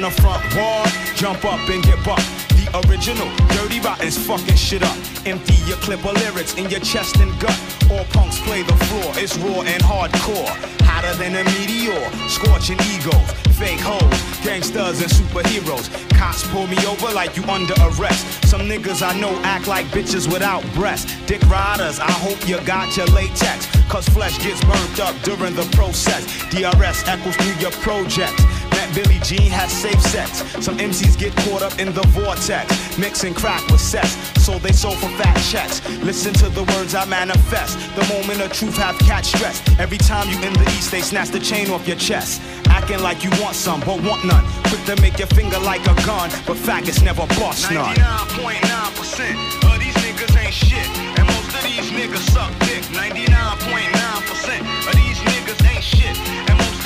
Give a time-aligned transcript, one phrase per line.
[0.00, 0.86] wanna front wall,
[1.16, 2.28] jump up and get bucked.
[2.50, 4.96] The original, dirty rottens fucking shit up.
[5.26, 7.58] Empty your clip of lyrics in your chest and gut.
[7.90, 10.48] All punks play the floor, it's raw and hardcore.
[10.82, 11.98] Hotter than a meteor,
[12.28, 15.88] scorching egos, fake hoes, gangsters and superheroes.
[16.16, 18.44] Cops pull me over like you under arrest.
[18.44, 21.10] Some niggas I know act like bitches without breasts.
[21.26, 23.66] Dick riders, I hope you got your latex.
[23.88, 26.24] Cause flesh gets burnt up during the process.
[26.50, 28.42] DRS echoes through your projects.
[28.78, 30.38] Met Billy Jean has safe sex.
[30.64, 32.70] Some MCs get caught up in the vortex.
[32.96, 34.14] Mixing crack with sex.
[34.46, 35.82] So they sold for fat checks.
[35.98, 37.74] Listen to the words I manifest.
[37.96, 39.58] The moment of truth have catch stress.
[39.80, 42.40] Every time you in the east, they snatch the chain off your chest.
[42.68, 44.44] Acting like you want some, but want none.
[44.70, 46.30] Quick to make your finger like a gun.
[46.46, 47.96] But faggots never bust none.
[47.96, 50.86] 99.9% of these niggas ain't shit.
[51.18, 52.86] And most of these niggas suck dick.
[52.94, 56.14] 99.9% of these niggas ain't shit.
[56.46, 56.67] And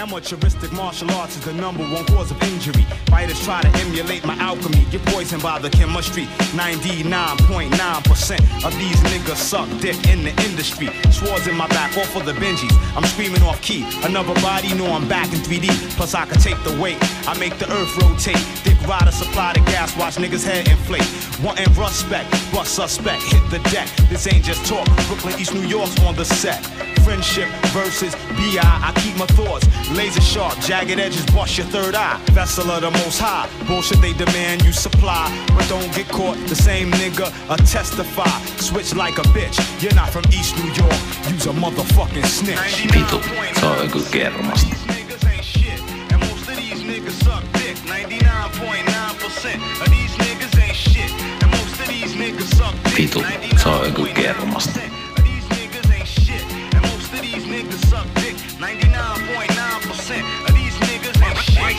[0.00, 2.84] Amateuristic martial arts is the number one cause of injury.
[3.12, 6.24] Fighters try to emulate my alchemy, get poisoned by the chemistry.
[6.56, 10.88] 99.9% of these niggas suck dick in the industry.
[11.12, 12.72] Swords in my back, off for the Benjis.
[12.96, 13.84] I'm screaming off key.
[14.02, 15.68] Another body know I'm back in 3D.
[15.98, 16.96] Plus I can take the weight.
[17.28, 18.40] I make the earth rotate.
[18.64, 21.04] Dick rider supply the gas, watch niggas head inflate.
[21.44, 23.86] Wanting respect, but suspect hit the deck.
[24.08, 24.86] This ain't just talk.
[25.08, 26.64] Brooklyn, East New York's on the set.
[27.04, 28.60] Friendship versus BI.
[28.62, 32.20] I keep my thoughts laser sharp, jagged edges, bust your third eye.
[32.32, 33.48] Vessel of the most high.
[33.66, 36.36] Bullshit they demand you supply, but don't get caught.
[36.48, 38.30] The same nigga a testify.
[38.58, 39.58] Switch like a bitch.
[39.82, 41.00] You're not from East New York.
[41.28, 42.58] You's a motherfucking snitch.
[42.92, 43.20] Vitu,
[43.54, 44.66] se on kyllä kermasta.
[44.68, 45.82] These niggas ain't shit,
[46.20, 47.76] most of these niggas suck dick.
[47.86, 51.12] 99.9% of these niggas ain't shit,
[51.42, 52.94] and most of these niggas suck dick.
[52.96, 53.24] Vitu,
[53.56, 54.80] se on kyllä kermasta.
[58.60, 59.49] 99.9%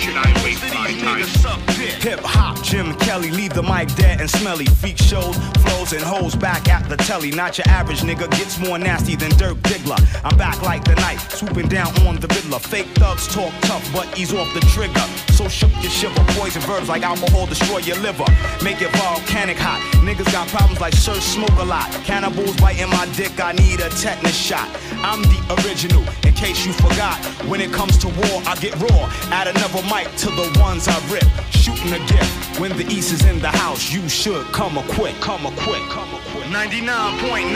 [0.01, 1.21] should I waste my time?
[1.21, 1.93] niggas suck dick.
[2.01, 4.65] Hip hop, Jim Kelly, leave the mic dead and smelly.
[4.65, 7.31] Freak shows, flows, and hoes back at the telly.
[7.31, 10.01] Not your average nigga, gets more nasty than Dirk Diggler.
[10.25, 12.59] I'm back like the night, swooping down on the Riddler.
[12.59, 15.05] Fake thugs talk tough, but ease off the trigger.
[15.37, 18.25] So shook your shiver, poison verbs like alcohol destroy your liver.
[18.63, 19.81] Make it volcanic hot.
[20.01, 21.89] Niggas got problems like Sir Smoke a lot.
[22.05, 24.67] Cannibals biting my dick, I need a tetanus shot.
[25.03, 27.17] I'm the original, in case you forgot.
[27.49, 29.09] When it comes to war, I get raw.
[29.31, 31.27] Add another mic to the ones I rip.
[31.51, 32.31] Shooting a gift.
[32.59, 35.83] When the East is in the house, you should come a quick, come a quick,
[35.91, 36.45] come a quick.
[36.47, 37.51] 99.9%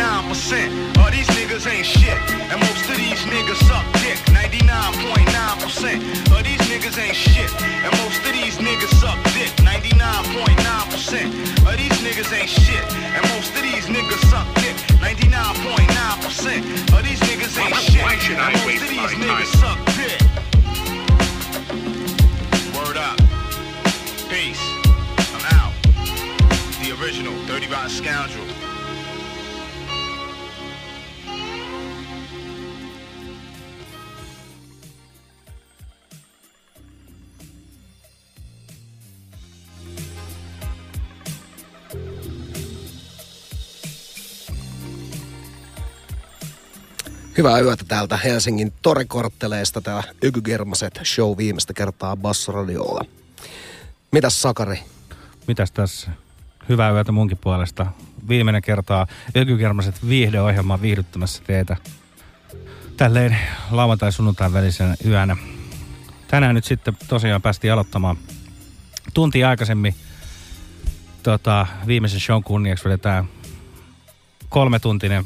[1.00, 2.18] of these niggas ain't shit.
[2.52, 4.18] And most of these niggas suck dick.
[4.36, 7.50] 99.9% of these niggas ain't shit.
[7.86, 9.52] And most of these niggas suck dick.
[9.64, 12.84] 99.9% of these niggas ain't shit.
[13.16, 14.76] And most of these niggas suck dick.
[15.00, 18.04] 99.9% of these niggas ain't shit.
[18.36, 20.20] and most of these niggas suck dick.
[26.96, 28.46] The original, Dirty Rotten Scoundrel.
[47.38, 49.82] Hyvää yötä täältä Helsingin torikortteleista.
[49.82, 53.06] Tää Ykygermaset show viimeistä kertaa Bassoradiolla.
[54.12, 54.80] Mitäs Sakari?
[55.48, 56.25] Mitäs tässä?
[56.70, 57.86] Hyvää yötä munkin puolesta.
[58.28, 61.78] Viimeinen kertaa Ökykermaset viihdeohjelmaa viihdyttämässä teitä.
[62.98, 63.38] Tälleen
[63.72, 65.38] lauantai-sunnuntain välisen yönä.
[66.28, 68.18] Tänään nyt sitten tosiaan päästiin aloittamaan
[69.14, 69.96] tunti aikaisemmin
[71.24, 73.26] tota, viimeisen shown kunniaksi vedetään
[74.50, 75.26] kolmetuntinen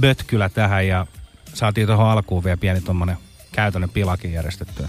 [0.00, 1.06] bötkylä tähän ja
[1.54, 3.16] saatiin tuohon alkuun vielä pieni tuommoinen
[3.52, 4.88] käytännön pilakin järjestettyä.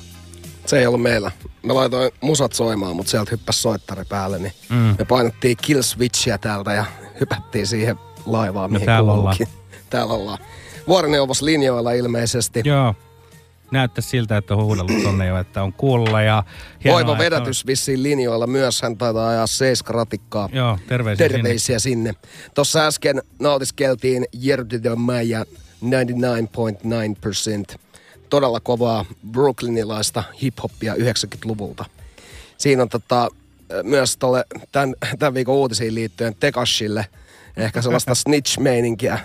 [0.66, 1.32] Se ei ollut meillä.
[1.64, 4.76] Mä laitoin musat soimaan, mutta sieltä hyppäsi soittari päälle, niin mm.
[4.76, 6.86] me painettiin kill switchiä täältä ja
[7.20, 7.96] hypättiin siihen
[8.26, 9.48] laivaan, mihin täällä kuuluukin.
[9.90, 10.38] Täällä ollaan.
[10.88, 12.62] Vuorineuvos linjoilla ilmeisesti.
[12.66, 12.96] Joo.
[13.72, 16.44] Näyttäisi siltä, että on huudellut tonne jo, että on kuulla ja...
[16.84, 18.82] hienoa, Oiva että vedätys vissiin linjoilla myös.
[18.82, 20.44] Hän taitaa ajaa seiskaratikkaa.
[20.44, 22.14] On, joo, terveisiä, Terveisiä sinne.
[22.54, 25.46] Tuossa äsken nautiskeltiin Jerdy de Maja
[27.74, 27.80] 99.9%.
[28.34, 31.86] Todella kovaa brooklynilaista hip-hoppia 90-luvulta.
[32.58, 33.30] Siinä on tota,
[33.84, 37.06] myös tolle tämän, tämän viikon uutisiin liittyen Tekashille
[37.58, 39.20] ehkä sellaista snitch-meininkiä.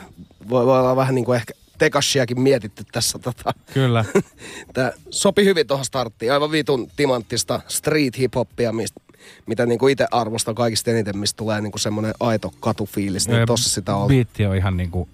[0.49, 4.05] Voi, voi olla vähän niin kuin ehkä Tekashiakin mietitty tässä tota, Kyllä.
[4.75, 6.32] Tämä sopi hyvin tuohon starttiin.
[6.32, 9.00] Aivan vitun timanttista street hip-hoppia, mistä
[9.46, 13.46] mitä niin kuin itse arvostan kaikista eniten, mistä tulee niin kuin semmoinen aito katufiilis, niin
[13.46, 14.08] tossa sitä on.
[14.08, 15.08] Biitti on ihan niinku,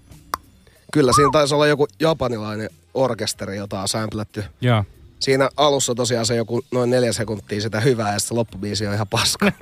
[0.92, 4.44] Kyllä, siinä taisi olla joku japanilainen orkesteri, jota on sämplätty.
[4.60, 4.84] joo.
[5.20, 9.08] Siinä alussa tosiaan se joku noin neljä sekuntia sitä hyvää ja sitten loppubiisi on ihan
[9.08, 9.52] paska.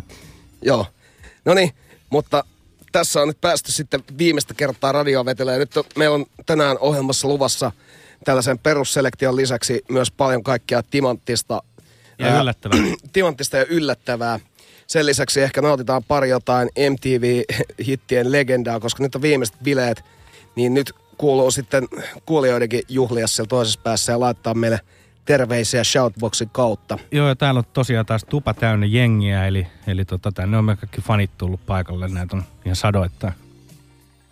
[0.62, 0.86] Joo.
[1.44, 1.70] No niin,
[2.10, 2.44] mutta
[2.92, 5.60] tässä on nyt päästy sitten viimeistä kertaa radioa vetelemään.
[5.60, 7.72] Nyt on, meillä on tänään ohjelmassa luvassa
[8.24, 11.62] tällaisen perusselektion lisäksi myös paljon kaikkea timanttista.
[12.18, 12.78] Ja ää, yllättävää.
[13.12, 14.40] timanttista ja yllättävää.
[14.86, 20.04] Sen lisäksi ehkä nautitaan pari jotain MTV-hittien legendaa, koska nyt on viimeiset bileet,
[20.56, 21.88] niin nyt kuuluu sitten
[22.26, 24.80] kuulijoidenkin juhlia siellä toisessa päässä ja laittaa meille
[25.24, 26.98] terveisiä Shoutboxin kautta.
[27.12, 30.76] Joo, ja täällä on tosiaan taas tupa täynnä jengiä, eli, eli tota, tänne on me
[30.76, 33.32] kaikki fanit tullut paikalle, näitä on ihan sadoittain.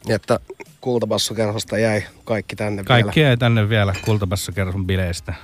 [0.09, 0.41] Että
[0.81, 3.31] kultabassokerhosta jäi kaikki tänne Kaikki vielä.
[3.31, 5.35] ei tänne vielä kultabassa kerran bileistä.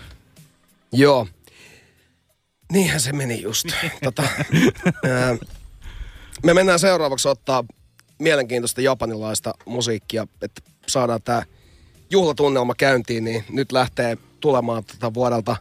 [0.92, 1.28] Joo.
[2.72, 3.66] Niinhän se meni just.
[4.04, 5.36] tota, ää,
[6.44, 7.64] me mennään seuraavaksi ottaa
[8.18, 11.42] mielenkiintoista japanilaista musiikkia, että saadaan tämä
[12.10, 15.56] juhlatunnelma käyntiin, niin nyt lähtee tulemaan tota vuodelta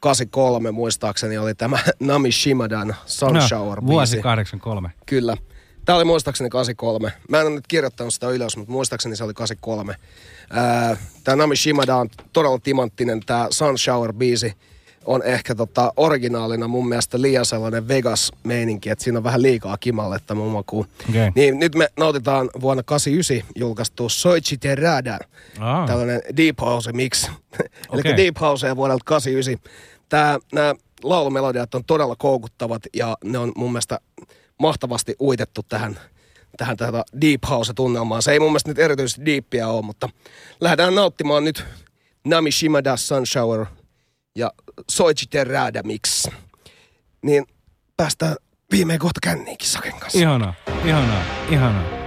[0.00, 4.90] 83 muistaakseni oli tämä Nami Shimadan Sunshower No, vuosi 83.
[5.06, 5.36] Kyllä.
[5.84, 7.12] Tämä oli muistaakseni 83.
[7.28, 9.94] Mä en ole nyt kirjoittanut sitä ylös, mutta muistaakseni se oli 83.
[11.24, 13.20] Tämä Nami Shimada on todella timanttinen.
[13.26, 14.52] Tämä Sunshower-biisi
[15.04, 20.34] on ehkä tota, originaalina mun mielestä liian sellainen Vegas-meininki, että siinä on vähän liikaa kimalletta
[20.34, 20.86] makuun.
[21.08, 21.30] Okei.
[21.34, 25.18] Niin nyt me nautitaan vuonna 89 julkaistu Soichi Terada,
[25.60, 25.86] Aa.
[25.86, 27.24] tällainen Deep House mix.
[27.92, 28.16] Eli Okei.
[28.16, 29.70] Deep House vuodelta 89.
[30.08, 34.00] Tää, nämä laulumelodiat on todella koukuttavat ja ne on mun mielestä
[34.58, 35.98] mahtavasti uitettu tähän,
[36.56, 38.22] tähän tätä Deep House-tunnelmaan.
[38.22, 40.08] Se ei mun mielestä nyt erityisesti deeppiä ole, mutta
[40.60, 41.64] lähdetään nauttimaan nyt
[42.24, 43.66] Nami Shimada Sunshower
[44.34, 44.50] ja
[44.90, 46.26] Soichi Terada mix.
[47.22, 47.46] Niin
[47.96, 48.36] päästään
[48.70, 50.18] viimein kohta känniinkin Saken kanssa.
[50.18, 50.54] Ihanaa,
[50.84, 52.03] ihanaa, ihanaa.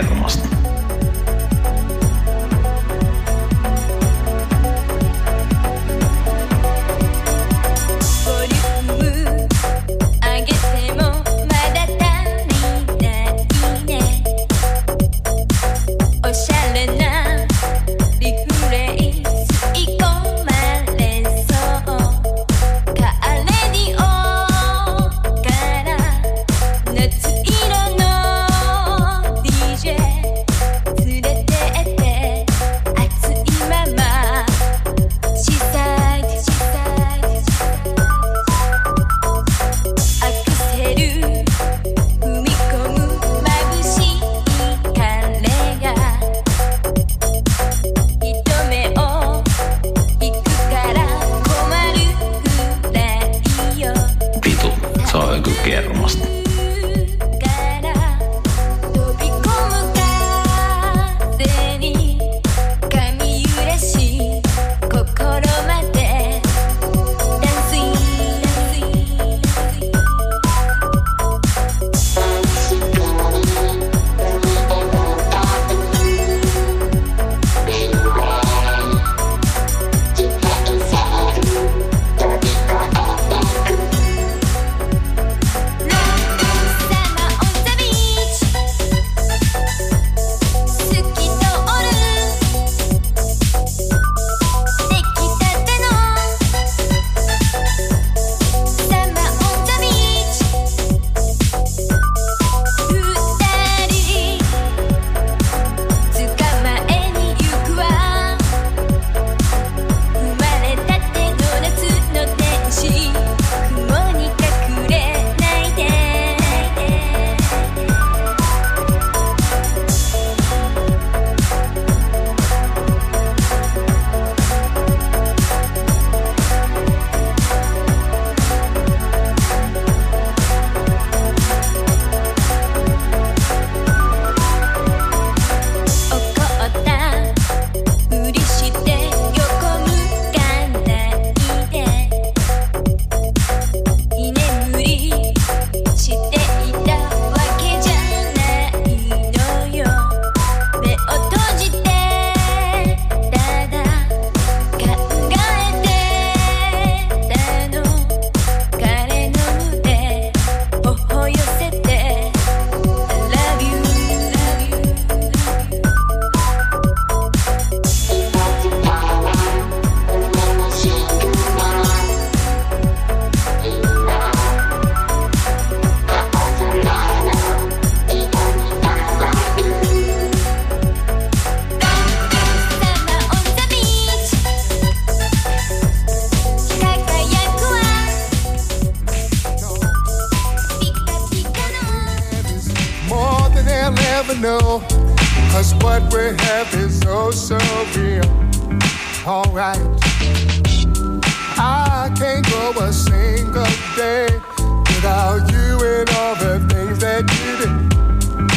[0.00, 0.41] kermasta.「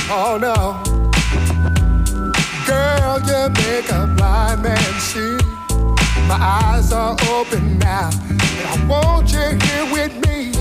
[0.08, 0.84] Oh no.
[2.68, 5.38] Girl, you make a blind man see.
[6.28, 10.52] My eyes are open now, and I want you here with me.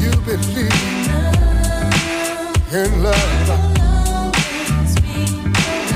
[0.00, 0.72] You believe
[2.72, 3.50] in love.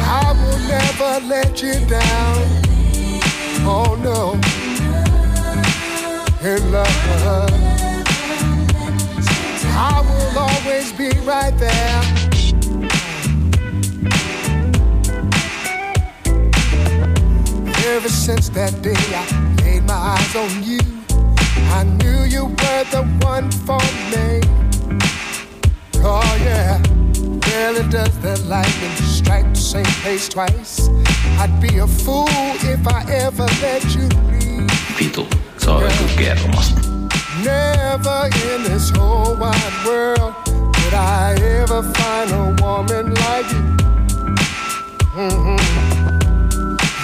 [0.09, 2.37] I will never let you down.
[3.65, 4.35] Oh no,
[6.47, 7.76] in love.
[9.79, 12.03] I will always be right there.
[17.95, 19.25] Ever since that day I
[19.63, 20.81] laid my eyes on you,
[21.79, 23.81] I knew you were the one for
[24.13, 24.41] me.
[26.03, 26.81] Oh, yeah.
[27.51, 30.89] Rarely does the lightning strike the same place twice.
[31.39, 34.99] I'd be a fool if I ever let you leave.
[34.99, 35.29] Beetle,
[35.59, 35.87] so yeah.
[35.87, 36.86] I could get almost.
[37.45, 43.65] Never in this whole wide world could I ever find a woman like you.
[45.15, 45.77] Mm -hmm.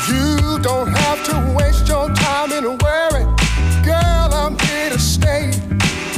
[0.08, 3.24] You don't have to waste your time in worry.
[3.84, 5.50] Girl, I'm here to stay.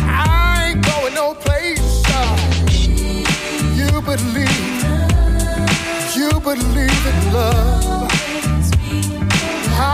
[0.00, 2.02] I ain't going no place.
[2.18, 2.36] Uh,
[3.78, 4.84] you believe,
[6.18, 8.10] you believe in love.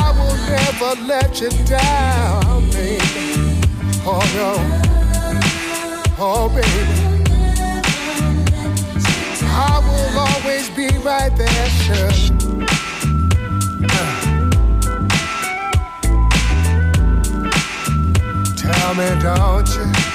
[0.02, 3.39] I will never let you down, baby.
[4.02, 4.54] Oh no,
[6.18, 6.66] oh baby.
[9.52, 12.10] I will always be right there, sure.
[18.56, 20.09] Tell me, don't you?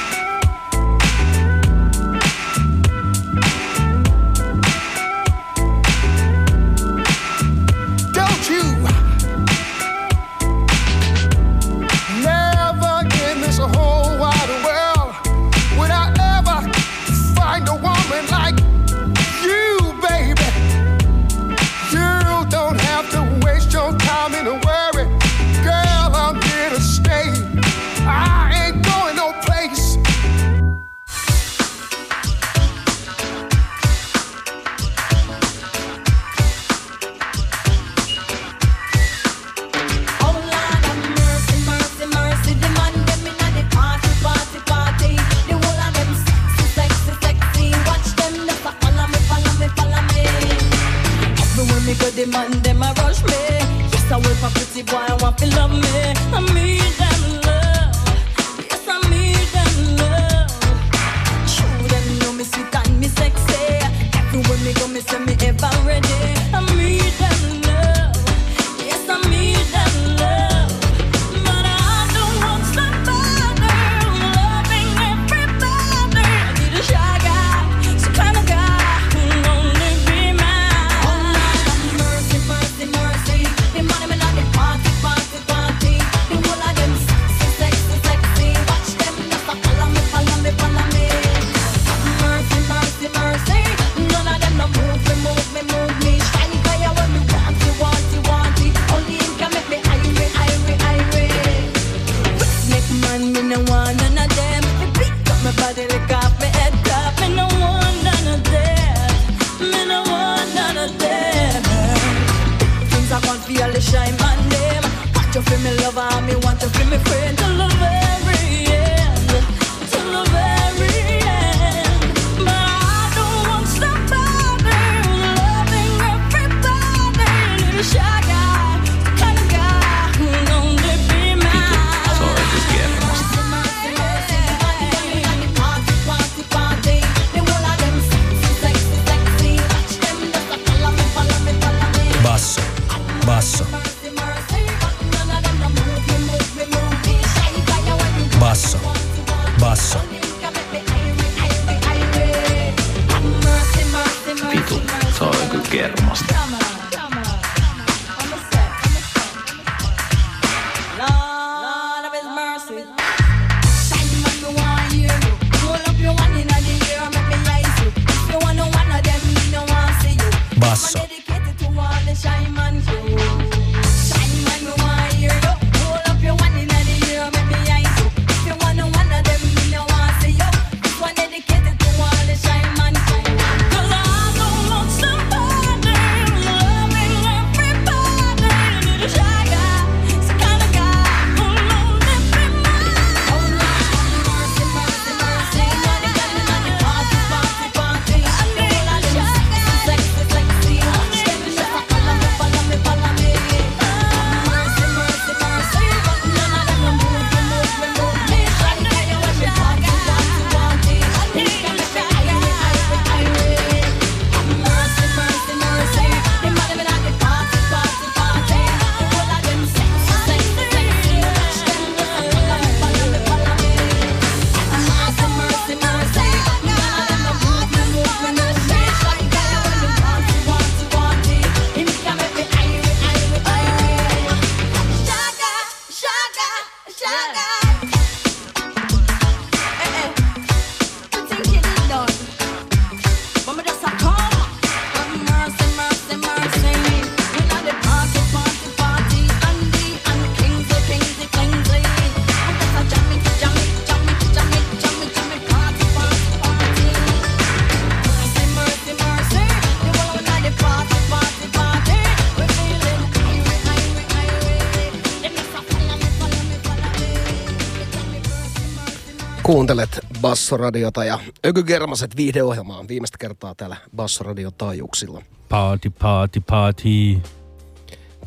[269.55, 275.22] Kuuntelet Bassoradiota ja Ökygermaset viihdeohjelmaa viimeistä kertaa täällä Bassoradio taajuuksilla.
[275.50, 276.89] Party, party, party.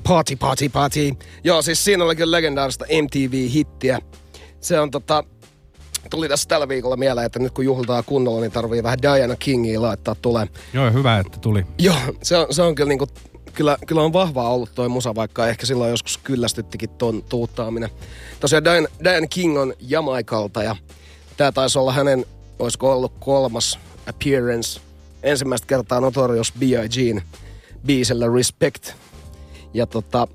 [0.09, 1.13] Party, party, party.
[1.45, 3.99] Joo, siis siinä oli kyllä legendaarista MTV-hittiä.
[4.61, 5.25] Se on tota,
[6.11, 9.83] tuli tässä tällä viikolla mieleen, että nyt kun juhlitaan kunnolla, niin tarvii vähän Diana Kingia
[9.83, 10.47] laittaa tulee.
[10.73, 11.67] Joo, hyvä, että tuli.
[11.79, 13.07] Joo, se on, se on kyllä niinku,
[13.55, 17.91] kyllä, kyllä on vahvaa ollut toi musa, vaikka ehkä silloin joskus kyllästyttikin ton tuuttaaminen.
[18.41, 20.77] Tosiaan Diana, Diana King on Jamaikalta ja
[21.39, 22.27] tää taisi olla hänen,
[22.59, 24.81] olisiko ollut kolmas appearance
[25.23, 27.23] ensimmäistä kertaa Notorious B.I.G.'n
[27.87, 28.93] biisellä Respect.
[29.75, 30.29] Ja tota,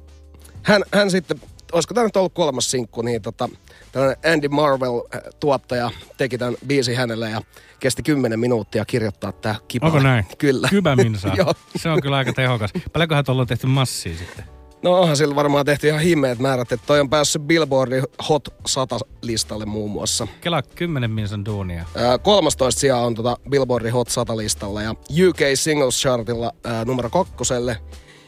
[0.63, 3.49] hän, hän sitten, olisiko tämä nyt ollut kolmas sinkku, niin tota,
[3.91, 7.41] tällainen Andy Marvel-tuottaja teki tämän biisin hänelle ja
[7.79, 9.85] kesti 10 minuuttia kirjoittaa tämä kipa.
[9.85, 10.25] Onko näin?
[10.37, 10.69] Kyllä.
[10.71, 11.27] Hyvä minsa.
[11.37, 11.53] Joo.
[11.75, 12.71] Se on kyllä aika tehokas.
[12.93, 14.52] Paljonkohan tuolla on tehty massia sitten?
[14.83, 19.65] No onhan sillä varmaan tehty ihan himmeet määrät, että toi on päässyt Billboardin Hot 100-listalle
[19.65, 20.27] muun muassa.
[20.41, 21.85] Kela 10 minsan duunia.
[21.95, 24.91] Ää, 13 sijaa on tota Billboardin Hot 100-listalla ja
[25.27, 27.77] UK Singles Chartilla ää, numero kakkoselle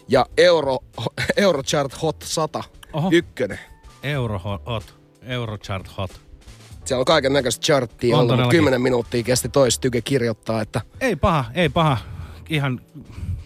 [0.07, 0.77] ja Euro,
[1.37, 2.63] Eurochart Hot 100
[2.93, 3.09] Oho.
[3.11, 3.59] ykkönen.
[4.03, 4.95] Euro hot.
[5.21, 6.11] Eurochart hot.
[6.85, 8.57] Siellä on kaiken näköistä charttia On ollut, mutta todellakin.
[8.59, 11.97] 10 minuuttia kesti toi styke kirjoittaa, että Ei paha, ei paha.
[12.49, 12.81] Ihan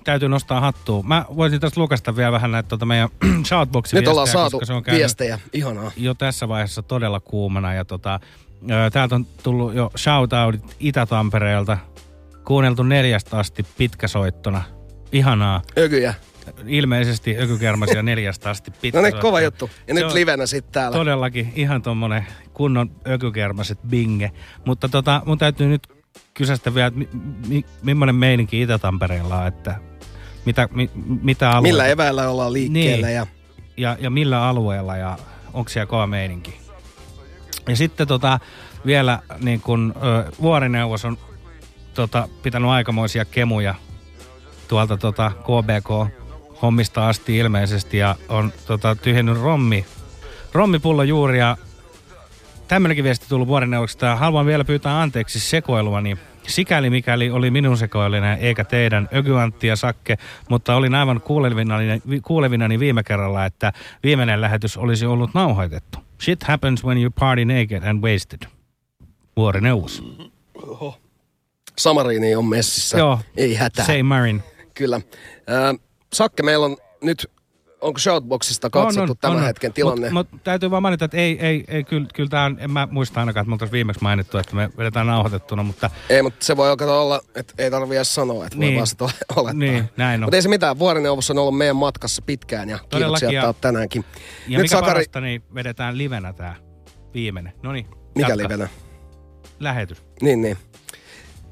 [0.09, 1.03] täytyy nostaa hattua.
[1.03, 3.09] Mä voisin tästä lukasta vielä vähän näitä tuota meidän
[3.49, 5.39] shoutboxin nyt ollaan viestejä, saatu se on viestejä.
[5.53, 5.91] Ihanaa.
[5.97, 7.73] jo tässä vaiheessa todella kuumana.
[7.73, 8.19] Ja tota,
[8.93, 11.77] täältä on tullut jo shoutoutit Itä-Tampereelta.
[12.45, 14.61] Kuunneltu neljästä asti pitkäsoittona.
[15.11, 15.61] Ihanaa.
[15.77, 16.13] Ökyjä.
[16.67, 19.15] Ilmeisesti ökykermasia neljästä asti No pitkäsoittona.
[19.15, 19.69] niin, kova juttu.
[19.87, 20.97] Ja Se nyt livenä sitten täällä.
[20.97, 24.31] Todellakin ihan tommonen kunnon ökykermaset binge.
[24.65, 25.87] Mutta tota, mun täytyy nyt
[26.33, 27.09] kysästä vielä, että mi,
[27.47, 29.75] mi, millainen meininki Itä-Tampereella on, että
[30.45, 30.89] mitä, mi,
[31.21, 33.15] mitä alueella, Millä eväillä ollaan liikkeellä Niin.
[33.15, 33.27] ja
[33.79, 35.17] ja, ja millä alueella ja
[35.53, 36.59] onko siellä kova meininki.
[37.67, 38.39] Ja sitten tota,
[38.85, 41.17] vielä niin kun, ö, vuorineuvos on
[41.93, 43.75] tota, pitänyt aikamoisia kemuja
[44.67, 49.85] tuolta tota, KBK-hommista asti ilmeisesti ja on tota, tyhjennyt rommi,
[50.53, 51.57] rommipullo juuri ja
[52.67, 54.15] tämmöinenkin viesti tullut vuorineuvoksesta.
[54.15, 56.17] Haluan vielä pyytää anteeksi sekoiluani.
[56.49, 60.17] Sikäli mikäli oli minun sekoilinen eikä teidän Ökyantti ja Sakke,
[60.49, 65.99] mutta olin aivan kuulevinani, kuulevinani viime kerralla, että viimeinen lähetys olisi ollut nauhoitettu.
[66.21, 68.41] Shit happens when you party naked and wasted.
[69.37, 70.03] Vuorineuvos.
[71.77, 72.97] Samariini on messissä.
[72.97, 73.19] Joo.
[73.37, 73.85] Ei hätää.
[73.85, 74.43] Say Marin.
[74.73, 75.01] Kyllä.
[75.47, 75.75] Ää,
[76.13, 77.31] Sakke, meillä on nyt,
[77.81, 80.09] onko Shoutboxista katsottu tämän hetken tilanne?
[80.09, 82.87] Mutta mut, täytyy vaan mainita, että ei, ei, ei kyllä, kyllä tämä on, en mä
[82.91, 86.57] muista ainakaan, että me oltaisiin viimeksi mainittu, että me vedetään nauhoitettuna, mutta Ei, mutta se
[86.57, 88.87] voi kato olla, että ei tarvi edes sanoa, että voi Niin.
[88.87, 89.53] sit ole- olettaa.
[89.53, 90.27] Niin, näin on.
[90.27, 93.47] Mutta ei se mitään, vuorineuvos on ollut meidän matkassa pitkään ja kiitoksia, Todellakin, että ja-
[93.47, 94.05] oot tänäänkin.
[94.47, 96.55] ja Nyt mikä Sakari, parasta, niin vedetään livenä tämä
[97.13, 97.53] viimeinen.
[97.63, 98.67] No niin, mikä livenä?
[99.59, 100.03] Lähetys.
[100.21, 100.57] Niin, niin.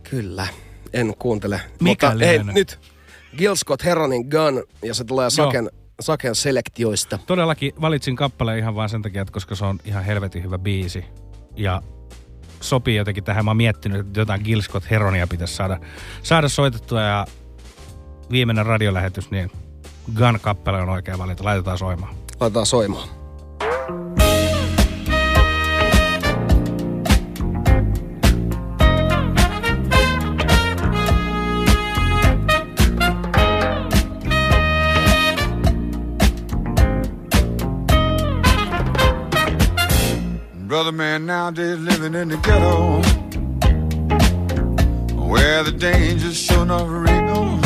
[0.09, 0.47] Kyllä,
[0.93, 1.61] en kuuntele.
[1.81, 2.79] Mikä Mutta hei, nyt
[3.37, 7.19] Gil Scott Heronin Gun, ja se tulee Saken, Saken selektioista.
[7.27, 11.05] Todellakin valitsin kappaleen ihan vaan sen takia, että koska se on ihan helvetin hyvä biisi.
[11.55, 11.81] Ja
[12.62, 13.45] sopii jotenkin tähän.
[13.45, 15.79] Mä oon miettinyt, että jotain Gil Scott Heronia pitäisi saada,
[16.23, 17.25] saada soitettua ja
[18.31, 19.51] viimeinen radiolähetys, niin
[20.15, 21.43] Gun-kappale on oikea valinta.
[21.43, 22.15] Laitetaan soimaan.
[22.39, 23.26] Laitetaan soimaan.
[40.77, 43.01] Brother man nowadays living in the ghetto
[45.27, 47.59] Where the danger's sure enough real.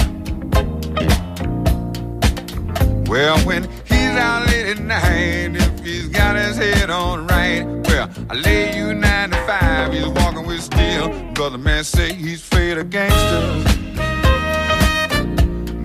[3.12, 8.10] Well, when he's out late at night If he's got his head on right Well,
[8.30, 11.10] I lay you 95 He's walking with steel.
[11.34, 13.66] Brother man say he's afraid of gangsters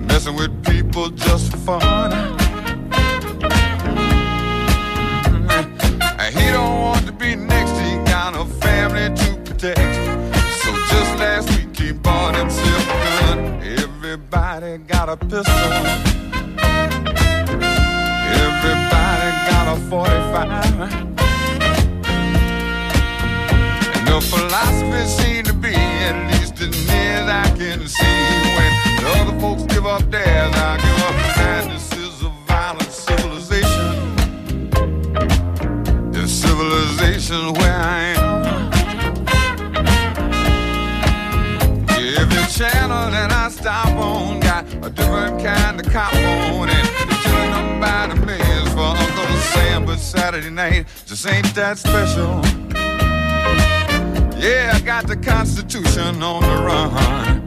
[0.06, 2.45] Messing with people just for fun
[7.26, 9.94] be next, he got a family to protect.
[10.62, 13.38] So just last week he bought himself a gun.
[13.84, 15.70] Everybody got a pistol.
[18.44, 21.16] Everybody got a 45.
[23.94, 25.74] And the philosophy seemed to be,
[26.08, 28.20] at least as near as I can see,
[28.56, 30.85] when the other folks give up theirs, I
[37.26, 38.46] civilization where I am.
[42.18, 46.86] Every channel that I stop on got a different kind of cop on it.
[47.22, 52.42] Killing them by the millions for Uncle Sam, but Saturday night just ain't that special.
[54.38, 57.45] Yeah, I got the Constitution on the run.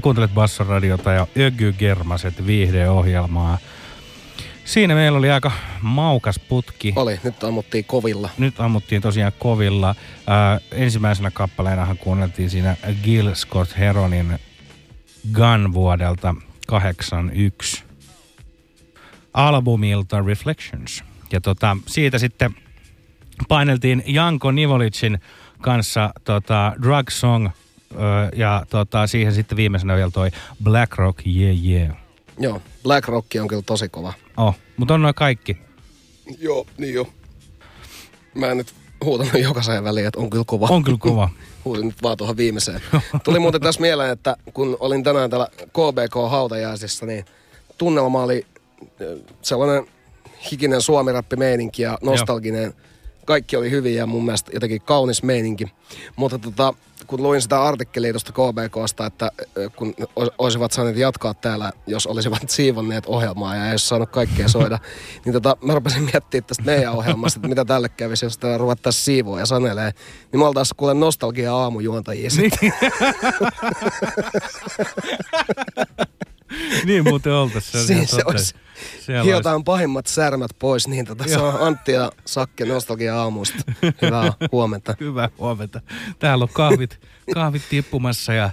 [0.00, 3.58] Ja kuuntelet Bassoradiota ja Ögy Germaset viihdeohjelmaa.
[4.64, 6.92] Siinä meillä oli aika maukas putki.
[6.96, 8.30] Oli, nyt ammuttiin kovilla.
[8.38, 9.94] Nyt ammuttiin tosiaan kovilla.
[10.26, 14.38] Ää, ensimmäisenä kappaleenahan kuunneltiin siinä Gil Scott Heronin
[15.32, 16.34] Gun vuodelta
[16.66, 17.84] 81
[19.34, 21.04] albumilta Reflections.
[21.32, 22.54] Ja tota, siitä sitten
[23.48, 25.20] paineltiin Janko Nivolicin
[25.60, 27.48] kanssa tota, Drug Song
[28.36, 30.30] ja tota, siihen sitten viimeisenä vielä toi
[30.64, 31.96] Black Rock Yeah Yeah.
[32.38, 34.12] Joo, Black Rock on kyllä tosi kova.
[34.36, 35.56] Oh, mutta on noin kaikki.
[36.38, 37.08] Joo, niin jo.
[38.34, 38.74] Mä en nyt
[39.04, 40.66] huutanut jokaiseen väliin, että on kyllä kova.
[40.70, 41.28] On kyllä kova.
[41.64, 42.80] Huusin nyt vaan tuohon viimeiseen.
[43.24, 47.24] Tuli muuten tässä mieleen, että kun olin tänään täällä KBK-hautajaisissa, niin
[47.78, 48.46] tunnelma oli
[49.42, 49.86] sellainen
[50.52, 52.74] hikinen suomirappi-meininki ja nostalginen.
[53.24, 55.66] Kaikki oli hyvin ja mun mielestä jotenkin kaunis meininki.
[56.16, 56.74] Mutta tota,
[57.06, 59.30] kun luin sitä artikkelia tuosta KBKsta, että
[59.76, 59.94] kun
[60.38, 64.78] olisivat saaneet jatkaa täällä, jos olisivat siivonneet ohjelmaa ja ei olisi saanut kaikkea soida,
[65.24, 69.04] niin tota, mä rupesin miettimään tästä meidän ohjelmasta, että mitä tälle kävisi, jos täällä ruvettaisiin
[69.04, 69.92] siivoa ja sanelee.
[70.32, 72.72] Niin me oltaisiin kuule nostalgia aamujuontajia sitten.
[76.86, 77.72] niin muuten oltais.
[77.72, 78.54] Se, Siinä se olisi.
[79.00, 83.56] Siellä Hiotaan pahimmat särmät pois, niin tota, se on Antti ja Sakke nostalgia aamusta.
[84.02, 84.94] Hyvää huomenta.
[85.00, 85.80] Hyvää huomenta.
[86.18, 87.00] Täällä on kahvit,
[87.34, 88.50] kahvit tippumassa ja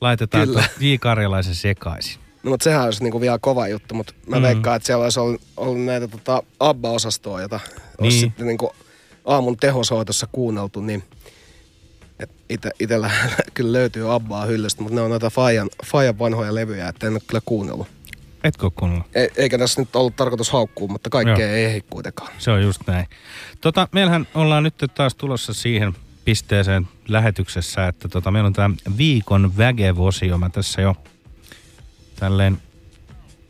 [0.00, 0.48] laitetaan
[0.80, 0.94] J.
[1.00, 2.20] Karjalaisen sekaisin.
[2.42, 4.42] No, mutta sehän olisi niinku vielä kova juttu, mutta mä Mm.
[4.42, 7.60] veikkaan, että siellä olisi ollut, ollut näitä tota, ABBA-osastoa, jota.
[7.66, 7.80] Niin.
[7.98, 8.72] olisi sitten niinku
[9.24, 11.02] aamun tehosoitossa kuunneltu, niin
[12.20, 13.10] et ite, itellä
[13.54, 17.20] kyllä löytyy ABBaa hyllystä, mutta ne on noita Fajan, Fajan vanhoja levyjä, että en ole
[17.26, 17.86] kyllä kuunnellut.
[18.44, 19.16] Etkö ole kuunnellut?
[19.16, 21.56] E, eikä tässä nyt ollut tarkoitus haukkua, mutta kaikkea Joo.
[21.56, 22.32] ei ehdi kuitenkaan.
[22.38, 23.06] Se on just näin.
[23.60, 25.92] Tota, meillähän ollaan nyt taas tulossa siihen
[26.24, 30.38] pisteeseen lähetyksessä, että tota, meillä on tämä viikon vägevosio.
[30.38, 30.96] Mä tässä jo
[32.16, 32.58] tälleen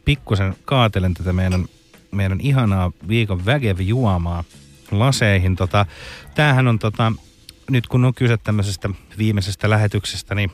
[0.04, 1.64] pikkusen kaatelen tätä meidän,
[2.10, 4.44] meidän ihanaa viikon vägev-juomaa
[4.90, 5.56] laseihin.
[5.56, 5.86] Tota,
[6.34, 7.12] tämähän on tota,
[7.70, 10.52] nyt kun on kyse tämmöisestä viimeisestä lähetyksestä, niin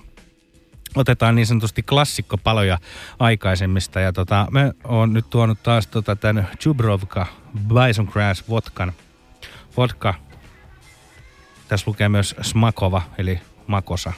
[0.94, 2.78] otetaan niin sanotusti klassikkopaloja
[3.18, 4.00] aikaisemmista.
[4.00, 7.26] Ja tota, me on nyt tuonut taas tota tämän Jubrovka
[7.68, 8.92] Bison Grass vodkan.
[9.76, 10.14] Vodka.
[11.68, 14.12] Tässä lukee myös Smakova, eli Makosa.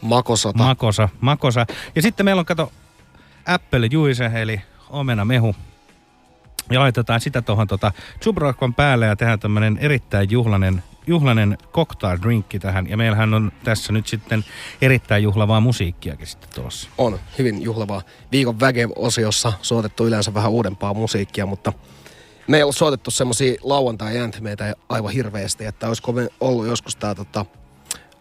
[0.00, 0.58] Makosota.
[0.58, 1.66] Makosa, Makosa.
[1.94, 2.72] Ja sitten meillä on, kato,
[3.46, 5.56] Apple Juice, eli omena mehu.
[6.70, 7.92] Ja laitetaan sitä tuohon tota
[8.24, 12.88] Jubrovkan päälle ja tehdään tämmöinen erittäin juhlainen, juhlainen cocktail drinkki tähän.
[12.88, 14.44] Ja meillähän on tässä nyt sitten
[14.82, 16.88] erittäin juhlavaa musiikkiakin sitten tuossa.
[16.98, 18.02] on hyvin juhlavaa.
[18.32, 21.72] Viikon väkev-osiossa soitettu yleensä vähän uudempaa musiikkia, mutta
[22.48, 27.46] me ei ole soitettu semmosia lauantai-ääntimeitä aivan hirveästi, että olisiko me ollut joskus tää tota,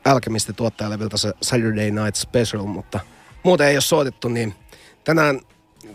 [0.05, 2.99] Alchemisti tuottajaleviltä se Saturday Night Special, mutta
[3.43, 4.55] muuten ei ole soitettu, niin
[5.03, 5.39] tänään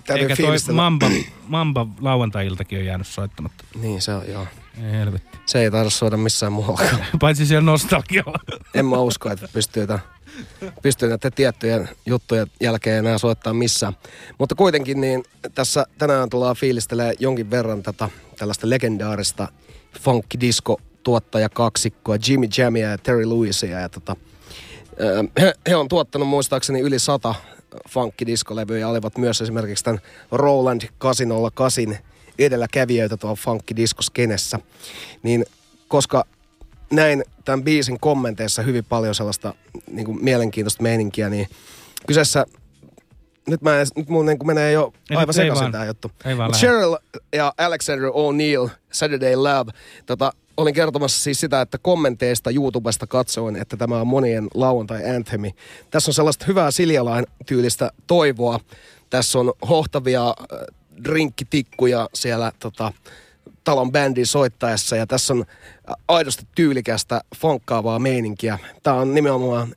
[0.07, 0.76] täytyy Eikä toi fiilistellä.
[0.76, 1.07] Mamba,
[1.48, 3.64] Mamba lauantai-iltakin on jäänyt soittamatta.
[3.81, 4.46] Niin se on, joo.
[4.76, 5.38] Ei helvetti.
[5.46, 6.80] Se ei taida soida missään muualla.
[7.20, 8.38] Paitsi siellä nostalgialla.
[8.74, 10.02] en mä usko, että pystyy, tämän,
[10.82, 13.92] pystyy näiden tiettyjen juttujen jälkeen enää soittaa missään.
[14.38, 18.08] Mutta kuitenkin niin tässä tänään tullaan fiilistelemään jonkin verran tätä
[18.38, 19.48] tällaista legendaarista
[20.00, 23.80] funky disco tuottaja kaksikkoa Jimmy Jamia ja Terry Lewisia.
[23.80, 24.16] Ja tota,
[25.40, 27.35] he, he, on tuottanut muistaakseni yli sata
[27.88, 30.00] funkkidiskolevyä ja olivat myös esimerkiksi tämän
[30.32, 31.98] Roland 808
[32.38, 34.59] edelläkävijöitä tuolla funkkidiskoskenessä.
[35.23, 35.45] Niin
[35.88, 36.25] koska
[36.90, 39.55] näin tämän biisin kommenteissa hyvin paljon sellaista
[39.90, 41.49] niin kuin mielenkiintoista meininkiä, niin
[42.07, 42.47] kyseessä
[43.49, 46.11] nyt, mä, nyt mun niin kuin menee jo Ei aivan sekaisin tämä juttu.
[46.53, 46.97] Cheryl
[47.33, 49.73] ja Alexander O'Neill, Saturday Love,
[50.07, 55.55] tota, olin kertomassa siis sitä, että kommenteista YouTubesta katsoin, että tämä on monien lauantai-anthemi.
[55.90, 58.61] Tässä on sellaista hyvää Siljalain tyylistä toivoa.
[59.11, 60.59] Tässä on hohtavia äh,
[61.05, 62.92] drinkkitikkuja siellä tota,
[63.64, 65.44] talon bändin soittaessa ja tässä on
[66.09, 68.59] aidosti tyylikästä, fonkkaavaa meininkiä.
[68.83, 69.74] Tämä on nimenomaan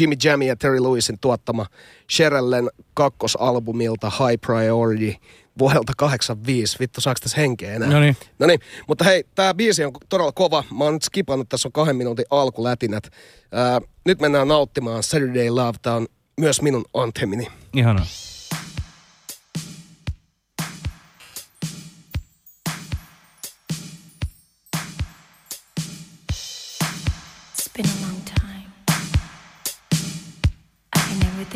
[0.00, 1.66] Jimmy Jammy ja Terry Lewisin tuottama
[2.10, 5.14] Sherellen kakkosalbumilta High Priority
[5.58, 6.76] vuodelta 85.
[6.80, 7.88] Vittu, saako tässä henkeä enää?
[7.88, 8.16] Noniin.
[8.38, 10.64] No niin, mutta hei, tämä biisi on todella kova.
[10.78, 13.10] Mä oon nyt skipannut, tässä on kahden minuutin alkulätinät.
[13.52, 15.78] Ää, nyt mennään nauttimaan Saturday Love.
[15.82, 16.06] Tämä on
[16.40, 17.46] myös minun anthemini.
[17.74, 18.06] Ihanaa.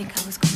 [0.05, 0.50] Think I was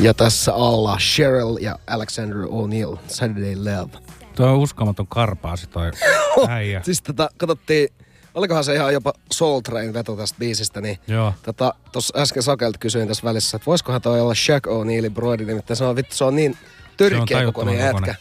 [0.00, 3.98] Ja tässä alla Cheryl ja Alexander O'Neill, Saturday Love.
[4.36, 5.90] Tuo on uskomaton karpaasi toi
[6.48, 6.82] äijä.
[6.82, 7.88] Siis tota, katsottiin,
[8.34, 11.34] olikohan se ihan jopa Soul Train veto tästä biisistä, niin Joo.
[11.42, 15.76] tota, tuossa äsken Sakelta kysyin tässä välissä, että voisikohan toi olla Shaq O'Neillin broidi, nimittäin
[15.76, 16.56] se on vittu, se on niin
[16.96, 18.14] törkeä kokoinen tajuttoman jätkä.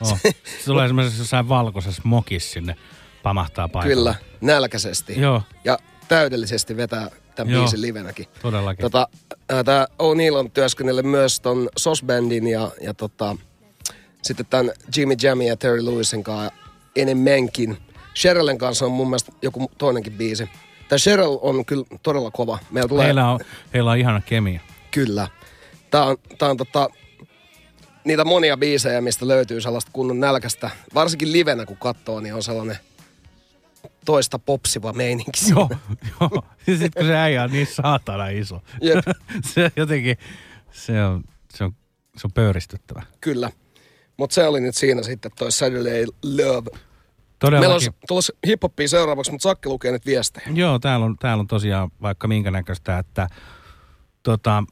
[0.00, 0.18] Oh.
[0.22, 2.76] Se tulee esimerkiksi jossain valkoisessa mokissa sinne
[3.22, 3.94] pamahtaa paikalle.
[3.94, 5.20] Kyllä, nälkäisesti.
[5.20, 5.42] Joo.
[5.64, 7.62] Ja täydellisesti vetää tämän Joo.
[7.62, 8.26] biisin livenäkin.
[8.42, 8.82] Todellakin.
[8.82, 9.08] Tota,
[9.64, 13.36] tämä O'Neill on työskennellyt myös ton Sos Bandin ja, ja tota,
[14.22, 16.52] sitten tämän Jimmy Jammin ja Terry Lewisin kanssa
[16.96, 17.76] enemmänkin.
[18.14, 20.48] Sherrillen kanssa on mun mielestä joku toinenkin biisi.
[20.88, 22.58] Tämä Cheryl on kyllä todella kova.
[22.70, 23.04] Meillä tulee...
[23.04, 23.40] Heillä on,
[23.74, 24.60] heillä on ihana kemia.
[24.90, 25.28] Kyllä.
[25.90, 26.88] Tää on, tää on tota,
[28.04, 30.70] niitä monia biisejä, mistä löytyy sellaista kunnon nälkästä.
[30.94, 32.78] Varsinkin livenä, kun katsoo, niin on sellainen
[34.04, 35.40] toista popsiva meininki.
[35.40, 35.60] siinä.
[35.60, 35.68] Joo,
[36.20, 36.42] joo.
[36.66, 38.62] Ja sit kun se äijä on niin saatana iso.
[38.82, 39.04] Jep.
[39.54, 40.16] se jotenkin,
[40.70, 41.24] se on,
[41.54, 41.74] se on,
[42.16, 43.02] se on pöyristyttävä.
[43.20, 43.50] Kyllä.
[44.16, 46.70] Mutta se oli nyt siinä sitten toi Saturday Love.
[47.42, 47.88] Meillä Todellakin.
[47.88, 50.46] on tulossa hiphoppia seuraavaksi, mutta Sakki lukee nyt viestejä.
[50.54, 53.28] Joo, täällä on, täällä on tosiaan vaikka minkä näköistä, että
[54.22, 54.64] tota,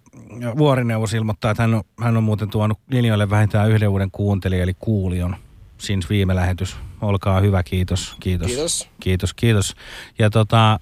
[0.59, 4.75] Vuorineuvos ilmoittaa, että hän on, hän on muuten tuonut linjoille vähintään yhden uuden kuuntelijan, eli
[4.79, 5.37] Kuulion,
[5.79, 6.77] since viime lähetys.
[7.01, 8.47] Olkaa hyvä, kiitos, kiitos.
[8.49, 8.89] Kiitos.
[9.01, 9.77] Kiitos, kiitos.
[10.19, 10.81] Ja tota,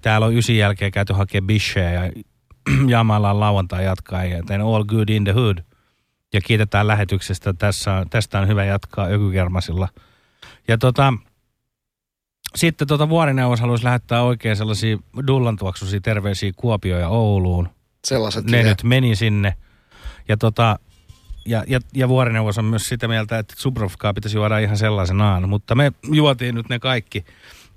[0.00, 2.12] täällä on ysin jälkeen käyty hakemaan bisheä ja
[2.88, 5.58] Jamallaan lauantai jatkaa, joten all good in the hood.
[6.32, 7.52] Ja kiitetään lähetyksestä.
[7.52, 9.88] Tässä tästä on hyvä jatkaa Ökykermasilla.
[10.68, 11.12] Ja tota,
[12.54, 17.68] sitten tota vuorineuvos haluaisi lähettää oikein sellaisia dullantuoksuisia terveisiä Kuopioon ja Ouluun.
[18.04, 18.68] Sellaiset Ne vie.
[18.68, 19.54] nyt meni sinne.
[20.28, 20.78] Ja, tota,
[21.46, 25.48] ja, ja, ja vuorineuvos on myös sitä mieltä, että Subrovkaa pitäisi juoda ihan sellaisenaan.
[25.48, 27.24] Mutta me juotiin nyt ne kaikki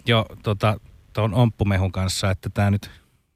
[0.05, 0.80] jo tota,
[1.13, 2.91] tuon omppumehun kanssa, että tämä nyt,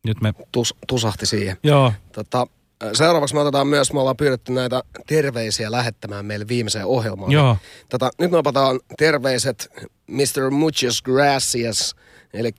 [0.06, 0.34] nyt me...
[0.52, 1.58] Tus, tusahti siihen.
[1.64, 2.48] Joo, Tota,
[2.94, 7.32] seuraavaksi me otetaan myös, me ollaan pyydetty näitä terveisiä lähettämään meille viimeiseen ohjelmaan.
[7.32, 7.58] Joo.
[7.90, 9.72] Tota, nyt me otetaan terveiset
[10.08, 10.50] Mr.
[10.52, 11.96] Muchas Gracias,
[12.34, 12.52] eli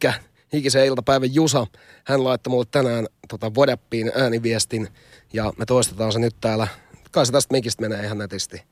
[0.53, 1.67] hikisen iltapäivän Jusa.
[2.05, 4.89] Hän laittoi mulle tänään tota, Whatsappiin ääniviestin
[5.33, 6.69] ja me toistetaan se nyt täällä.
[7.15, 8.63] Kai se tästä mikistä menee ihan netisti.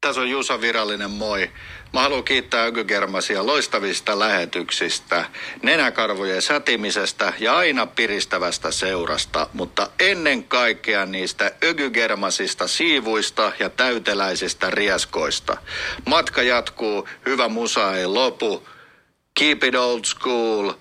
[0.00, 1.50] Tässä on Jusa Virallinen, moi.
[1.92, 5.24] Mä haluan kiittää Ökygermasia loistavista lähetyksistä,
[5.62, 15.56] nenäkarvojen sätimisestä ja aina piristävästä seurasta, mutta ennen kaikkea niistä Ökygermasista siivuista ja täyteläisistä rieskoista.
[16.04, 18.68] Matka jatkuu, hyvä musa ei lopu.
[19.34, 20.72] Keep it old school,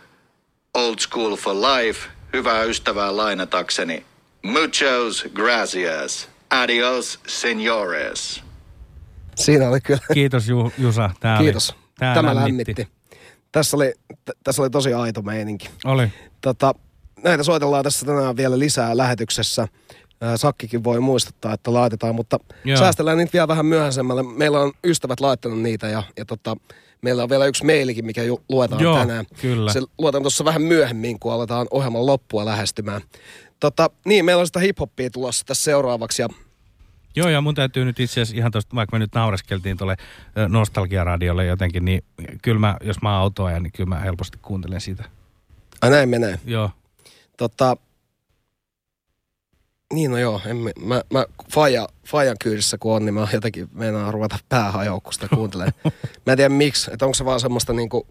[0.73, 2.09] old school for life.
[2.34, 4.05] Hyvää ystävää lainatakseni.
[4.46, 6.30] Muchos gracias.
[6.50, 8.43] Adios, señores.
[9.36, 10.00] Siinä oli kyllä.
[10.14, 11.10] kiitos Ju, Jusa.
[11.20, 11.70] Tää Kiitos.
[11.70, 12.88] Oli, tää Tämä lämmitti.
[13.52, 13.93] Tässä oli,
[14.26, 15.70] t- tässä oli tosi aito meininki.
[15.86, 16.08] Oli.
[16.41, 16.76] Tota,
[17.24, 19.68] näitä soitellaan tässä tänään vielä lisää lähetyksessä.
[20.36, 22.60] Sakkikin voi muistuttaa, että laitetaan, mutta Joo.
[22.66, 22.78] Joo.
[22.78, 24.24] säästellään niitä vielä vähän myöhäisemmälle.
[24.24, 26.58] Meillä on ystävät laittanut niitä ja, ja tota,
[27.02, 29.26] meillä on vielä yksi mailikin, mikä ju- luetaan Joo, tänään.
[29.41, 29.74] kyllä.
[29.74, 33.02] Se luetaan tuossa vähän myöhemmin, kun aletaan ohjelman loppua lähestymään.
[33.60, 36.30] Tota, niin, meillä on sitä hiphoppia tulossa tässä seuraavaksi ja
[37.16, 39.95] Joo, ja mun täytyy nyt itse asiassa ihan tosta, vaikka me nyt naureskeltiin tuolle
[40.47, 42.03] nostalgiaradiolle jotenkin, niin
[42.41, 45.03] kyllä mä, jos mä autoajan, niin kyllä mä helposti kuuntelen sitä.
[45.82, 46.39] ai näin menee.
[46.45, 46.72] Joo.
[47.38, 47.78] Tota,
[49.93, 53.70] niin no joo, en, mä, mä, mä Faja, Fajan kyydissä kun on, niin mä jotenkin
[53.74, 54.38] meinaan ruveta
[55.12, 55.74] sitä kuuntelen.
[56.26, 58.08] mä en tiedä miksi, että onko se vaan semmoista niinku,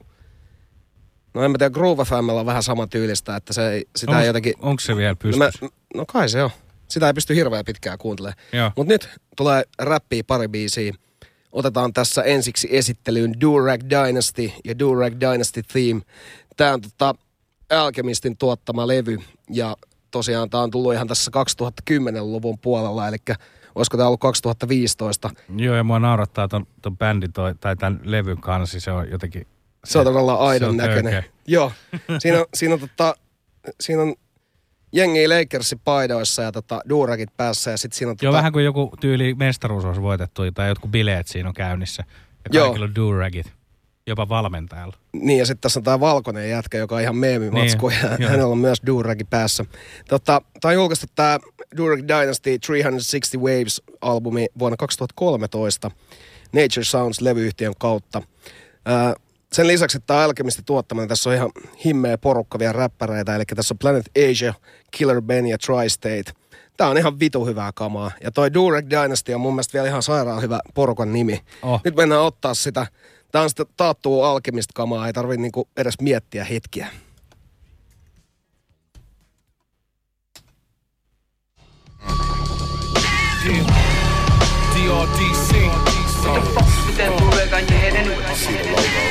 [1.34, 4.18] no en mä tiedä, Groove FMllä on vähän sama tyylistä, että se ei, sitä ei
[4.18, 4.54] Onks- jotenkin...
[4.58, 5.64] Onko se vielä no, pystyssä?
[5.64, 6.50] mä, no kai se on.
[6.88, 8.38] Sitä ei pysty hirveän pitkään kuuntelemaan.
[8.76, 10.92] Mutta nyt tulee räppiä pari biisiä.
[11.52, 16.00] Otetaan tässä ensiksi esittelyyn Durag Dynasty ja Durag Dynasty Theme.
[16.56, 17.14] Tämä on tota
[17.70, 19.18] Alchemistin tuottama levy
[19.50, 19.76] ja
[20.10, 21.30] tosiaan tämä on tullut ihan tässä
[21.90, 23.16] 2010-luvun puolella, eli
[23.74, 25.30] olisiko tämä ollut 2015.
[25.56, 29.46] Joo, ja mua naurattaa ton, ton bändin toi, tai tämän levyn kanssa, se on jotenkin...
[29.84, 31.12] Se on se aidon on näköinen.
[31.12, 31.32] törkeä.
[31.46, 31.72] Joo,
[32.18, 33.14] siinä on, siinä on, tota,
[33.80, 34.14] siinä on
[34.92, 38.64] jengi Lakersin paidoissa ja tota, duurakit päässä ja sitten siinä on Joo, tota, vähän kuin
[38.64, 42.04] joku tyyli mestaruus olisi voitettu tai jotkut bileet siinä on käynnissä.
[42.44, 42.66] Ja Joo.
[42.66, 43.52] kaikilla on duragit.
[44.06, 44.96] Jopa valmentajalla.
[45.12, 48.30] Niin, ja sitten tässä on tämä valkoinen jätkä, joka on ihan meemimatsku, Niin, ja joo.
[48.30, 49.64] hänellä on myös Duragi päässä.
[50.08, 51.38] Tota, tämä on julkaistu tämä
[51.76, 55.90] Durag Dynasty 360 Waves-albumi vuonna 2013
[56.52, 58.22] Nature Sounds-levyyhtiön kautta.
[58.84, 59.14] Ää,
[59.54, 61.50] sen lisäksi, että tämä on Alchemisti tuottaminen, tässä on ihan
[61.84, 64.54] himmeä porukka vielä räppäreitä, eli tässä on Planet Asia,
[64.90, 66.32] Killer Ben ja Tri-State.
[66.76, 68.10] Tämä on ihan vitu hyvää kamaa.
[68.20, 71.40] Ja toi Durag Dynasty on mun mielestä vielä ihan sairaan hyvä porukan nimi.
[71.62, 71.80] Oh.
[71.84, 72.86] Nyt mennään ottaa sitä.
[73.32, 76.86] Tämä on sitä taattua alkemista kamaa, ei tarvitse niinku edes miettiä hetkiä.
[84.74, 85.93] DRDC.
[86.24, 87.12] With that
[87.52, 88.24] on your head anyway?
[88.24, 89.04] I see the logo.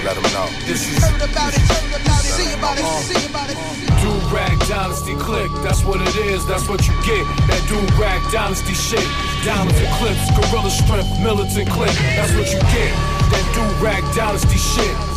[0.00, 0.48] Let them know.
[0.64, 0.96] This is.
[1.04, 3.60] Heard about it, heard about it, see about it, see about it.
[4.00, 7.28] Do rag dynasty click, that's what it is, that's what you get.
[7.52, 9.04] That do rag dynasty shit.
[9.44, 12.96] Diamonds and clips, gorilla strength, militant click, that's what you get.
[13.28, 15.09] That do rag dynasty shit.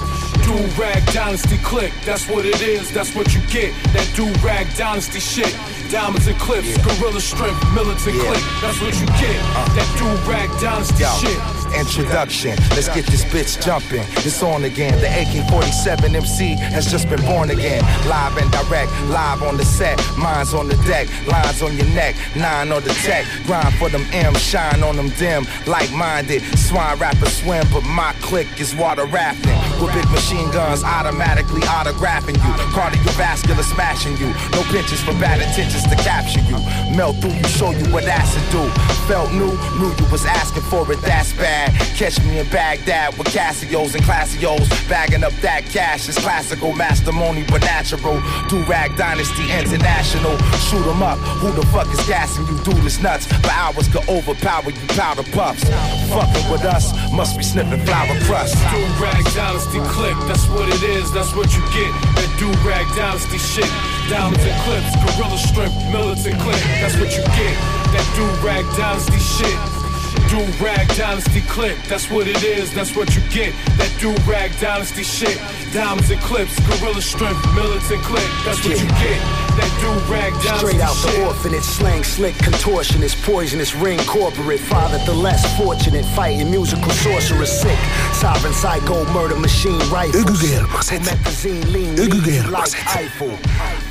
[0.44, 1.94] Do Rag Dynasty Click.
[2.06, 2.92] That's what it is.
[2.92, 3.74] That's what you get.
[3.94, 5.56] That Do Rag Dynasty shit.
[5.92, 8.24] Diamonds and clips, gorilla strength, militant Yeah.
[8.26, 8.44] click.
[8.62, 9.40] That's what you get.
[9.56, 9.66] Uh.
[9.76, 11.63] That Do Rag Dynasty Yo, shit.
[11.76, 12.56] Introduction.
[12.72, 14.06] Let's get this bitch jumping.
[14.26, 15.00] It's on again.
[15.00, 17.84] The AK-47 MC has just been born again.
[18.08, 20.00] Live and direct, live on the set.
[20.18, 23.26] Minds on the deck, lines on your neck, nine on the tech.
[23.46, 25.46] Grind for them M, shine on them dim.
[25.68, 29.58] Like-minded, swine rappers swim, but my click is water rafting.
[29.82, 32.54] With big machine guns automatically autographing you.
[32.74, 34.28] Cardiovascular smashing you.
[34.52, 36.58] No pinches for bad intentions to capture you.
[36.96, 38.64] Melt through you, show you what acid do.
[39.08, 41.63] Felt new, knew you was asking for it, that's bad.
[41.96, 44.68] Catch me in Baghdad with Casios and Classios.
[44.90, 48.22] Bagging up that cash is classical, mastermony but natural.
[48.50, 50.38] Do Rag Dynasty International.
[50.68, 51.18] Shoot 'em up.
[51.42, 52.58] Who the fuck is gassing you?
[52.64, 53.26] Dude is nuts.
[53.28, 55.64] For hours could overpower you powder puffs.
[56.10, 58.56] Fucking with us, must be sniffing flower crust.
[58.72, 61.92] Do Rag Dynasty Click, that's what it is, that's what you get.
[62.16, 63.70] That Do Rag Dynasty shit.
[64.10, 67.56] Diamonds and clips, gorilla strength, militant click, that's what you get.
[67.94, 69.83] That Do Rag Dynasty shit.
[70.30, 73.54] Do Rag Dynasty Click, that's what it is, that's what you get.
[73.78, 75.38] That Do Rag Dynasty shit.
[75.74, 79.20] Diamonds and clips, gorilla strength, militant click, that's what you get.
[79.58, 81.28] That Do Rag Dynasty Straight out the shit.
[81.28, 87.78] orphanage, slang slick, contortionist, poisonous, ring corporate, father the less fortunate, fighting musical sorcerer sick,
[88.14, 90.22] sovereign psycho, murder machine rifle.
[90.22, 93.38] Promethazine, lean, lean like Eiffel.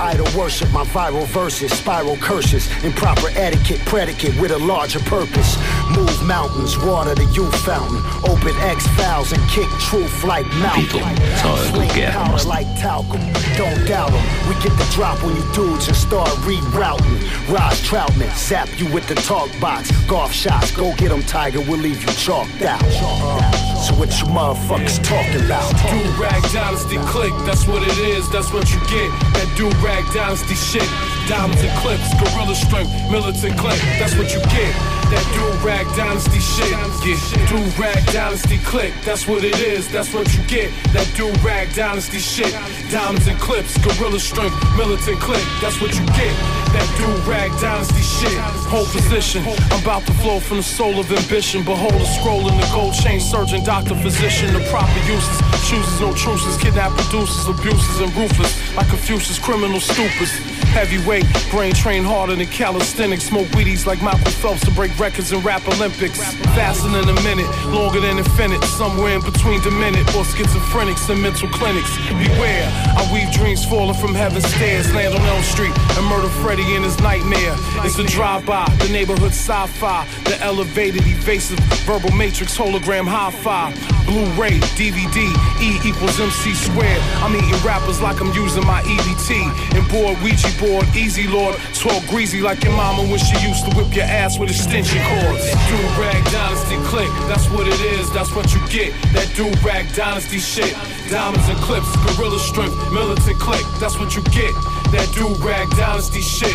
[0.00, 5.56] Idol worship, my viral verses, spiral curses, improper etiquette, predicate with a larger purpose.
[5.90, 11.16] Move mountains, water the youth fountain, open X files and kick truth like Vitu, Malcolm.
[11.36, 13.20] se on joku Sling power like talcum.
[13.56, 14.24] Don't doubt them.
[14.48, 17.18] We get the drop on you dudes and start rerouting.
[17.52, 19.90] Ross Troutman, zap you with the talk box.
[20.06, 21.60] Golf shots, go get them, Tiger.
[21.60, 22.82] We'll leave you chalked out.
[23.82, 25.68] So what you motherfuckers talking about?
[25.90, 29.10] Do Rag Dynasty Click, that's what it is, that's what you get.
[29.34, 30.88] That Do Rag Dynasty shit.
[31.33, 34.68] Diamonds and clips, gorilla strength, militant click, that's what you get.
[35.09, 36.68] That Do Rag Dynasty shit.
[36.68, 37.49] Yeah.
[37.49, 40.68] Do Rag Dynasty Click, that's what it is, that's what you get.
[40.93, 42.53] That Do Rag Dynasty shit.
[42.93, 46.37] Diamonds and clips, gorilla strength, militant click, that's what you get.
[46.76, 48.37] That Do Rag Dynasty shit.
[48.68, 51.64] Whole position, I'm about to flow from the soul of ambition.
[51.64, 54.53] Behold a scroll in the gold chain, surgeon, doctor, physician.
[54.53, 58.53] The proper uses, chooses no truces, kidnap producers, abuses, and ruthless.
[58.76, 60.37] Like Confucius, criminal stupids.
[60.72, 63.24] Heavyweight, brain train harder than calisthenics.
[63.24, 66.18] Smoke weedies like Michael Phelps to break records in rap Olympics.
[66.56, 68.64] Faster than a minute, longer than infinite.
[68.64, 71.94] Somewhere in between demented or schizophrenics and mental clinics.
[72.08, 72.66] Beware,
[72.96, 74.92] I weave dreams falling from heaven's stairs.
[74.94, 77.54] Land on Elm Street and murder Freddy in his nightmare.
[77.84, 83.72] It's a drive-by, the neighborhood sci-fi, the elevated, evasive, verbal matrix, hologram, high-fi,
[84.06, 85.30] Blu-ray, DVD,
[85.62, 87.00] E equals MC squared.
[87.22, 89.76] I'm eating rappers like I'm using my EBT.
[89.76, 93.76] And board, Ouija board, easy lord, 12 greasy like your mama when she used to
[93.76, 95.42] whip your ass with extension cords.
[95.66, 98.94] Do rag dynasty click, that's what it is, that's what you get.
[99.12, 100.72] That do rag dynasty shit.
[101.10, 104.54] Diamonds and clips, gorilla strength, militant click, that's what you get.
[104.94, 106.54] That do rag dynasty shit.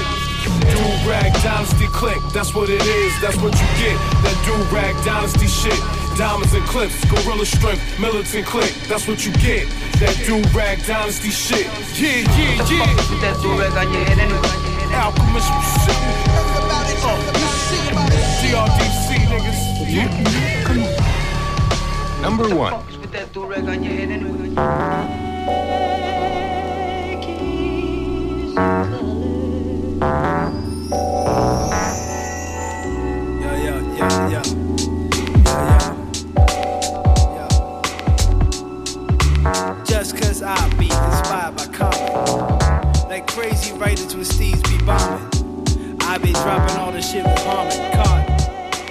[0.72, 3.98] Do rag dynasty click, that's what it is, that's what you get.
[4.24, 6.07] That do rag dynasty shit.
[6.18, 8.74] Diamonds and clips, gorilla strength, militant click.
[8.88, 9.68] That's what you get.
[10.00, 11.68] That do rag dynasty shit.
[11.94, 12.96] Yeah, yeah, yeah.
[14.98, 16.28] Alchemist, you see?
[19.30, 19.62] Niggas.
[19.94, 20.10] Yeah.
[20.66, 22.22] Come on.
[22.24, 22.74] Number one.
[40.38, 43.10] as I be inspired by common.
[43.10, 45.66] Like crazy writers with Steve's be bombing.
[46.02, 48.34] I be dropping all the shit with bombing cotton.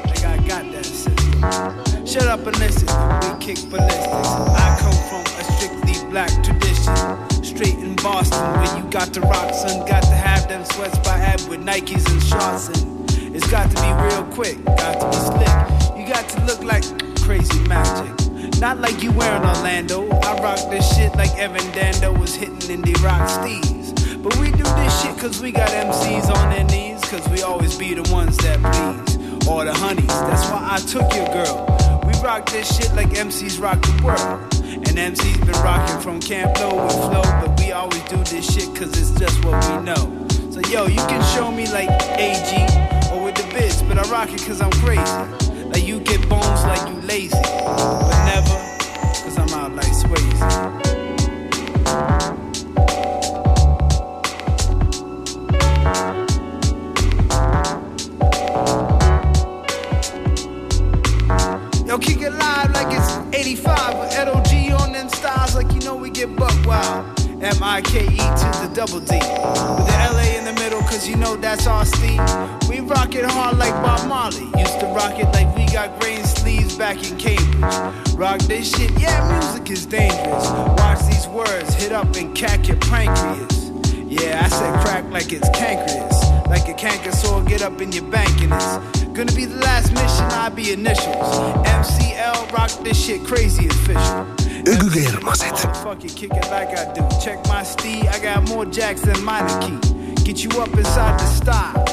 [0.07, 2.07] Like I got that system.
[2.07, 4.29] Shut up and listen, we kick ballistics.
[4.59, 7.45] I come from a strictly black tradition.
[7.45, 11.19] Straight in Boston, where you got the rocks and got to have them sweats by
[11.19, 12.69] ab with Nikes and shorts.
[12.69, 15.99] And it's got to be real quick, got to be slick.
[15.99, 16.85] You got to look like
[17.23, 18.26] crazy magic.
[18.61, 20.09] Not like you wearing Orlando.
[20.21, 24.23] I rock this shit like Evan Dando was hitting indie rock steez.
[24.23, 27.03] But we do this shit cause we got MCs on their knees.
[27.03, 29.47] Cause we always be the ones that please.
[29.47, 30.07] Or the honeys.
[30.07, 32.03] That's why I took your girl.
[32.07, 34.41] We rock this shit like MCs rock the world.
[34.65, 37.23] And MCs been rocking from Camp Low with Flow.
[37.23, 40.27] But we always do this shit cause it's just what we know.
[40.51, 43.83] So yo, you can show me like AG or with the bits.
[43.83, 45.46] But I rock it cause I'm crazy.
[45.73, 47.37] Like you get bones like you lazy.
[47.65, 48.59] But never,
[49.23, 50.87] cause I'm out like Swayze.
[61.87, 65.95] Yo, kick it live like it's 85 with LOG on them styles like you know
[65.97, 67.05] we get buck wild.
[67.43, 69.15] M-I-K-E to the double D.
[69.17, 70.16] With the middle,
[70.97, 72.23] cause you know that's our steam.
[72.71, 74.47] We rock it hard like Bob Marley.
[74.59, 78.15] Used to rock it like we got green sleeves back in Cambridge.
[78.15, 80.49] Rock this shit, yeah, music is dangerous.
[80.81, 83.71] Watch these words hit up and cack your pancreas.
[83.95, 86.17] Yeah, I said crack like it's cancreas.
[86.49, 89.93] Like a canker sore, get up in your bank and it's gonna be the last
[89.93, 91.29] mission, I be initials.
[91.67, 94.25] MCL, rock this shit crazy official.
[94.65, 95.83] Ykygermaset.
[95.83, 97.07] Fuck it, kick it like I do.
[97.23, 99.96] Check my steed, I got more jacks than minor key.
[100.27, 101.85] Get you up inside the style.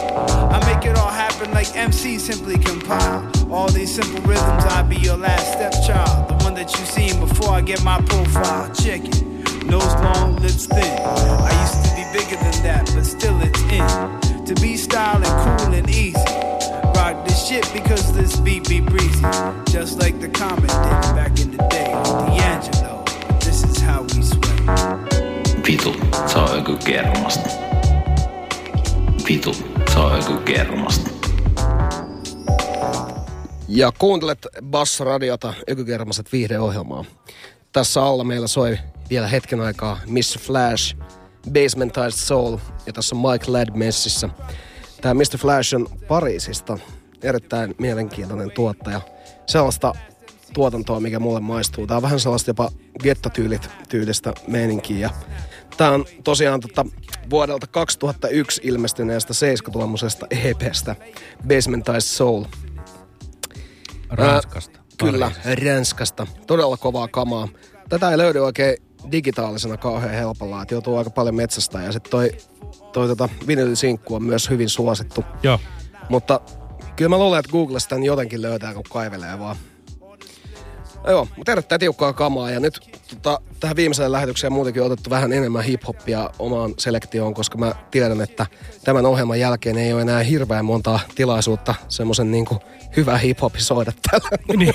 [0.52, 3.32] I make it all happen like MC simply compile.
[3.52, 6.30] All these simple rhythms, I be your last stepchild.
[6.30, 8.74] The one that you seen before I get my profile.
[8.74, 9.66] Check it.
[9.68, 10.82] Nose long, lips thin.
[10.82, 14.46] I used to be bigger than that, but still it's in.
[14.48, 16.18] To be style and cool and easy.
[16.96, 19.22] Rock this shit because this beat be breezy.
[19.70, 21.92] Just like the comet did back in the day.
[22.40, 23.04] D'Angelo,
[23.42, 24.66] this is how we sweat.
[25.62, 25.94] Vitu,
[26.28, 27.73] se on joku kermasta.
[29.30, 29.54] Vitu,
[29.94, 31.10] se on joku kermasta.
[33.68, 37.06] Ja kuuntelet Bass-radiota, Ykykermaset viihdeohjelmaa.
[37.72, 38.78] Tässä alla meillä soi
[39.10, 40.40] vielä hetken aikaa Mr.
[40.40, 40.98] Flash,
[41.54, 44.30] Basementized Soul ja tässä on Mike Ladd messissä.
[45.02, 45.38] Tämä Mr.
[45.38, 46.78] Flash on Pariisista,
[47.24, 49.02] erittäin mielenkiintoinen tuottaja.
[49.46, 49.94] Sellaista
[50.54, 51.88] tuotantoa, mikä mulle maistuu.
[51.88, 52.72] Tää on vähän sellaista jopa
[53.04, 55.10] gettotyylit tyylistä meininkiä.
[55.78, 56.86] Tää on tosiaan tota,
[57.30, 60.96] vuodelta 2001 ilmestyneestä 70-tuommoisesta EPstä
[61.48, 62.44] Basementized Soul.
[64.10, 64.78] Ranskasta.
[64.78, 65.32] Ää, kyllä,
[65.66, 66.28] Ranskasta.
[66.48, 67.48] Todella kovaa kamaa.
[67.90, 68.78] Tätä ei löydy oikein
[69.12, 71.82] digitaalisena kauhean helpolla, että joutuu aika paljon metsästä.
[71.82, 72.32] Ja sitten toi,
[72.94, 75.26] toi tota vinylisinkku on myös hyvin suosittu.
[75.44, 75.60] Joo.
[76.10, 76.40] Mutta
[76.96, 79.56] kyllä mä luulen, että Googlesta tämän jotenkin löytää, kun kaivelee vaan.
[81.08, 82.80] Joo, mutta erittäin tiukkaa kamaa ja nyt
[83.10, 88.22] tota, tähän viimeiseen lähetykseen muutenkin on otettu vähän enemmän hip-hoppia omaan selektioon, koska mä tiedän,
[88.22, 88.46] että
[88.84, 92.46] tämän ohjelman jälkeen ei ole enää hirveän montaa tilaisuutta semmoisen niin
[92.96, 94.30] hyvä hip-hop soida täällä.
[94.58, 94.74] Niin.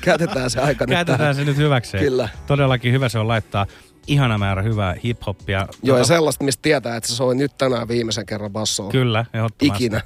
[0.00, 1.34] Käytetään se aika nyt Käytetään tähän.
[1.34, 2.04] se nyt hyväkseen.
[2.04, 2.28] Kyllä.
[2.46, 3.66] Todellakin hyvä se on laittaa
[4.06, 5.68] ihana määrä hyvää hip-hoppia.
[5.82, 8.90] Joo, ja Tota, sellaista, mistä tietää, että se soi nyt tänään viimeisen kerran bassoa.
[8.90, 9.84] Kyllä, ehdottomasti.
[9.84, 10.00] Ikinä.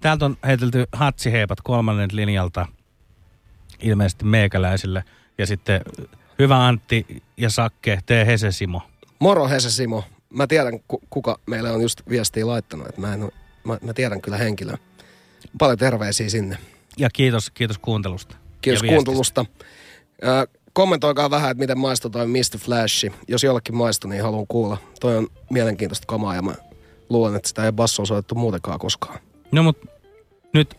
[0.00, 2.66] Täältä on heitelty hatsiheipat kolmannen linjalta
[3.82, 5.04] ilmeisesti meikäläisille.
[5.38, 5.80] Ja sitten
[6.38, 8.82] hyvä Antti ja Sakke, tee Hese Simo.
[9.18, 10.04] Moro Hese Simo.
[10.30, 12.86] Mä tiedän, ku- kuka meille on just viestiä laittanut.
[12.86, 13.20] Että mä, en,
[13.64, 14.78] mä, mä tiedän kyllä henkilöä.
[15.58, 16.58] Paljon terveisiä sinne.
[16.98, 18.36] Ja kiitos, kiitos kuuntelusta.
[18.60, 19.44] Kiitos kuuntelusta.
[20.24, 22.58] Ö, kommentoikaa vähän, että miten maistuu toi Mr.
[22.58, 23.06] Flash.
[23.28, 24.78] Jos jollekin maistuu, niin haluan kuulla.
[25.00, 26.54] Toi on mielenkiintoista kamaa ja mä
[27.08, 29.18] luulen, että sitä ei bassoa soitettu muutenkaan koskaan.
[29.52, 29.78] No mut
[30.54, 30.74] nyt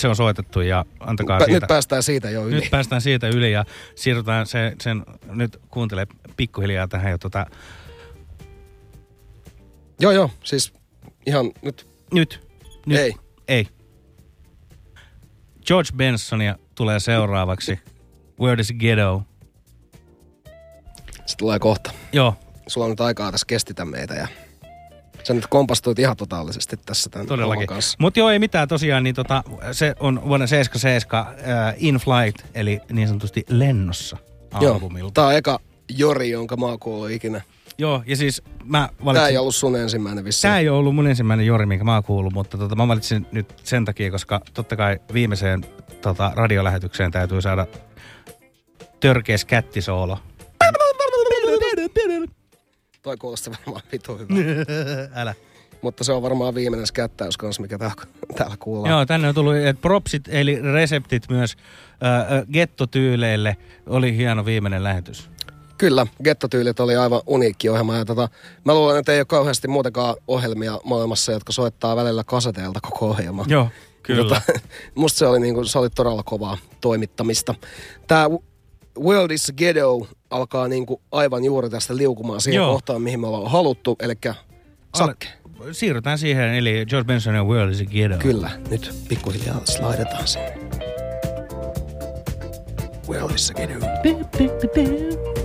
[0.00, 1.60] se on soitettu ja antakaa Pä- siitä.
[1.60, 2.54] nyt päästään siitä jo yli.
[2.54, 7.46] Nyt päästään siitä yli ja siirrytään se, sen, nyt kuuntele pikkuhiljaa tähän jo tota,
[10.00, 10.72] Joo, joo, siis
[11.26, 11.88] ihan nyt.
[12.12, 12.48] nyt,
[12.86, 12.98] nyt.
[12.98, 13.14] Ei.
[13.48, 13.66] Ei.
[15.66, 17.78] George Bensonia tulee seuraavaksi.
[18.40, 19.22] Where is Ghetto?
[21.26, 21.90] Se tulee kohta.
[22.12, 22.34] Joo,
[22.66, 24.28] Sulla on nyt aikaa tässä kestitä meitä ja
[25.28, 27.68] sä nyt kompastuit ihan totaalisesti tässä tämän todellakin.
[27.98, 32.80] Mutta joo, ei mitään tosiaan, niin tota, se on vuonna 77 äh, In Flight, eli
[32.92, 34.16] niin sanotusti lennossa
[34.60, 35.12] Joo, albumilta.
[35.14, 35.58] tää on eka
[35.96, 37.42] Jori, jonka mä oon kuullut ikinä.
[37.78, 39.28] Joo, ja siis mä Tää valitsin...
[39.28, 40.48] ei ollut sun ensimmäinen vissiin.
[40.48, 43.54] Tämä ei ollut mun ensimmäinen Jori, minkä mä oon kuullut, mutta tota, mä valitsin nyt
[43.64, 45.64] sen takia, koska totta kai viimeiseen
[46.00, 47.66] tota, radiolähetykseen täytyy saada
[49.00, 50.18] törkeä kättisoolo.
[53.08, 54.34] Toi kuulosti varmaan vitu hyvä.
[55.20, 55.34] Älä.
[55.82, 58.02] Mutta se on varmaan viimeinen skättäys kanssa, mikä täällä,
[58.36, 58.90] täällä kuullaan.
[58.90, 61.56] Joo, tänne on tullut että propsit eli reseptit myös
[61.90, 63.56] äh, gettotyyleille.
[63.86, 65.30] Oli hieno viimeinen lähetys.
[65.78, 67.96] Kyllä, gettotyylit oli aivan uniikki ohjelma.
[67.96, 68.28] Ja tota,
[68.64, 73.44] mä luulen, että ei ole kauheasti muutenkaan ohjelmia maailmassa, jotka soittaa välillä kaseteilta koko ohjelma.
[73.48, 73.68] Joo,
[74.02, 74.40] kyllä.
[74.94, 77.54] musta se oli, niinku, se oli todella kovaa toimittamista.
[78.06, 78.28] Tämä
[78.98, 82.72] World is Ghetto alkaa niinku aivan juuri tästä liukumaan siihen Joo.
[82.72, 83.96] kohtaan, mihin me ollaan haluttu.
[84.00, 84.14] Eli
[84.98, 85.28] Sakke.
[85.72, 88.18] Siirrytään siihen, eli George Bensonin World is a Ghetto.
[88.18, 90.58] Kyllä, nyt pikkuhiljaa slaidetaan sinne.
[93.08, 95.37] World is a Ghetto.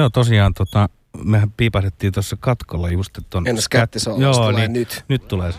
[0.00, 0.88] Joo, tosiaan tota,
[1.24, 3.46] mehän piipahdettiin tuossa katkolla just, että on...
[3.46, 5.04] Entäs kättisoolosta Joo, tulee niin, nyt?
[5.08, 5.58] Nyt tulee se.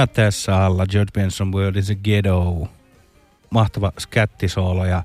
[0.00, 2.68] Ja tässä alla George Benson World is a Ghetto.
[3.50, 5.02] mahtava skättisoolo ja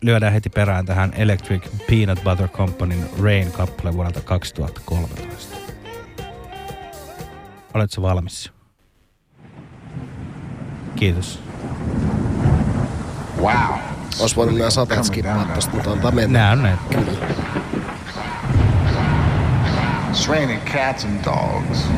[0.00, 5.56] lyödään heti perään tähän Electric Peanut Butter Companyn Rain-kappale vuodelta 2013.
[7.74, 8.52] Oletko valmis?
[10.96, 11.40] Kiitos.
[13.40, 13.78] Wow.
[14.20, 16.38] Olisi voinut nämä sateet skippaa tosta, mutta antaa mennä.
[16.38, 16.82] Nää on näitä.
[16.90, 17.12] Kyllä.
[20.12, 21.88] It's raining cats and dogs.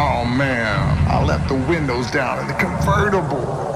[0.00, 3.67] Oh man, I left the windows down in the convertible.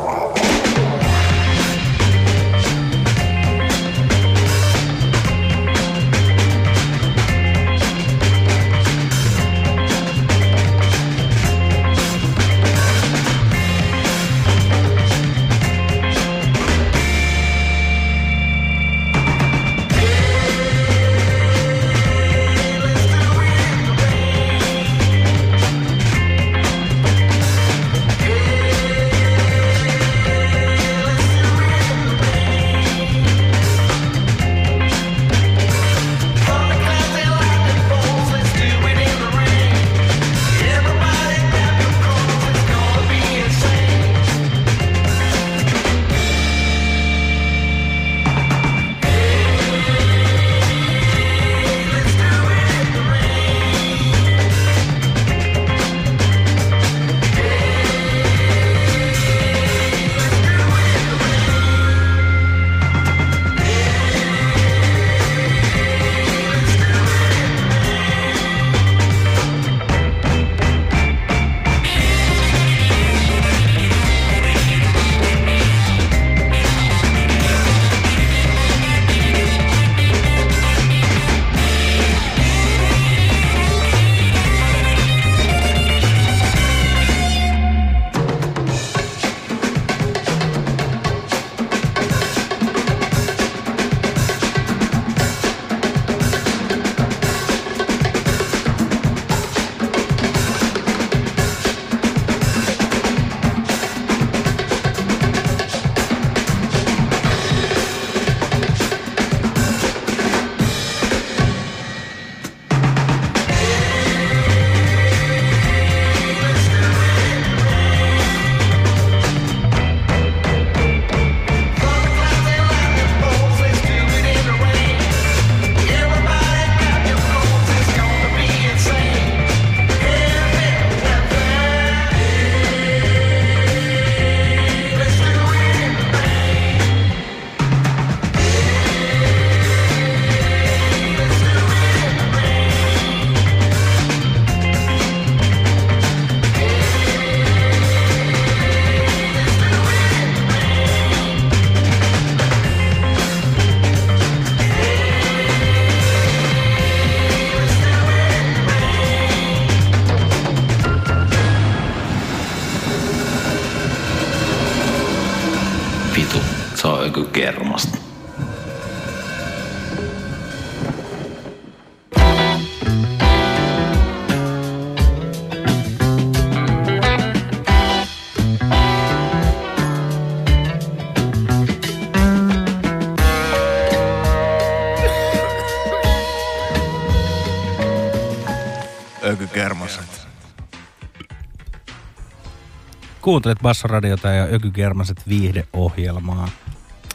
[193.33, 196.49] Kuuntelet Bassoradiota ja Ökykermaset viihdeohjelmaa.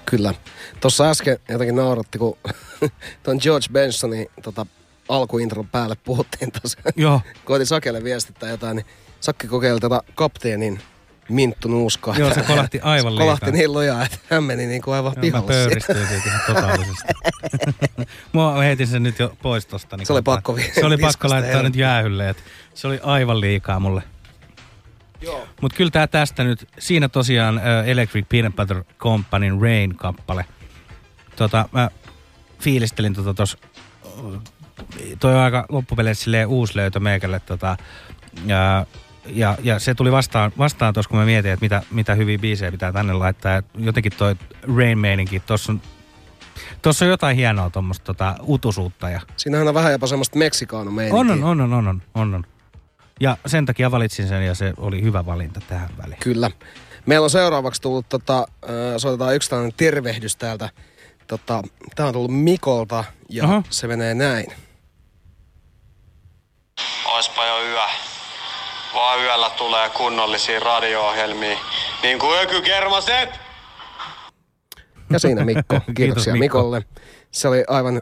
[0.05, 0.34] Kyllä.
[0.82, 2.38] Tuossa äsken jotenkin nauratti, kun
[3.24, 4.65] ton George Bensonin tota,
[5.09, 6.80] alkuintron päälle puhuttiin tuossa.
[6.95, 7.22] Joo.
[7.45, 8.86] Koitin Sakelle viestittää jotain, niin
[9.20, 10.80] Sakki kokeili tätä kapteenin
[11.30, 12.15] minttu nuuskaa.
[12.18, 13.57] Joo, se kolahti aivan Se kolahti liikaa.
[13.59, 15.53] niin lujaa, että hän meni niin kuin aivan Joo, mä pihalle.
[15.53, 15.63] siitä.
[15.93, 17.13] pöyristyin siitä ihan totaalisesti.
[18.34, 19.97] Mä heitin sen nyt jo pois tosta.
[19.97, 22.43] Niin Se oli pakko Se oli pakko laittaa nyt jäähylle, että
[22.74, 24.01] se oli aivan liikaa mulle.
[25.61, 30.45] Mutta kyllä tää tästä nyt, siinä tosiaan uh, Electric Peanut Butter Companyn Rain-kappale.
[31.36, 31.89] Tota, mä
[32.59, 33.57] fiilistelin tota tos,
[35.20, 37.78] toi on aika loppupeleissä silleen uusi löytö meikälle tota,
[38.45, 38.86] ja,
[39.26, 42.72] ja, ja, se tuli vastaan, vastaan tuossa, kun mä mietin, että mitä, mitä hyviä biisejä
[42.72, 43.51] pitää tänne laittaa.
[43.51, 44.36] Ja jotenkin toi
[44.78, 45.82] Rain meininki, tuossa on,
[46.82, 49.09] tossa on jotain hienoa tuommoista tota, utusuutta.
[49.09, 49.22] Ja...
[49.38, 52.43] Siinähän on vähän jopa semmoista meksikaano On, on, on, on, on, on, on, on.
[53.20, 56.20] Ja sen takia valitsin sen ja se oli hyvä valinta tähän väliin.
[56.20, 56.51] Kyllä.
[57.05, 60.70] Meillä on seuraavaksi tullut, tota, äh, soitetaan yksi tällainen tervehdys täältä.
[61.28, 61.63] Tota,
[61.95, 63.63] tää on tullut Mikolta ja Aha.
[63.70, 64.53] se menee näin.
[67.05, 67.82] Oispa jo yö.
[68.93, 71.57] Vaan yöllä tulee kunnollisia radio-ohjelmia.
[72.03, 73.30] Niin kuin ökykermaset!
[75.09, 75.80] Ja siinä Mikko.
[75.97, 76.57] Kiitoksia Mikko.
[76.57, 76.82] Mikolle.
[77.32, 78.01] Se oli aivan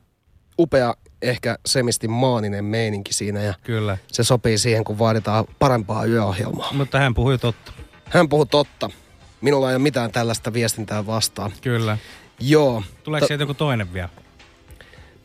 [0.59, 0.93] upea,
[1.29, 3.97] ehkä semisti maaninen meininki siinä ja Kyllä.
[4.11, 6.73] se sopii siihen, kun vaaditaan parempaa yöohjelmaa.
[6.73, 7.71] Mutta hän puhui totta.
[8.05, 8.89] Hän puhui totta.
[9.41, 11.51] Minulla ei ole mitään tällaista viestintää vastaan.
[11.61, 11.97] Kyllä.
[12.39, 12.83] Joo.
[13.03, 14.09] Tuleeko Ta- sieltä joku toinen vielä?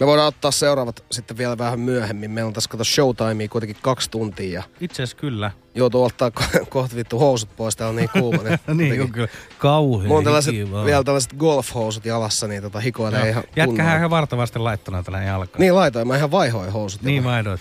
[0.01, 2.31] Me voidaan ottaa seuraavat sitten vielä vähän myöhemmin.
[2.31, 5.51] Meillä on tässä kato showtimea kuitenkin kaksi tuntia ja Itse asiassa kyllä.
[5.75, 8.43] joutuu ottaa ko- kohta vittu housut pois, täällä on niin kuuma.
[8.43, 8.59] Niin,
[8.91, 9.29] niin on kyllä.
[9.59, 14.59] Kauhean Mulla on tällaiset, vielä tällaiset golfhousut jalassa, niin tota hikoilee ihan Jätkähän ihan vartavasti
[14.59, 15.61] laittanut tällä jalkaan.
[15.61, 17.03] Niin laitoin, mä ihan vaihoin housut.
[17.03, 17.61] Niin vaihdoit.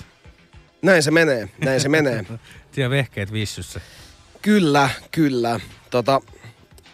[0.81, 2.25] Näin se menee, näin se menee.
[2.71, 3.81] Siellä vehkeet vissyssä.
[4.41, 5.59] Kyllä, kyllä.
[5.89, 6.21] Tota,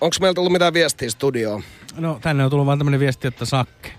[0.02, 1.64] onko meillä tullut mitään viestiä studioon?
[1.98, 3.91] No tänne on tullut vaan tämmönen viesti, että sakke.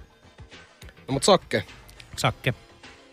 [1.09, 1.65] No mut Sakke,
[2.17, 2.55] Sakke.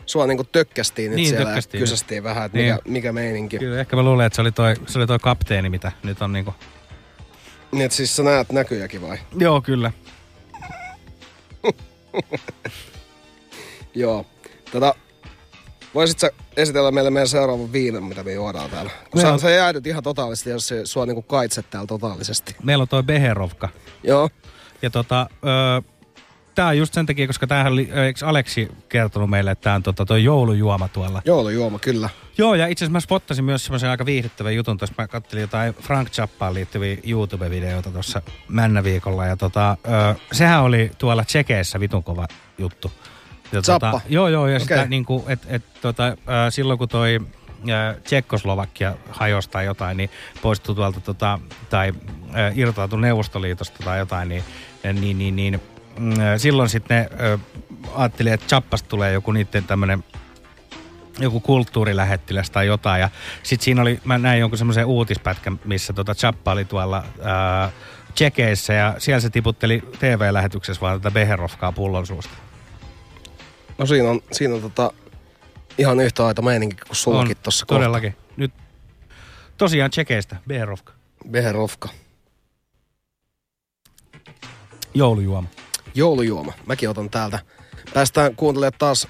[0.05, 1.79] sua niinku tökkästiin nyt Niin, siellä tökkästiin.
[1.79, 2.73] kysästiin vähän, että Niin.
[2.73, 3.59] mikä, mikä meininki.
[3.59, 6.33] Kyllä, ehkä mä luulen, että se oli toi, se oli toi kapteeni, mitä nyt on
[6.33, 6.55] niinku...
[7.71, 9.17] Niin, että siis sä näet näkyjäkin vai?
[9.37, 9.91] Joo, kyllä.
[13.95, 14.25] Joo.
[14.71, 14.95] Tota,
[15.95, 18.91] voisit sä esitellä meille meidän seuraavan viinan, mitä me juodaan täällä?
[19.11, 22.55] Kun sä, on- sä jäädyt ihan totaalisesti, jos se sua niinku kaitset täällä totaalisesti.
[22.63, 23.69] Meillä on toi Beherovka.
[24.03, 24.29] Joo.
[24.81, 25.91] Ja tota, öö,
[26.55, 29.83] tää on just sen takia, koska tämähän oli, eikö Aleksi kertonut meille, että tää on
[29.83, 31.21] tota, toi joulujuoma tuolla.
[31.25, 32.09] Joulujuoma, kyllä.
[32.37, 34.77] Joo, ja itse asiassa mä spottasin myös semmoisen aika viihdyttävän jutun.
[34.77, 39.25] Tuossa mä kattelin jotain Frank Zappaan liittyviä YouTube-videoita tuossa männäviikolla.
[39.25, 39.77] Ja tota,
[40.11, 42.27] ö, sehän oli tuolla Tsekeissä vitun kova
[42.57, 42.91] juttu.
[43.51, 43.91] Ja Zappa?
[43.91, 44.59] Tota, joo, joo, ja Okei.
[44.59, 46.15] sitä niinku, et, et, tota, ö,
[46.49, 47.19] silloin kun toi
[48.03, 50.09] Tsekkoslovakia hajosi tai jotain, niin
[50.41, 51.39] poistui tuolta tota,
[51.69, 51.93] tai
[52.55, 54.43] irtautui Neuvostoliitosta tai jotain, niin,
[54.93, 55.61] niin, niin, niin
[55.99, 57.37] mm, ö, silloin sitten ne ö,
[57.95, 60.03] ajatteli, että Chappasta tulee joku niiden tämmönen
[61.19, 63.01] joku kulttuurilähettiläs tai jotain.
[63.01, 63.09] Ja
[63.43, 67.71] sitten siinä oli, mä näin jonkun semmoisen uutispätkän, missä tota Chappa oli tuolla ää,
[68.13, 72.33] Tsekeissä ja siellä se tiputteli TV-lähetyksessä vaan tätä Beherovkaa pullon suusta.
[73.77, 74.93] No siinä on, siinä on tota,
[75.77, 77.65] ihan yhtä aito meininki kuin sullakin kohta.
[77.65, 78.15] Todellakin.
[78.37, 78.53] Nyt
[79.57, 80.93] tosiaan Tsekeistä, Beherovka.
[81.31, 81.89] Beherovka.
[84.93, 85.49] Joulujuoma.
[85.95, 86.53] Joulujuoma.
[86.65, 87.39] Mäkin otan täältä.
[87.93, 89.07] Päästään kuuntelemaan taas,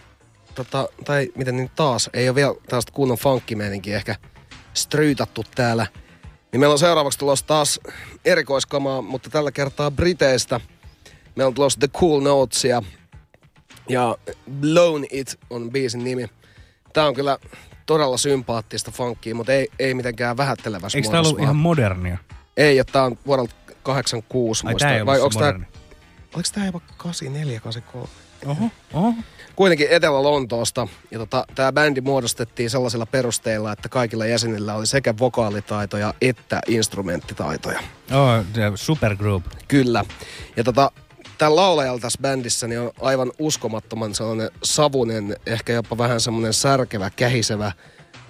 [0.55, 4.15] tota, tai miten niin taas, ei ole vielä tällaista kunnon funkkimeininkiä ehkä
[4.73, 5.87] stryytattu täällä.
[6.51, 7.79] Niin meillä on seuraavaksi tulossa taas
[8.25, 10.59] erikoiskamaa, mutta tällä kertaa Briteistä.
[11.35, 12.81] Meillä on tulossa The Cool Notesia
[13.89, 14.17] ja
[14.59, 16.27] Blown It on biisin nimi.
[16.93, 17.37] Tää on kyllä
[17.85, 22.17] todella sympaattista funkia, mutta ei, ei mitenkään vähättelevässä Eikö tämä muodossa, ollut ihan modernia?
[22.57, 24.87] Ei, että tää on vuodelta 86 Ai, muista.
[24.87, 25.59] tää ei Vai se onks tää.
[26.33, 28.09] Oliko tää jopa 84, 83?
[28.45, 29.13] Oho, oho.
[29.55, 30.87] Kuitenkin Etelä-Lontoosta.
[31.11, 37.79] Ja tota, tämä bändi muodostettiin sellaisilla perusteilla, että kaikilla jäsenillä oli sekä vokaalitaitoja että instrumenttitaitoja.
[38.11, 39.43] Oh, the supergroup.
[39.67, 40.05] Kyllä.
[40.57, 40.91] Ja tota,
[41.37, 47.09] tällä laulajalla tässä bändissä niin on aivan uskomattoman sellainen savunen, ehkä jopa vähän semmoinen särkevä,
[47.09, 47.71] kähisevä,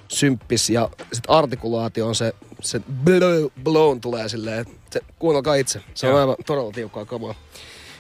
[0.08, 6.08] symppis ja sit artikulaatio on se, se blow, blown tulee silleen, se, kuunnelkaa itse, se
[6.08, 6.20] on Joo.
[6.20, 7.36] aivan todella tiukkaa kamaa.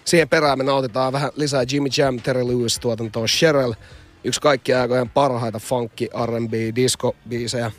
[0.05, 3.73] Siihen perään me nautitaan vähän lisää Jimmy Jam, Terry Lewis tuotantoa, Cheryl,
[4.23, 7.71] yksi kaikkien aikojen parhaita funky, R&B, disco-biisejä.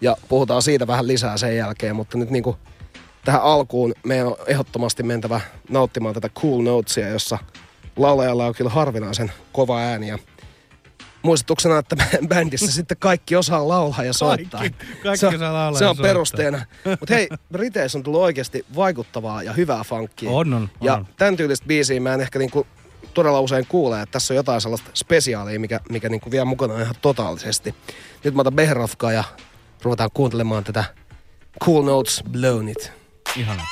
[0.00, 2.56] Ja puhutaan siitä vähän lisää sen jälkeen, mutta nyt niinku
[3.24, 7.38] tähän alkuun meidän on ehdottomasti mentävä nauttimaan tätä Cool Notesia, jossa
[7.96, 10.08] laulajalla on kyllä harvinaisen kova ääni.
[10.08, 10.18] Ja
[11.22, 11.96] muistutuksena, että
[12.28, 14.60] bändissä sitten kaikki osaa laulaa ja soittaa.
[14.60, 16.10] Kaikki- kaikki se on, osaa laulaa Se ja on soittaa.
[16.10, 16.64] perusteena.
[17.00, 20.30] Mutta hei, Briteissä on tullut oikeasti vaikuttavaa ja hyvää funkia.
[20.30, 21.06] On, on, Ja on.
[21.16, 22.66] tämän tyylistä biisiä mä en ehkä niinku
[23.14, 26.94] todella usein kuule, että tässä on jotain sellaista spesiaalia, mikä, mikä niinku vie mukana ihan
[27.02, 27.74] totaalisesti.
[28.24, 29.24] Nyt mä otan Behrafkaa ja
[29.82, 30.84] ruvetaan kuuntelemaan tätä
[31.64, 32.92] Cool Notes Blown It.
[33.36, 33.62] Ihana.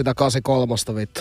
[0.00, 1.20] Sitä 83 vittu.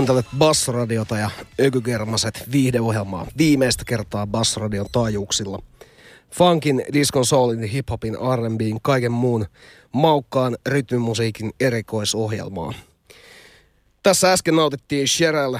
[0.00, 5.62] Kuuntelet Bassradiota ja Ökykermaset viihdeohjelmaa viimeistä kertaa Bassradion taajuuksilla.
[6.30, 9.46] Funkin, diskon, soulin, hiphopin, R&Bin, kaiken muun
[9.92, 12.74] maukkaan rytmimusiikin erikoisohjelmaa.
[14.02, 15.54] Tässä äsken nautittiin Cheryl,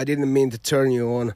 [0.00, 1.32] I didn't mean to turn you on.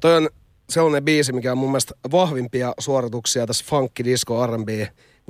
[0.00, 0.28] Toi on
[0.70, 4.68] sellainen biisi, mikä on mun mielestä vahvimpia suorituksia tässä funkki, disco, R&B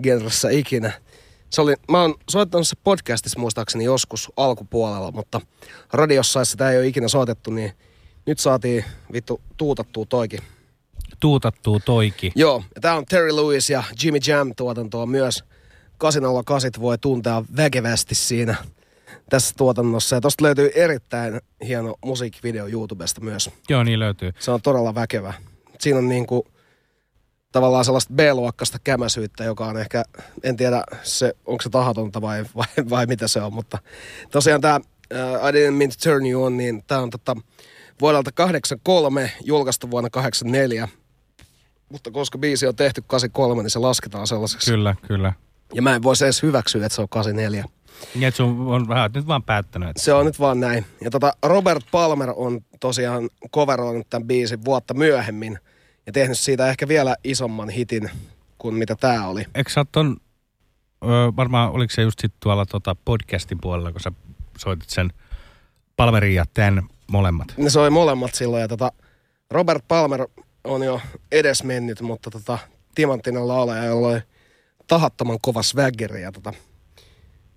[0.03, 0.93] genressä ikinä.
[1.51, 5.41] Se oli, mä oon soittanut se podcastissa muistaakseni joskus alkupuolella, mutta
[5.93, 7.73] radiossa sitä ei ole ikinä soitettu, niin
[8.27, 10.41] nyt saatiin vittu tuutattua toikin.
[11.21, 12.33] Tuutattuu toiki.
[12.35, 15.45] Joo, ja tää on Terry Lewis ja Jimmy Jam tuotantoa myös.
[15.99, 18.57] 808 voi tuntea väkevästi siinä
[19.31, 20.17] tässä tuotannossa.
[20.17, 23.51] Ja tosta löytyy erittäin hieno musiikkivideo YouTubesta myös.
[23.69, 24.33] Joo, niin löytyy.
[24.39, 25.35] Se on todella väkevä.
[25.81, 26.47] Siinä on niinku
[27.53, 30.05] tavallaan sellaista B-luokkasta kämäsyyttä, joka on ehkä,
[30.43, 33.79] en tiedä se, onko se tahatonta vai, vai, vai mitä se on, mutta
[34.31, 37.37] tosiaan tämä uh, I Didn't Mean to Turn You On, niin tämä on tota,
[38.01, 40.89] vuodelta 83, julkaistu vuonna 84,
[41.89, 44.71] mutta koska biisi on tehty 83, niin se lasketaan sellaiseksi.
[44.71, 45.33] Kyllä, kyllä.
[45.75, 47.65] Ja mä en voisi edes hyväksyä, että se on 84.
[48.15, 49.89] Niin, että sun on vähän nyt vaan päättänyt.
[49.89, 50.03] Että...
[50.03, 50.87] Se on nyt vaan näin.
[51.01, 55.59] Ja tota, Robert Palmer on tosiaan coveroinut tämän biisin vuotta myöhemmin
[56.09, 58.11] ja tehnyt siitä ehkä vielä isomman hitin
[58.59, 59.47] kuin mitä tämä oli.
[59.55, 60.17] Eikö sä ton,
[61.05, 61.07] ö,
[61.37, 64.13] varmaan oliko se just sit tuolla tota podcastin puolella, kun sä
[64.59, 65.13] soitit sen
[65.97, 67.55] Palmerin ja tämän molemmat?
[67.57, 68.93] Ne soi molemmat silloin ja tota,
[69.51, 70.27] Robert Palmer
[70.65, 71.01] on jo
[71.33, 72.59] edesmennyt, mutta tota,
[72.95, 74.21] timanttinen laulaja, jolla oli
[74.87, 76.53] tahattoman kova swaggeri ja tota,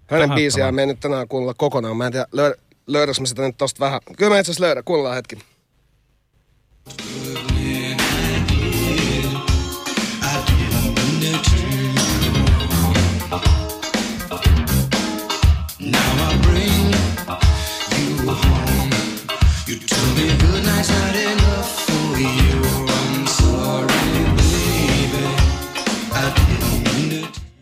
[0.08, 1.98] hänen biisiään me ei nyt tänään kuunnella kokonaan.
[1.98, 2.56] Mä en tiedä, löydä,
[2.88, 4.02] löydäks mä sitä nyt tosta vähän.
[4.18, 5.38] Kyllä mä itse asiassa löydän, kuunnellaan hetki.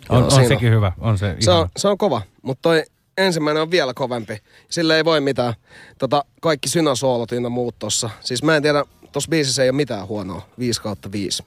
[0.09, 2.83] On, on sekin hyvä, on se Se on, se on kova, mutta toi
[3.17, 4.37] ensimmäinen on vielä kovempi.
[4.69, 5.53] Sille ei voi mitään.
[5.97, 8.09] Tota, kaikki synasoolot ynnä muut tossa.
[8.21, 10.41] Siis mä en tiedä, tossa biisissä ei ole mitään huonoa.
[10.59, 11.43] 5 kautta 5.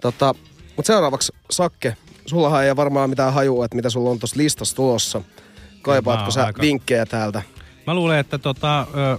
[0.00, 0.34] Tota,
[0.76, 1.96] mutta seuraavaksi Sakke,
[2.26, 5.20] sullahan ei ole varmaan mitään hajua, että mitä sulla on tossa listassa tulossa.
[5.82, 7.42] Kaipaatko sä aika- vinkkejä täältä?
[7.86, 9.18] Mä luulen, että tota, ö,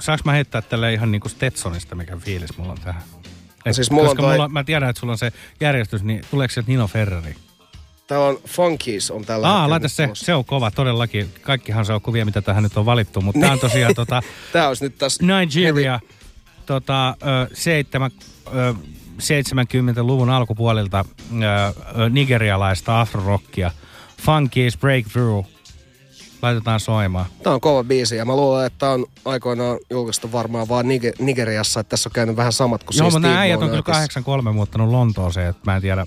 [0.00, 3.02] saaks mä heittää tälle ihan niinku Stetsonista, mikä fiilis mulla on tähän.
[3.66, 6.22] Et, siis mulla on koska toi- mulla, mä tiedän, että sulla on se järjestys, niin
[6.30, 7.34] tuleeko sieltä Nino Ferrari?
[8.06, 10.24] Täällä on Funkies on tällä Aa, laita se, tulossa.
[10.24, 11.28] se on kova todellakin.
[11.42, 14.22] Kaikkihan se on kuvia, mitä tähän nyt on valittu, mutta tää on tosiaan tota,
[14.52, 15.24] Tää olisi nyt tässä...
[15.26, 16.00] Nigeria,
[16.66, 17.14] tota, ö,
[17.52, 18.10] seitsemän,
[18.54, 18.74] ö,
[19.18, 21.04] 70-luvun alkupuolilta
[21.98, 23.70] ö, nigerialaista afrorockia.
[24.22, 25.48] Funkies Breakthrough.
[26.42, 27.26] Laitetaan soimaan.
[27.42, 31.80] Tää on kova biisi ja mä luulen, että on aikoinaan julkaistu varmaan vaan Niger- Nigeriassa,
[31.80, 33.92] että tässä on käynyt vähän samat kuin Joo, siis mutta nämä äijät on kyllä Wonderissa.
[33.92, 36.06] 83 muuttanut Lontooseen, että mä en tiedä,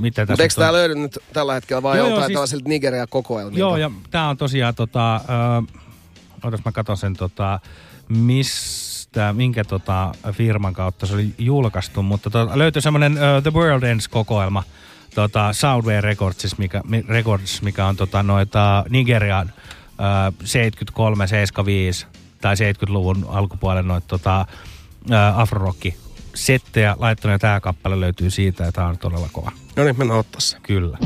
[0.00, 2.34] mitä tässä Mutta eikö tää löydy nyt tällä hetkellä vai Joo, joltain siis...
[2.34, 3.58] tällaisilta Nigeria-kokoelmilta?
[3.58, 5.20] Joo, ja tää on tosiaan tota, ö,
[6.42, 7.60] otas mä katon sen tota,
[9.08, 13.82] mistä, minkä tota firman kautta se oli julkaistu, mutta tota, löytyi semmonen uh, The World
[13.82, 14.62] Ends-kokoelma,
[15.14, 19.52] tota, Soundware Records, mikä, mi, Records, mikä on tota, noita Nigerian
[20.28, 22.06] uh, 73, 75
[22.40, 24.46] tai 70-luvun alkupuolen noita tota,
[25.04, 25.96] uh, afrorocki
[26.34, 29.52] settejä laittanut ja tää kappale löytyy siitä ja tää on todella kova.
[29.76, 30.56] No niin, mennään ottaa se.
[30.62, 30.98] Kyllä.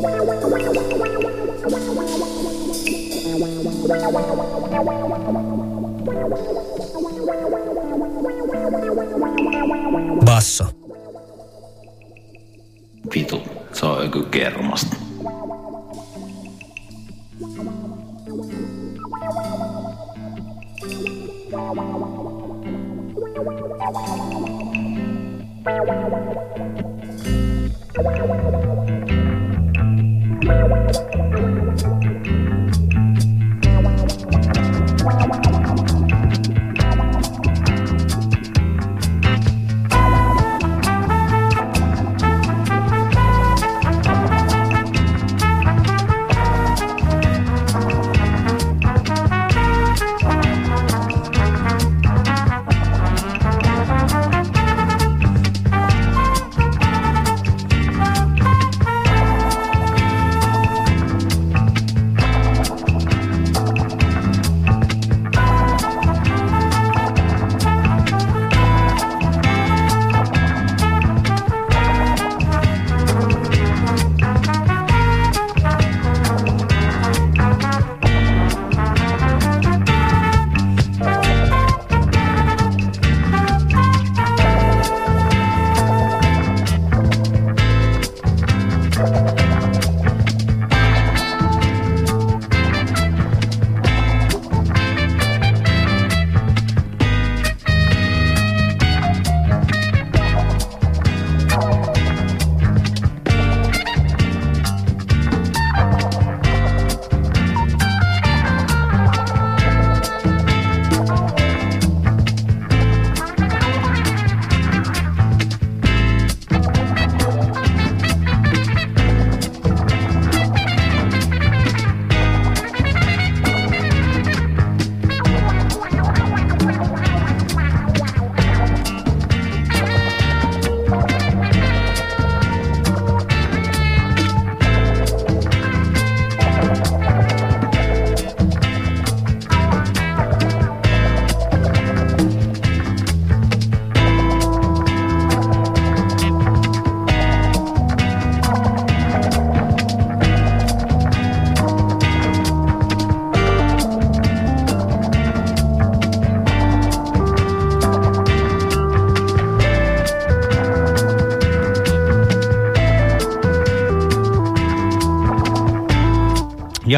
[0.00, 0.37] Basso.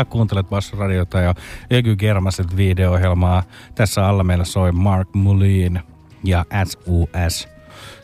[0.01, 1.35] Ja kuuntelet Bassoradiota ja
[1.73, 3.43] Öky Germaset video-ohjelmaa.
[3.75, 5.81] Tässä alla meillä soi Mark Mulin
[6.25, 7.49] ja SUS.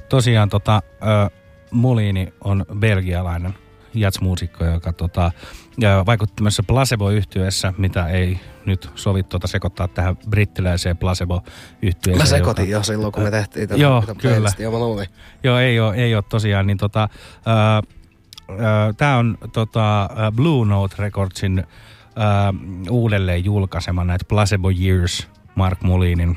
[0.08, 1.30] Tosiaan tota, ö,
[1.70, 3.54] Mulini on belgialainen
[3.94, 5.32] jatsmuusikko, joka tota,
[5.78, 11.42] ja vaikutti myös placebo yhtyessä mitä ei nyt sovi tuota sekoittaa tähän brittiläiseen placebo
[11.82, 14.34] yhtyeeseen Mä sekoitin jo silloin, kun me tehtiin tätä Joo, tätä kyllä.
[14.34, 15.06] playlistia, mä luulin.
[15.44, 16.66] Joo, ei ole, ei ole tosiaan.
[16.66, 17.08] Niin tota,
[18.96, 21.64] Tämä on tota, Blue Note Recordsin
[22.16, 22.54] ää,
[22.90, 26.36] uudelleen julkaisema näitä Placebo Years Mark Mulinin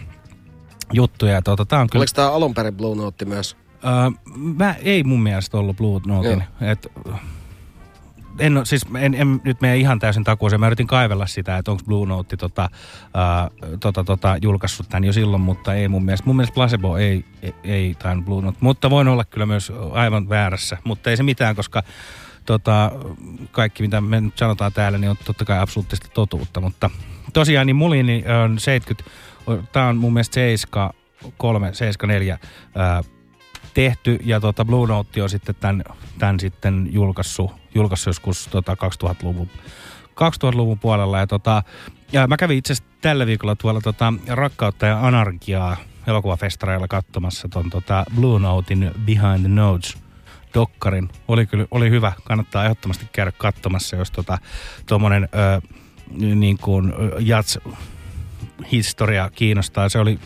[0.94, 1.34] juttuja.
[1.34, 3.58] Ja Tota, tää on kyllä, Oliko tää alun perin Blue Note myös?
[3.84, 6.44] ää, mä, ei mun mielestä ollut Blue Notein.
[6.62, 6.89] Et,
[8.40, 10.60] en, siis en, en, nyt mene ihan täysin takuuseen.
[10.60, 12.70] Mä yritin kaivella sitä, että onko Blue Note tota,
[13.14, 13.50] ää,
[13.80, 16.26] tota, tota, julkaissut tämän jo silloin, mutta ei mun mielestä.
[16.26, 20.30] Mun mielestä Placebo ei, ei, ei tainnut Blue Note, mutta voin olla kyllä myös aivan
[20.30, 20.78] väärässä.
[20.84, 21.84] Mutta ei se mitään, koska
[22.46, 22.92] tota,
[23.52, 26.62] kaikki mitä me nyt sanotaan täällä, niin on totta kai absoluuttisesti totuutta.
[26.62, 26.90] Mutta
[27.34, 29.12] tosiaan niin Mulini on 70,
[29.72, 32.38] tämä on mun mielestä 73, 74
[32.76, 33.04] ää,
[33.74, 35.84] tehty ja tota Blue Note on sitten tämän,
[36.20, 39.50] tämän sitten julkaissut, julkaissut joskus tota 2000-luvun
[40.10, 41.20] 2000-luvun puolella.
[41.20, 41.64] Ja, tota,
[42.12, 45.78] ja mä kävin itse asiassa tällä viikolla tuolla tota, Rakkautta ja anarkiaa
[46.08, 49.98] elokuvafestareilla katsomassa ton tota Blue Notein Behind the Notes
[50.54, 51.10] dokkarin.
[51.28, 54.38] Oli kyllä oli hyvä, kannattaa ehdottomasti käydä katsomassa, jos tota,
[54.86, 55.30] tuommoinen
[56.18, 56.58] niin
[57.20, 57.60] jats
[58.72, 59.90] historia kiinnostaa.
[59.90, 60.20] Se oli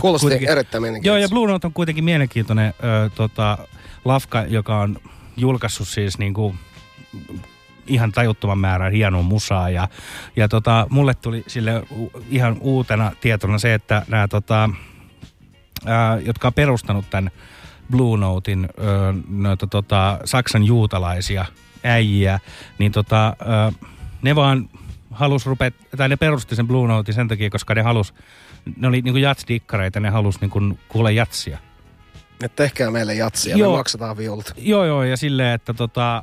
[0.00, 1.24] Kuulosti kuitenkin- erittäin Joo, mielenkiintoista.
[1.24, 3.58] ja Blue Note on kuitenkin mielenkiintoinen ö, tota,
[4.04, 4.96] lafka, joka on
[5.36, 6.58] julkaissut siis niin kuin
[7.86, 9.70] ihan tajuttoman määrän hienoa musaa.
[9.70, 9.88] Ja,
[10.36, 11.82] ja tota, mulle tuli sille
[12.30, 14.70] ihan uutena tietona se, että nämä, tota,
[15.86, 17.30] ää, jotka on perustanut tämän
[17.90, 21.44] Blue Notein, ö, noita, tota, Saksan juutalaisia
[21.84, 22.40] äijiä,
[22.78, 23.36] niin tota,
[23.72, 23.86] ö,
[24.22, 24.68] ne vaan
[25.10, 28.14] halus rupea, tai ne perusti sen Blue Notein sen takia, koska ne halus,
[28.76, 31.58] ne oli niinku jatsdikkareita, ne halus niinku kuulla jatsia.
[32.44, 33.70] Että tehkää meille jatsia, Joo.
[33.70, 34.52] me maksetaan viulut.
[34.56, 36.22] Joo, joo, ja silleen, että tota,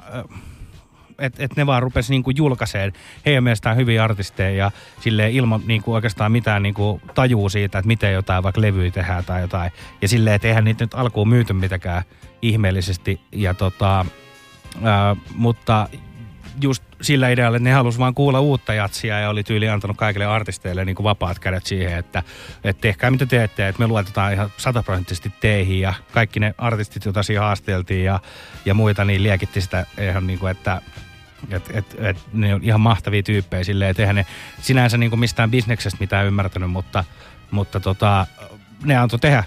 [1.19, 2.93] että et ne vaan rupesi niinku julkaiseen
[3.25, 8.13] heidän mielestään hyviä artisteja ja silleen ilman niinku oikeastaan mitään niinku tajuu siitä, että miten
[8.13, 9.71] jotain vaikka levyä tehdään tai jotain.
[10.01, 12.03] Ja silleen, että eihän niitä nyt alkuun myyty mitenkään
[12.41, 13.21] ihmeellisesti.
[13.31, 14.05] Ja tota,
[14.83, 15.89] ää, mutta
[16.61, 20.26] just sillä idealla, että ne halusi vaan kuulla uutta jatsia ja oli tyyli antanut kaikille
[20.26, 22.23] artisteille niin kuin vapaat kädet siihen, että,
[22.64, 27.23] että tehkää mitä teette, että me luotetaan ihan sataprosenttisesti teihin ja kaikki ne artistit, joita
[27.23, 28.19] siinä haasteltiin ja,
[28.65, 30.82] ja muita, niin liekitti sitä ihan niin kuin, että
[31.52, 34.26] et, et, et, ne on ihan mahtavia tyyppejä silleen, että eihän ne
[34.61, 37.03] sinänsä niin kuin mistään bisneksestä mitään ymmärtänyt, mutta,
[37.52, 38.27] mutta tota,
[38.84, 39.44] ne antoi tehdä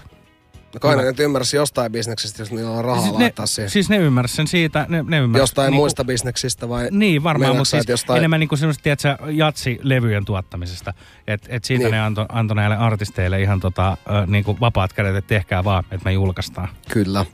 [0.73, 3.69] No kai ne nyt ymmärsi jostain bisneksestä, jos niillä on rahaa Siis laittaa ne, siihen.
[3.69, 5.41] siis ne ymmärsi sen siitä, ne, ne ymmärsi.
[5.41, 6.87] Jostain niinku- muista bisneksistä vai?
[6.91, 8.17] Niin, varmaan, mutta siis jostain...
[8.17, 10.93] enemmän niin kuin semmoista, tiedätkö, jatsi-levyjen tuottamisesta.
[11.27, 11.91] Että et siitä Niin.
[11.91, 15.83] ne antoi anto näille artisteille ihan tota, ö, niin kuin vapaat kädet, että tehkää vaan,
[15.91, 16.67] että me julkaistaan.
[16.91, 17.25] Kyllä.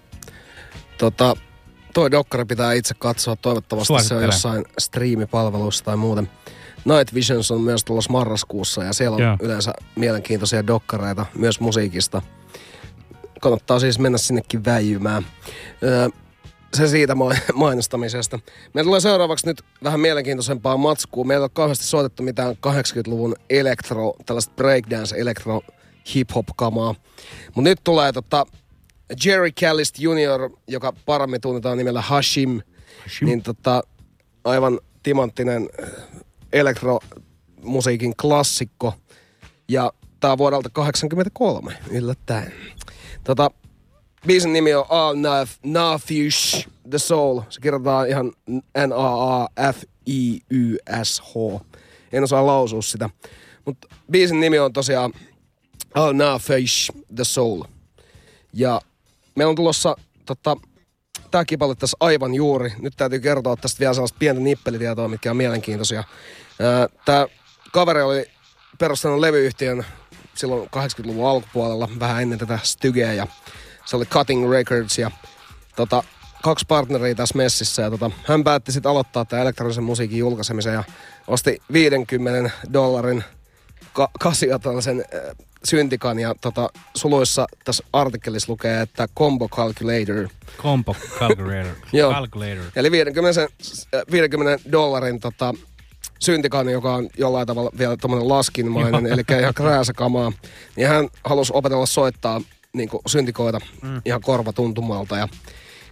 [0.98, 1.36] Tota,
[1.94, 3.36] toi dokkari pitää itse katsoa.
[3.36, 4.26] Toivottavasti se on Suosittelen.
[4.26, 6.30] jossain striimipalveluissa tai muuten.
[6.86, 9.38] Night Visions on myös tulossa marraskuussa ja siellä on Joo.
[9.42, 12.22] yleensä mielenkiintoisia dokkareita myös musiikista.
[13.46, 15.26] Kannattaa siis mennä sinnekin väijymään.
[15.84, 16.10] Öö,
[16.74, 17.16] se siitä
[17.54, 18.40] mainostamisesta.
[18.74, 21.24] Meillä tulee seuraavaksi nyt vähän mielenkiintoisempaa matskua.
[21.24, 25.62] Meillä ei ole kauheasti soitettu mitään 80-luvun elektro, tällaista breakdance, elektro,
[26.16, 26.96] hip-hop kamaa.
[27.46, 28.46] Mutta nyt tulee tota
[29.26, 32.62] Jerry Callist Jr., joka paremmin tunnetaan nimellä Hashim.
[33.04, 33.26] Hashim.
[33.26, 33.84] Niin tota,
[34.44, 35.90] aivan timanttinen äh,
[36.54, 38.94] elektromusiikin klassikko.
[39.68, 42.54] Ja tää on vuodelta 83, yllättäen.
[43.26, 43.52] Tota,
[44.28, 45.16] biisin nimi on All
[45.64, 47.42] Nafish The Soul.
[47.50, 48.32] Se kirjoitetaan ihan
[48.88, 49.66] N-A-A-F-I-Y-S-H.
[52.14, 53.10] En osaa lausua sitä.
[53.66, 55.14] Mutta biisin nimi on tosiaan
[55.94, 57.64] All Nafish The Soul.
[58.54, 58.82] Ja
[59.36, 59.96] meillä on tulossa
[60.26, 60.58] tota,
[61.32, 62.74] tämä kipalle tässä aivan juuri.
[62.80, 66.04] Nyt täytyy kertoa tästä vielä sellaista pientä nippelitietoa, mitkä on mielenkiintoisia.
[67.06, 67.28] Tämä
[67.72, 68.26] kaveri oli
[68.78, 69.86] perustanut levyyhtiön
[70.38, 73.28] silloin 80-luvun alkupuolella, vähän ennen tätä Stygeä, ja
[73.86, 75.12] se oli Cutting Records, ja
[75.76, 76.04] tota,
[76.44, 80.84] kaksi partneria tässä messissä, ja tota, hän päätti sitten aloittaa tämän elektronisen musiikin julkaisemisen, ja
[81.28, 83.24] osti 50 dollarin
[83.94, 90.28] ka- kasioton äh, syntikan, ja tota, suluissa tässä artikkelissa lukee, että Combo Calculator.
[90.58, 91.76] Compo calculator.
[91.94, 92.14] Joo.
[92.14, 92.64] calculator.
[92.76, 93.48] Eli 50, sen,
[93.96, 95.54] äh, 50 dollarin tota,
[96.26, 100.32] syntikan, joka on jollain tavalla vielä tuommoinen laskinmainen, eli ihan krääsäkamaa.
[100.76, 102.42] Niin hän halusi opetella soittaa
[102.74, 104.02] niin syntikoita Mm.
[104.06, 105.18] ihan korvatuntumalta.
[105.18, 105.28] Ja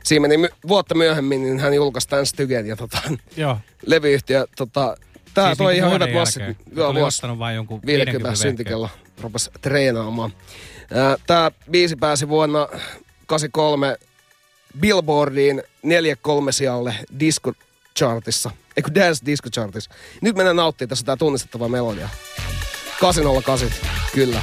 [0.03, 2.97] siinä meni my- vuotta myöhemmin, niin hän julkaisi tämän Stygen ja tota,
[3.37, 3.57] Joo.
[3.85, 4.47] levyyhtiö.
[4.55, 4.97] Tota,
[5.33, 6.43] Tää Siis toi niinku ihan hyvät massit.
[6.75, 8.89] Joo, vuosi vain jonkun 50 50 syntikellä.
[9.21, 10.33] Rupes treenaamaan.
[10.93, 12.67] Ää, Tää biisi pääsi vuonna
[13.27, 13.95] 83
[14.79, 17.53] Billboardiin 4-3 sijalle disco
[17.99, 18.51] chartissa.
[18.77, 19.91] Eikö Dance Disco Chartissa.
[20.21, 22.09] Nyt mennään nauttimaan tässä tää tunnistettava melodia.
[22.99, 23.69] 808,
[24.13, 24.41] kyllä.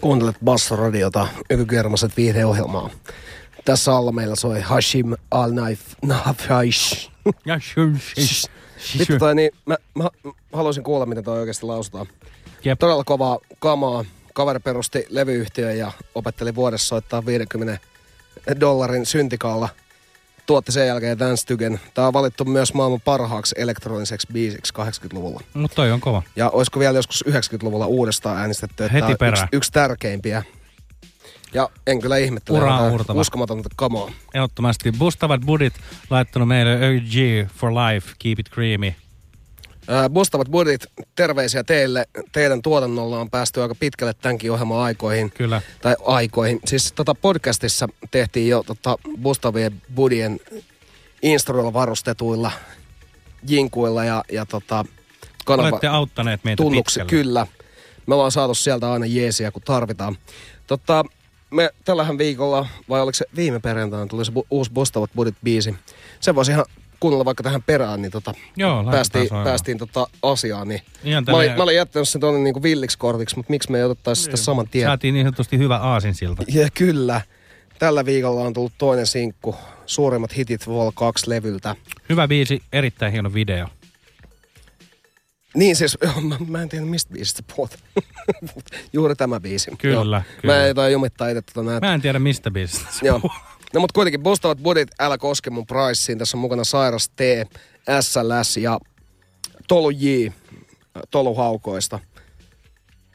[0.00, 2.90] Kuuntelet Bassoradiota, Ykykermaset viihdeohjelmaa.
[3.64, 7.10] Tässä alla meillä soi Hashim Al Naif Nafaish.
[8.98, 12.06] Vittu toi niin, mä, mä, mä haluaisin kuulla, miten toi oikeasti lausutaan.
[12.64, 12.78] Jep.
[12.78, 14.04] Todella kovaa kamaa.
[14.34, 17.78] Kaveri perusti levyyhtiön ja opetteli vuodessa soittaa 50
[18.60, 19.68] dollarin syntikaalla.
[20.48, 21.80] Tuotti sen jälkeen Dance Tygen.
[21.94, 25.40] Tää on valittu myös maailman parhaaksi elektroniseksi biisiksi 80-luvulla.
[25.54, 26.22] Mutta toi on kova.
[26.36, 29.48] Ja olisiko vielä joskus 90-luvulla uudestaan äänestetty, että Heti on yksi, perään.
[29.52, 30.42] yksi tärkeimpiä.
[31.54, 33.20] Ja en kyllä ihmettele, Ura jotain uurtava.
[33.20, 34.10] uskomatonta kamaa.
[34.34, 34.92] Ehdottomasti.
[34.98, 35.74] Bustavat Budit
[36.10, 38.94] laittanut meille OG for life, keep it creamy.
[39.88, 40.86] Ää, Bustavat Budit,
[41.16, 42.06] terveisiä teille.
[42.32, 45.30] Teidän tuotannolla on päästy aika pitkälle tämänkin ohjelman aikoihin.
[45.30, 45.62] Kyllä.
[45.82, 46.60] Tai aikoihin.
[46.66, 50.40] Siis tota podcastissa tehtiin jo tota Bustavien Budien
[51.22, 52.50] instruilla varustetuilla
[53.48, 54.84] jinkuilla ja, ja tota,
[55.44, 57.22] kanava, Olette auttaneet meitä tunnuksi, pitkälle.
[57.24, 57.46] kyllä.
[58.06, 60.16] Me ollaan saatu sieltä aina jeesiä, kun tarvitaan.
[60.66, 61.04] Tota,
[61.50, 65.74] me tällähän viikolla, vai oliko se viime perjantaina, tuli se bu- uusi Bustavat Budit biisi.
[66.20, 66.64] Sen voisi ihan
[67.00, 70.68] kuunnella vaikka tähän perään, niin tota, Joo, päästiin, päästiin tota asiaan.
[70.68, 70.80] Niin.
[71.04, 73.84] Ihan mä, olin, mä olin jättänyt sen tuonne niinku villiksi kortiksi, mutta miksi me ei
[73.84, 74.88] otettaisi sitä saman tien?
[74.88, 76.42] Saatiin niin sanotusti hyvä aasinsilta.
[76.48, 77.20] Ja kyllä.
[77.78, 79.56] Tällä viikolla on tullut toinen sinkku,
[79.86, 81.76] suurimmat hitit Vol 2-levyltä.
[82.08, 83.68] Hyvä biisi, erittäin hieno video.
[85.54, 87.78] Niin siis, joo, mä, mä en tiedä mistä biisistä puhut.
[88.92, 89.70] Juuri tämä biisi.
[89.78, 90.22] Kyllä, joo.
[90.40, 90.54] kyllä.
[90.54, 91.86] Mä en toi jumittaa itse tota näitä.
[91.86, 92.86] Mä en tiedä mistä biisistä.
[93.02, 93.20] Joo.
[93.74, 96.18] No mut kuitenkin Bustavat Budit, älä koske mun priceen.
[96.18, 97.20] Tässä on mukana Sairas T,
[98.00, 98.78] SLS ja
[99.68, 100.06] Tolu J,
[101.10, 101.98] Tolu Haukoista.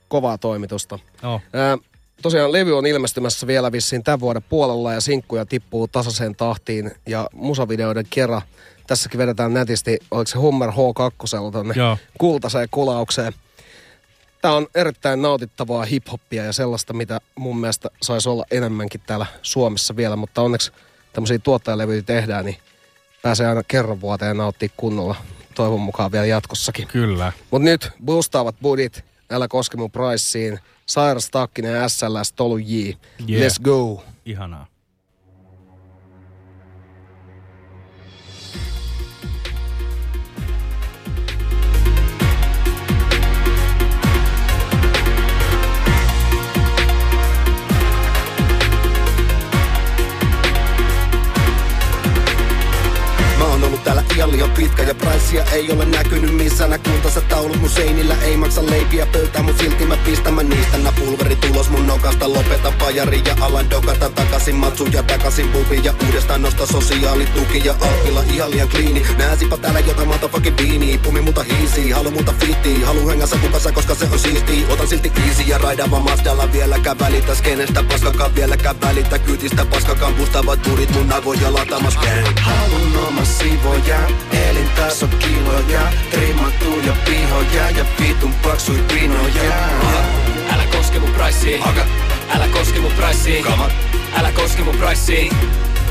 [0.08, 1.00] Kovaa toimitusta.
[1.24, 1.42] Joo.
[1.54, 1.78] Ää,
[2.22, 7.30] tosiaan levy on ilmestymässä vielä vissiin tämän vuoden puolella ja sinkkuja tippuu tasaiseen tahtiin ja
[7.34, 8.42] musavideoiden kerran.
[8.88, 11.98] Tässäkin vedetään nätisti, oliko se Hummer H2 tonne Joo.
[12.18, 13.34] kultaiseen kulaukseen.
[14.44, 19.95] Tämä on erittäin nautittavaa hiphoppia ja sellaista, mitä mun mielestä saisi olla enemmänkin täällä Suomessa
[19.95, 20.72] vielä, mutta onneksi
[21.14, 22.57] tämmöisiä tuottajalevyjä tehdään, niin
[23.22, 25.15] pääsee aina kerran vuoteen nauttia kunnolla.
[25.56, 26.88] Toivon mukaan vielä jatkossakin.
[26.88, 27.32] Kyllä.
[27.52, 32.74] Mutta nyt boostaavat budit, älä koske mun priceen, Sairas Takkinen SLS Tolu J.
[32.74, 32.98] Yeah.
[33.30, 34.03] Let's go.
[34.26, 34.73] Ihanaa.
[53.84, 56.80] Täällä ihan liian pitkä ja pricea ei ole näkynyt missään.
[56.80, 60.91] Kultaiset taulut mun seinillä ei maksa leipiä pöytää Mut silti mä pistän mä niistä nää
[60.99, 62.34] pulveri tulos mun nokasta.
[62.34, 67.76] Lopeta pajari ja alan dokata takaisin matsu ja takaisin pubi Ja uudestaan nosta sosiaalituki ja
[67.81, 69.05] alpilla ihan liian kliini.
[69.18, 73.95] Nääsipä täällä jotain motherfucking viiniä Pumi multa hiisi, halu multa fitti Halu hengässä kukassa koska
[73.95, 77.84] se on siisti Otan silti easy ja raidaan vaan Mazdalla vieläkään välitä Skenestä.
[77.84, 83.26] Paskakaan vieläkään välitä Kytistä paskakaan pustavat turit mun aivoja lataamas gang Halun oma
[83.74, 84.00] sivoja,
[84.50, 85.82] elintaso kiloja
[86.12, 89.54] Trimmattuja pihoja ja vitun paksui pinoja
[90.54, 91.64] Älä koske mun priceen.
[92.36, 93.45] Älä koske mun priceen.
[94.16, 95.32] Älä koske mun priceen.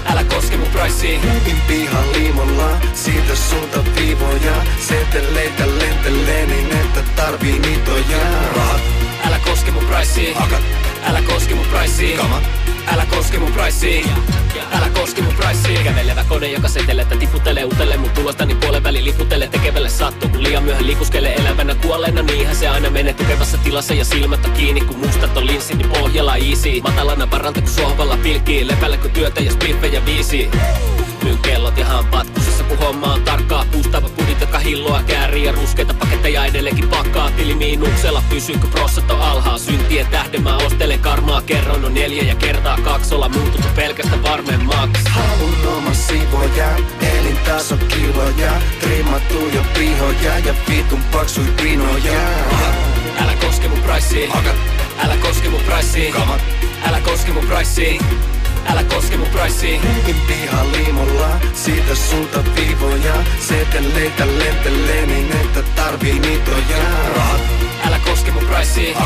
[0.07, 1.23] Älä koske mun priceen.
[1.23, 8.19] Hyvin pihan liimolla, siitä sulta viivoja Seteleitä lentelee niin että tarvii mitoja
[8.57, 8.81] Rahat,
[9.27, 10.37] Älä koske mun priceen.
[11.05, 12.21] Älä koske mun priceen.
[12.87, 14.05] Älä koske mun priceen.
[14.73, 15.85] Älä koske mun priceen.
[15.85, 20.29] Kävelevä kone, joka setelettä tiputtelee utelle mun tulostani puolen väli liputtelee tekevälle sattuu.
[20.29, 24.53] Kun liian myöhään liikuskelee elävänä kuolleena, niinhän se aina menee tukevassa tilassa ja silmät on
[24.53, 24.81] kiinni.
[24.81, 26.81] Kun mustat on linssit, niin pohjalla easy.
[26.81, 30.51] Matalana varalta kun sohvalla pilkii, lepällä kun työtä ja spliffejä viisi.
[31.23, 33.65] Myyn kellot ja hampaat kusessa kun homma on tarkkaa.
[33.73, 37.31] Puustava pudit, jotka hilloa käärii ja ruskeita paketteja edelleenkin pakkaa.
[37.31, 41.43] Tili miinuksella pysyykö prossat on alhaa Syntien tähden mä ostelen karmaa.
[41.43, 46.77] Kerron on neljä ja kertaa kaksi Olla muututtu pelkästä varmemmaksi Halun oma sivoja,
[47.19, 48.53] elintaso kiloja.
[48.81, 52.21] Trimmattuja pihoja ja vitun paksui pinoja.
[53.21, 54.31] Älä koske mun priceen
[55.05, 56.15] Älä koske mun priceen
[56.85, 58.01] Älä koske mun priceen
[58.67, 63.15] Älä koske mun priceen Hyvin pihan liimolla, siitä sulta viivoja.
[63.49, 66.83] Seteleitä lentelee niin että tarvii mitoja
[67.17, 67.41] Rahat,
[67.87, 68.97] Älä koske mun priceen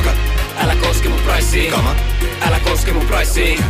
[0.56, 1.74] Älä koske mun priceen
[2.40, 3.64] Älä koske mun priceen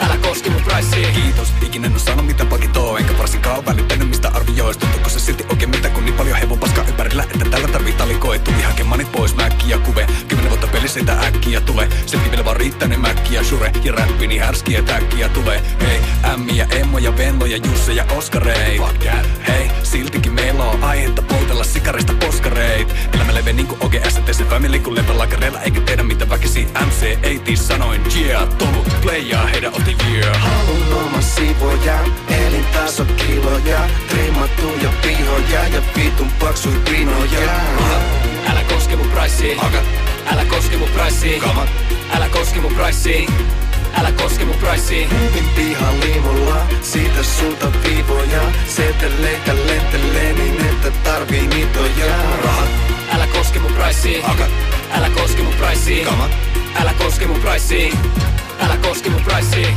[0.00, 4.08] Älä koske mun priceen Kiitos, ikinä en oo saanut mitä pakitoo Enkä varsinkaan oo välittänyt
[4.08, 4.80] mistä arvioista.
[4.80, 8.38] Tuntuuko se silti oikein mitä kun niin paljon hevon paskaa ympärillä Että tällä tarvii talikoe
[8.38, 9.34] Tuli hakemaan manit pois?
[9.34, 11.88] Mäkki ja kuve Kymmenen vuotta sitä äkkiä tulee.
[12.06, 15.62] Silti vielä vaan riittää ne mäkki ja shure Ja räppi niin härski että äkkiä tulee.
[15.80, 16.00] Hei,
[16.32, 19.26] Ämmi ja Emmo ja Venlo ja Jusse ja Oskarei Fuck that.
[19.48, 22.94] Hei, siltikin meillä on aihetta poltella sikarista poskareit.
[23.14, 28.00] Elämällä leve niinku OGS, se family kun lempalakareilla, eikä tehdä mitä väkisi MC, ei sanoin,
[28.16, 30.36] yeah, tolu, playaa, heidän otti yeah.
[30.36, 31.98] Haluun oma siivoja,
[32.28, 37.50] elintaso kiloja, trimmattuja pihoja ja vitun paksui pinoja.
[38.50, 39.58] Älä koske mun priceen.
[40.32, 41.42] Älä koske mun priceen.
[42.12, 43.28] Älä koske mun priceen.
[43.94, 45.10] Älä koske mun priceen.
[45.10, 52.16] Hyvin pihan liimulla, siitä sulta viivoja, seteleitä lentelee niin että tarvii mitoja.
[52.44, 52.68] Rahat,
[53.14, 54.24] Älä koske mun priceen.
[54.90, 56.08] Älä koske mun priceen.
[56.74, 58.29] Älä koske mun priceen.
[58.60, 59.74] Älä koske mun priceen.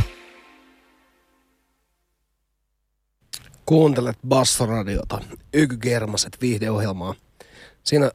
[3.66, 5.20] Kuuntelet Bassoradiota,
[5.54, 7.14] Ykygermaset viihdeohjelmaa.
[7.84, 8.10] Siinä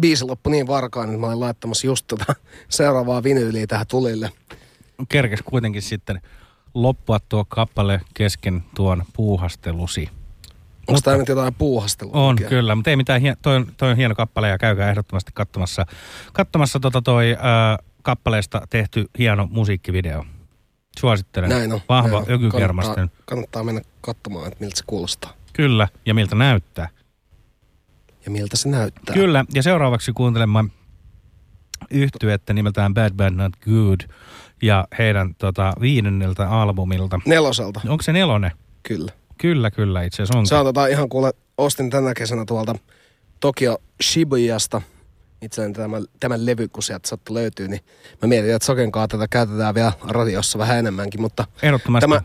[0.00, 2.34] biisi loppui niin varkaan, että mä olin laittamassa just tota
[2.68, 4.30] seuraavaa vinyyliä tähän tulille.
[5.08, 6.20] Kerkes kuitenkin sitten
[6.74, 10.08] loppua tuo kappale kesken tuon puuhastelusi.
[10.86, 12.12] Onko tämä nyt jotain puuhastelua?
[12.14, 12.48] On oikein?
[12.48, 15.86] kyllä, mutta ei mitään, hien, toi, on, toi on hieno kappale ja käykää ehdottomasti katsomassa,
[16.32, 20.24] katsomassa tota toi ää, kappaleesta tehty hieno musiikkivideo.
[20.98, 21.50] Suosittelen.
[21.50, 21.80] Näin on.
[21.88, 22.34] Vahva näin on.
[22.34, 22.94] ökykermasten.
[22.94, 25.32] Kannattaa, kannattaa mennä katsomaan, että miltä se kuulostaa.
[25.52, 26.88] Kyllä, ja miltä näyttää.
[28.24, 29.14] Ja miltä se näyttää.
[29.14, 30.64] Kyllä, ja seuraavaksi kuuntelemme
[31.90, 34.00] yhtyettä nimeltään Bad Bad Not Good
[34.62, 37.20] ja heidän tota, viidenneltä albumilta.
[37.26, 37.80] Neloselta.
[37.88, 38.50] Onko se nelonen?
[38.82, 39.12] Kyllä.
[39.38, 40.48] Kyllä, kyllä, itse asiassa onkin.
[40.48, 42.74] Se on tota ihan kuule, ostin tänä kesänä tuolta
[43.40, 44.82] Tokio Shibuyasta
[45.44, 47.80] itselleen tämän, tämän levy, kun sieltä sattui löytyy, niin
[48.22, 52.08] mä mietin, että Sokenkaa tätä käytetään vielä radiossa vähän enemmänkin, mutta Ehdottomasti.
[52.08, 52.22] tämä,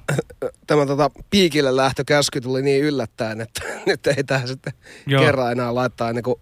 [0.68, 4.74] tämä tota, piikille lähtökäsky tuli niin yllättäen, että nyt ei tähän sitten.
[5.08, 5.24] Joo.
[5.24, 6.40] kerran enää laittaa ennen kuin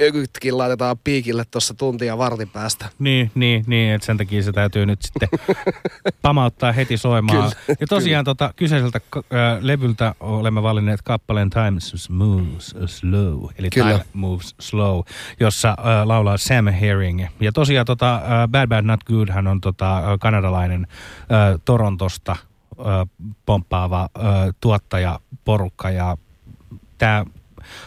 [0.00, 2.88] ökytkin laitetaan piikille tuossa tuntia vartin päästä.
[2.98, 5.28] Niin, niin, niin, että sen takia se täytyy nyt sitten
[6.22, 7.52] pamauttaa heti soimaan.
[7.66, 9.22] Kyllä, ja tosiaan tota, kyseiseltä äh,
[9.60, 11.78] levyltä olemme valinneet kappaleen Time
[12.10, 13.90] Moves Slow, eli Kyllä.
[13.90, 15.00] Time Moves Slow,
[15.40, 17.26] jossa äh, laulaa Sam Herring.
[17.40, 22.86] Ja tosiaan tota, äh, Bad Bad Not Good, hän on tota, kanadalainen äh, Torontosta äh,
[23.46, 24.22] pomppaava äh,
[24.60, 26.16] tuottajaporukka ja
[26.98, 27.24] tämä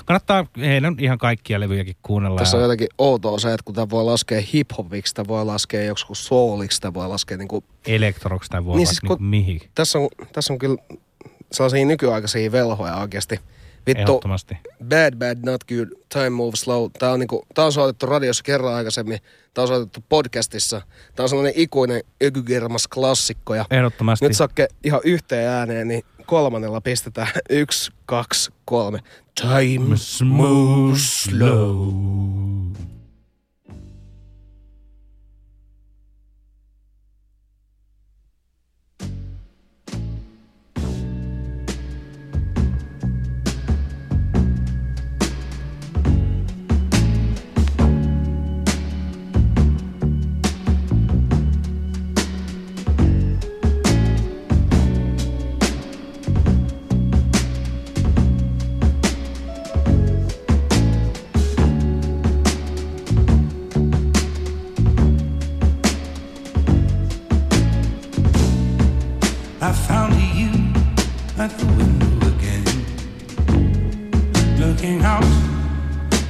[0.06, 2.40] kannattaa heidän ihan kaikkia levyjäkin kuunnella.
[2.40, 5.84] Tässä ja- on jotenkin outoa se, että kun tämä voi laskea hip-hopiksi, sitä voi laskea
[5.84, 7.64] joksikin souliksi, sitä voi laskea niinku...
[7.88, 9.62] Elektroksi tai voi Niin niin siis niin mihin.
[9.76, 10.78] Tässä on, tässä on kyllä
[11.52, 13.40] sellaisia nykyaikaisia velhoja oikeasti.
[13.88, 14.58] Vittu, Ehdottomasti.
[14.90, 16.92] Bad Bad Not Good, Time Moves Slow.
[17.00, 19.20] Tää on, niinku, tää on soitettu radiossa kerran aikaisemmin.
[19.54, 20.82] Tää on soitettu podcastissa.
[21.16, 23.56] Tää on sellainen ikuinen ykygermas klassikko.
[23.56, 24.26] Ja Ehdottomasti.
[24.28, 29.00] nyt Sakke ihan yhteen ääneen, niin kolmannella pistetään yksi, kaksi, kolme.
[29.42, 31.88] Time moves slow.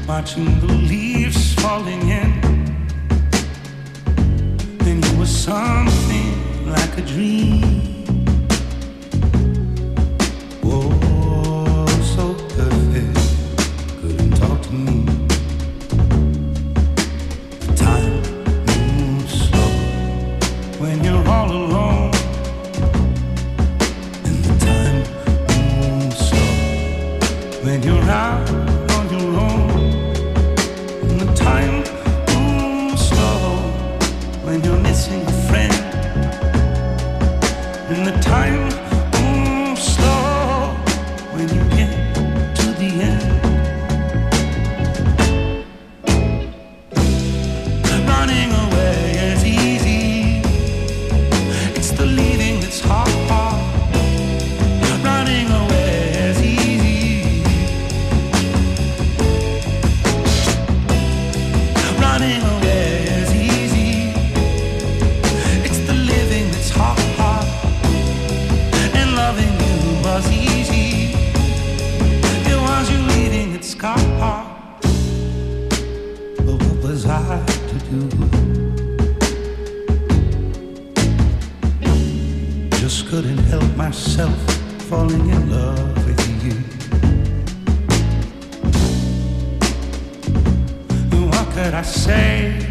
[0.08, 2.32] Watching the leaves falling in.
[4.82, 8.26] And you were something like a dream.
[10.64, 11.86] Oh,
[12.16, 13.20] so perfect,
[14.02, 15.06] couldn't talk to me.
[17.76, 18.22] Time
[18.68, 19.72] moves slow
[20.80, 22.12] when you're all alone.
[24.26, 25.04] And the time
[25.50, 28.63] moves slow when you're out
[83.94, 84.36] myself
[84.90, 86.56] falling in love with you.
[91.28, 92.63] What could I say?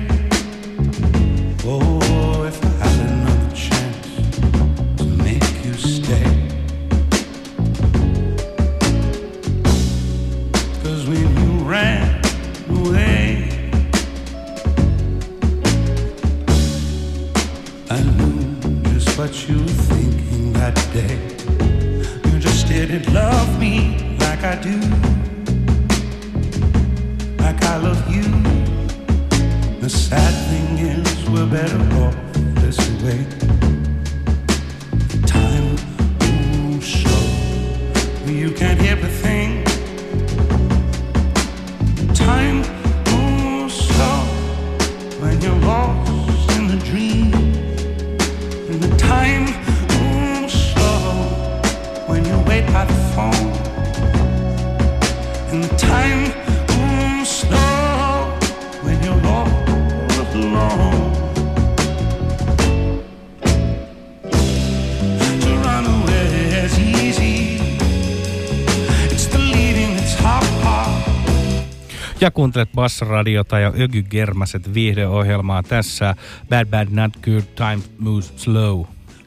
[72.23, 76.15] Ja kuuntelet Bass-radiota ja Ögy Germaset viihdeohjelmaa tässä.
[76.49, 78.85] Bad Bad Not Good Time Moves Slow.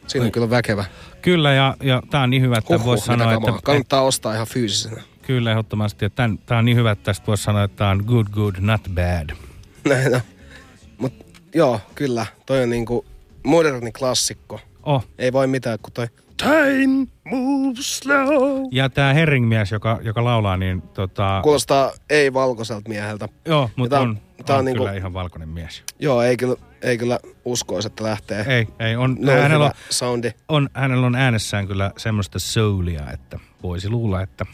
[0.07, 0.85] Siinä on kyllä väkevä.
[1.21, 3.49] Kyllä, ja, ja tämä on niin hyvä, että Huhhuh, voisi sanoa, kamaa.
[3.49, 3.61] että...
[3.63, 5.01] Kannattaa ostaa ihan fyysisenä.
[5.21, 6.05] Kyllä, ehdottomasti.
[6.09, 9.29] Tämä on niin hyvä, että tästä voisi sanoa, että tämä on good, good, not bad.
[9.89, 10.21] Näin on.
[10.97, 11.13] Mut
[11.55, 12.25] joo, kyllä.
[12.45, 13.05] Toi on niinku
[13.43, 14.59] moderni klassikko.
[14.83, 15.05] Oh.
[15.17, 16.07] Ei voi mitään, kun toi
[16.37, 18.63] Time moves slow.
[18.71, 21.39] Ja tämä Herringmies, joka, joka laulaa, niin tota...
[21.43, 23.29] Kuulostaa ei-valkoiselta mieheltä.
[23.45, 25.83] Joo, mutta on, tää on, on niinku- kyllä ihan valkoinen mies.
[25.99, 28.45] Joo, ei kyllä, ei kyllä uskoisi, että lähtee.
[28.47, 28.95] Ei, ei.
[28.95, 30.31] On, Noin hänellä, on, hyvä soundi.
[30.47, 34.45] on, hänellä on äänessään kyllä semmoista soulia, että voisi luulla, että...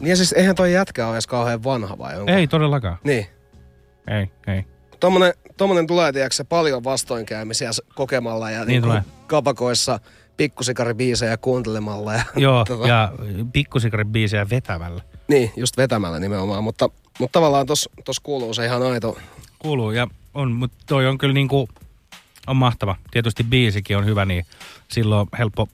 [0.00, 2.32] Niin ja siis eihän toi jätkä ole edes kauhean vanha vai onko?
[2.32, 2.98] Ei todellakaan.
[3.04, 3.26] Niin.
[4.08, 4.64] Ei, ei.
[5.00, 9.02] Tommonen, tommonen tulee, tiedätkö, paljon vastoinkäymisiä kokemalla ja Niin tulee.
[9.26, 10.00] kapakoissa
[10.38, 12.14] pikkusikaribiisejä kuuntelemalla.
[12.14, 13.12] Ja, Joo, tota, ja
[13.52, 15.02] pikkusikaribiisejä vetämällä.
[15.28, 17.66] Niin, just vetämällä nimenomaan, mutta, mutta tavallaan
[18.04, 19.18] tos kuuluu se ihan aito.
[19.58, 21.68] Kuuluu ja on, mutta toi on kyllä niinku,
[22.46, 22.96] on mahtava.
[23.10, 24.46] Tietysti biisikin on hyvä, niin
[24.88, 25.68] silloin on helppo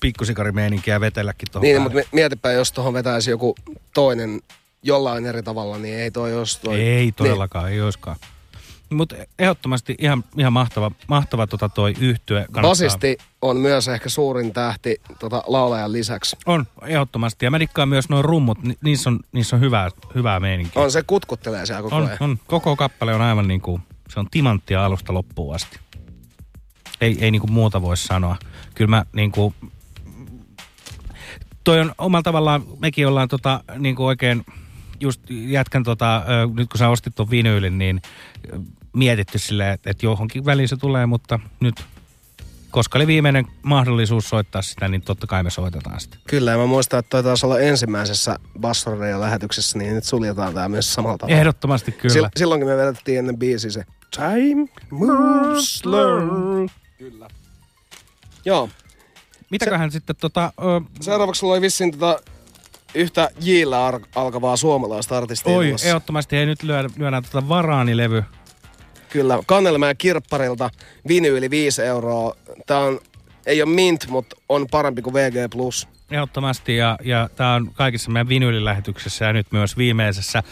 [0.00, 3.54] pikkusikarimeininkiä vetelläkin tuohon Niin, mutta mi- mietipä, jos tuohon vetäisi joku
[3.94, 4.40] toinen
[4.82, 6.80] jollain eri tavalla, niin ei toi jos toi...
[6.80, 8.16] Ei todellakaan, ei olisikaan.
[8.92, 12.38] Mutta ehdottomasti ihan, ihan mahtava, mahtava tota toi yhtye.
[12.38, 12.62] Niin.
[12.62, 16.36] Basisti on myös ehkä suurin tähti tota, laulajan lisäksi.
[16.46, 17.44] On, ehdottomasti.
[17.44, 20.82] Ja mä dikkaan myös noin rummut, ni- niissä on, niissä on hyvää, hyvää meininkiä.
[20.82, 22.18] On, se kutkuttelee siellä koko on, ajan.
[22.20, 25.78] on, koko kappale on aivan niin kuin, se on timanttia alusta loppuun asti.
[27.00, 28.36] Ei, ei niin kuin muuta voi sanoa.
[28.74, 29.54] Kyllä mä niin kuin,
[31.64, 34.44] toi on omalla tavallaan, mekin ollaan tota, niin kuin oikein,
[35.00, 36.22] just jätkän tota,
[36.54, 38.02] nyt kun sä ostit ton vinyylin, niin
[38.92, 41.84] mietitty silleen, että, että johonkin väliin se tulee, mutta nyt,
[42.70, 46.16] koska oli viimeinen mahdollisuus soittaa sitä, niin totta kai me soitetaan sitä.
[46.28, 50.68] Kyllä, ja mä muistan, että toi taisi olla ensimmäisessä Bassoreja lähetyksessä, niin nyt suljetaan tää
[50.68, 51.38] myös samalla tavalla.
[51.38, 52.28] Ehdottomasti kyllä.
[52.28, 53.84] Sil- silloinkin me vedettiin ennen biisi se
[54.16, 56.66] Time moves slow.
[56.98, 57.28] Kyllä.
[58.44, 58.68] Joo.
[59.50, 60.52] Mitäköhän sitten tota...
[60.58, 62.20] Ö, Seuraavaksi sulla oli vissiin tota
[62.94, 65.56] yhtä Jillä ar- alkavaa suomalaista artistia.
[65.56, 65.88] Oi, tulossa.
[65.88, 68.24] ehdottomasti ei nyt lyödä, lyödään tota varaanilevy.
[69.08, 70.70] Kyllä, Kannelmäen kirpparilta
[71.08, 72.34] vinyyli 5 euroa.
[72.66, 73.00] Tää on,
[73.46, 75.36] ei ole mint, mutta on parempi kuin VG+.
[76.10, 80.42] Ehdottomasti ja, ja tämä on kaikissa meidän vinyylilähetyksissä ja nyt myös viimeisessä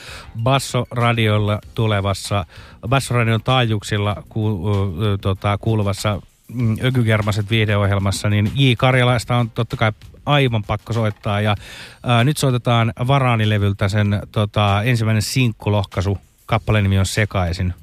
[0.43, 2.47] Basso-radiolla tulevassa,
[2.89, 4.69] Basso-radion taajuuksilla ku,
[5.03, 6.21] ö, tota, kuuluvassa
[6.55, 8.73] mm, Ökygermaset viihdeohjelmassa, niin J.
[8.79, 9.93] Karjalaista on totta kai
[10.27, 11.55] aivan pakko soittaa ja
[12.03, 16.19] ää, nyt soitetaan Varaanilevyltä sen tota, ensimmäinen sinkkulohkaisu.
[16.47, 17.75] Kappaleen nimi on Sekaisin,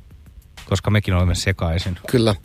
[0.65, 1.97] koska mekin olemme sekaisin.
[2.07, 2.35] Kyllä,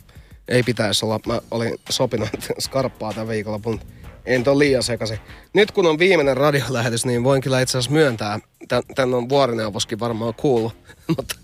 [0.47, 1.19] ei pitäisi olla.
[1.27, 2.29] Mä olin sopinut
[2.59, 3.81] skarppaa tämän viikonlopun.
[4.25, 5.19] En ole liian sekaisin.
[5.53, 8.39] Nyt kun on viimeinen radiolähetys, niin voin kyllä itse asiassa myöntää.
[8.67, 10.75] Tän, tän on vuorineuvoskin varmaan kuullut,
[11.17, 11.35] mutta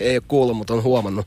[0.00, 1.26] ei ole kuullut, mutta on huomannut.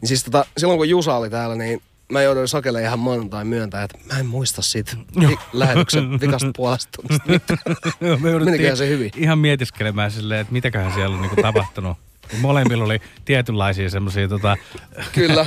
[0.00, 3.82] Niin siis tota, silloin kun Jusa oli täällä, niin mä jouduin Sakelle ihan maanantai myöntää,
[3.82, 7.56] että mä en muista siitä vi- lähetyksen vikasta puolesta tunnista.
[8.20, 9.10] Me Meniköhän se hyvin?
[9.16, 11.96] Ihan mietiskelemään silleen, että mitäköhän siellä on niinku tapahtunut.
[12.40, 14.56] Molemmilla oli tietynlaisia semmoisia tota,
[15.14, 15.46] Kyllä.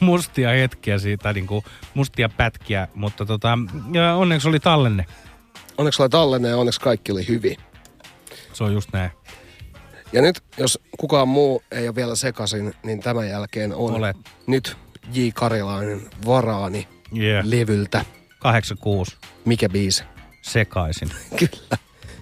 [0.00, 1.64] mustia hetkiä siitä, niinku
[1.94, 3.58] mustia pätkiä, mutta tota,
[3.92, 5.06] ja onneksi oli tallenne.
[5.78, 7.56] Onneksi oli tallenne ja onneksi kaikki oli hyvin.
[8.52, 9.10] Se on just näin.
[10.12, 14.16] Ja nyt, jos kukaan muu ei ole vielä sekaisin, niin tämän jälkeen on Olet.
[14.46, 14.76] nyt
[15.12, 15.28] J.
[15.34, 16.88] Karilainen Varaani
[17.18, 17.44] yeah.
[17.46, 18.04] levyltä.
[18.38, 19.16] 86.
[19.44, 20.04] Mikä biisi?
[20.42, 21.08] Sekaisin.
[21.38, 21.78] Kyllä.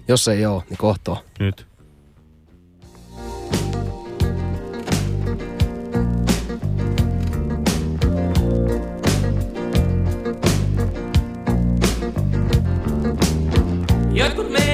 [0.09, 1.25] Jos ei ole, niin kohtoa.
[1.39, 1.67] Nyt.
[14.13, 14.68] Jotkut me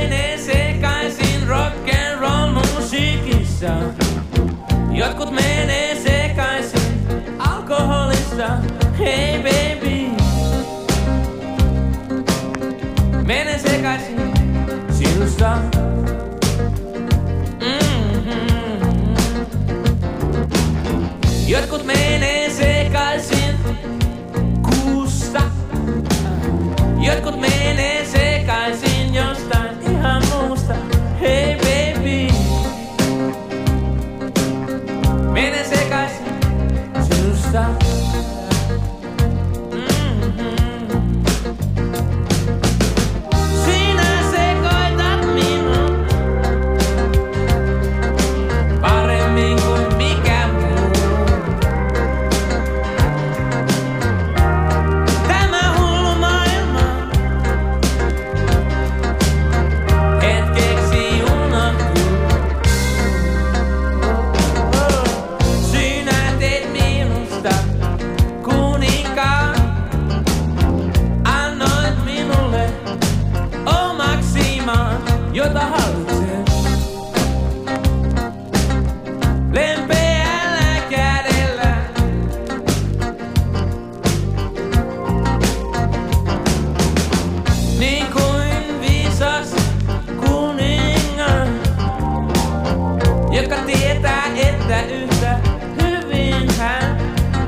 [21.84, 23.54] menee sekaisin
[24.62, 25.42] kuusta.
[26.98, 27.63] Jotkut menee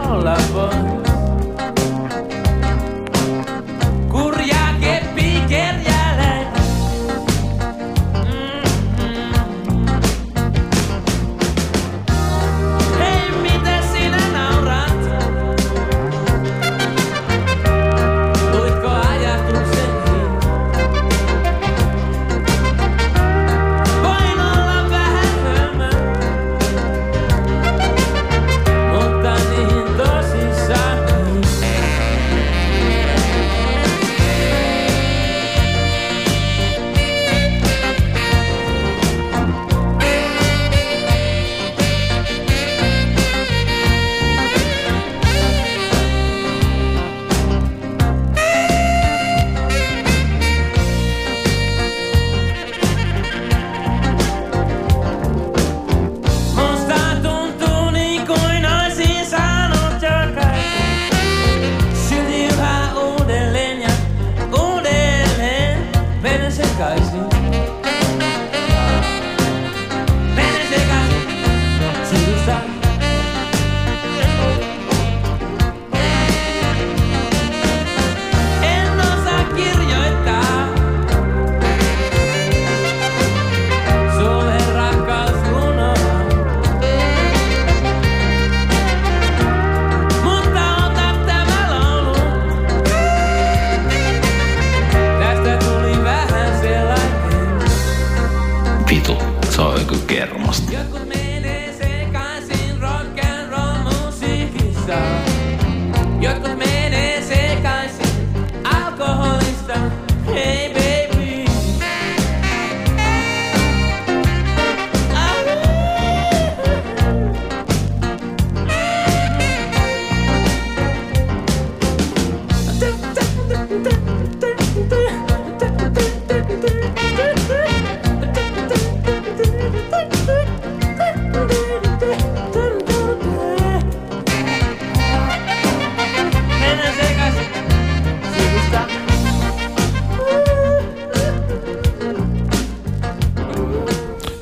[0.07, 1.16] olla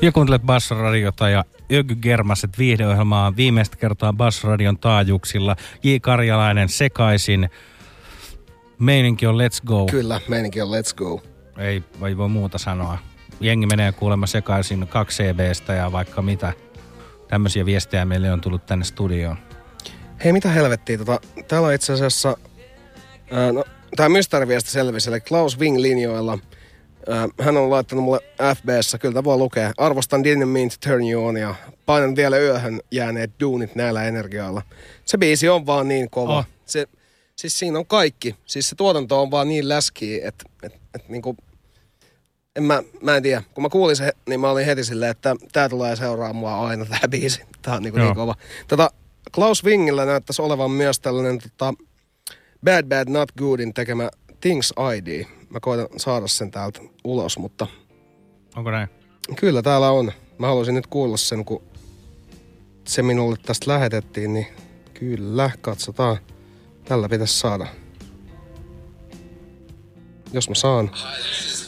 [0.05, 5.55] Ja kuuntelet Bassradiota ja Ögy Germaset viihdeohjelmaa viimeistä kertaa Bassradion taajuuksilla.
[5.83, 5.95] J.
[6.01, 7.49] Karjalainen sekaisin.
[8.79, 9.85] Meininki on let's go.
[9.85, 11.21] Kyllä, meininki on let's go.
[11.57, 12.97] Ei, ei voi muuta sanoa.
[13.39, 16.53] Jengi menee kuulemma sekaisin kaksi CBstä ja vaikka mitä.
[17.27, 19.37] Tämmöisiä viestejä meille on tullut tänne studioon.
[20.23, 20.97] Hei, mitä helvettiä?
[20.97, 22.37] Tota, täällä on itse asiassa...
[23.31, 23.63] Ää, no,
[23.95, 26.39] tämä mysteeriviesti selvisi, eli Klaus Wing linjoilla.
[27.09, 28.19] Ää, hän on laittanut mulle
[28.55, 29.73] FBssä, kyllä voi lukea.
[29.77, 31.55] Arvostan Didn't Mean to Turn You On ja
[31.85, 34.61] painan vielä yöhön jääneet duunit näillä energioilla.
[35.05, 36.37] Se biisi on vaan niin kova.
[36.37, 36.45] Oh.
[36.65, 36.87] Se,
[37.35, 38.35] siis siinä on kaikki.
[38.45, 41.37] Siis se tuotanto on vaan niin läskiä, että et, et, niinku,
[42.55, 43.43] en mä, mä en tiedä.
[43.53, 46.85] Kun mä kuulin se, niin mä olin heti silleen, että tää tulee seuraa mua aina
[46.85, 47.41] tää biisi.
[47.61, 48.07] Tää on niinku Joo.
[48.07, 48.35] niin kova.
[48.67, 48.89] Tota,
[49.35, 51.73] Klaus Wingillä näyttäisi olevan myös tällainen tota,
[52.65, 54.09] Bad Bad Not Goodin tekemä
[54.41, 55.25] Things ID.
[55.55, 57.67] Mä koitan saada sen täältä ulos, mutta
[58.55, 58.87] Onko näin?
[59.35, 60.11] kyllä täällä on.
[60.37, 61.63] Mä haluaisin nyt kuulla sen, kun
[62.87, 64.47] se minulle tästä lähetettiin, niin
[64.93, 66.17] kyllä, katsotaan.
[66.85, 67.67] Tällä pitäisi saada.
[70.33, 70.91] Jos mä saan.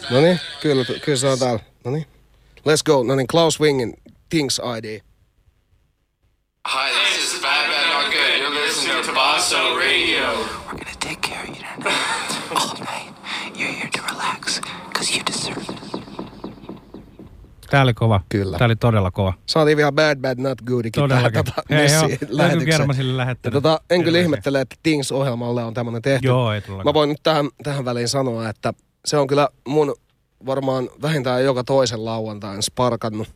[0.10, 1.60] No niin, kyllä, kyllä se on täällä.
[1.84, 2.06] No niin.
[2.60, 3.04] Let's go.
[3.04, 3.94] No niin, Klaus Wingin
[4.30, 5.02] Things ID.
[6.74, 7.68] Hi, this is Bad
[9.18, 10.28] Bad Radio.
[10.66, 12.52] We're gonna take care of you tonight.
[12.52, 12.97] All night.
[15.16, 15.88] You're here to relax, cause you deserve it.
[17.70, 18.22] Tää oli kova.
[18.30, 18.58] Kyllä.
[18.58, 19.34] Tää oli todella kova.
[19.46, 21.54] Saatiin vielä Bad Bad Not Goodikin tähän Todellakin.
[21.54, 22.10] tota, Hei, joo.
[23.44, 26.28] Ja tota, en kyllä ihmettele, että Things-ohjelmalle on tämmöinen tehty.
[26.28, 26.88] Joo, ei todellakaan.
[26.90, 28.74] Mä voin nyt tähän, tähän väliin sanoa, että
[29.06, 29.96] se on kyllä mun
[30.46, 33.28] varmaan vähintään joka toisen lauantain sparkannut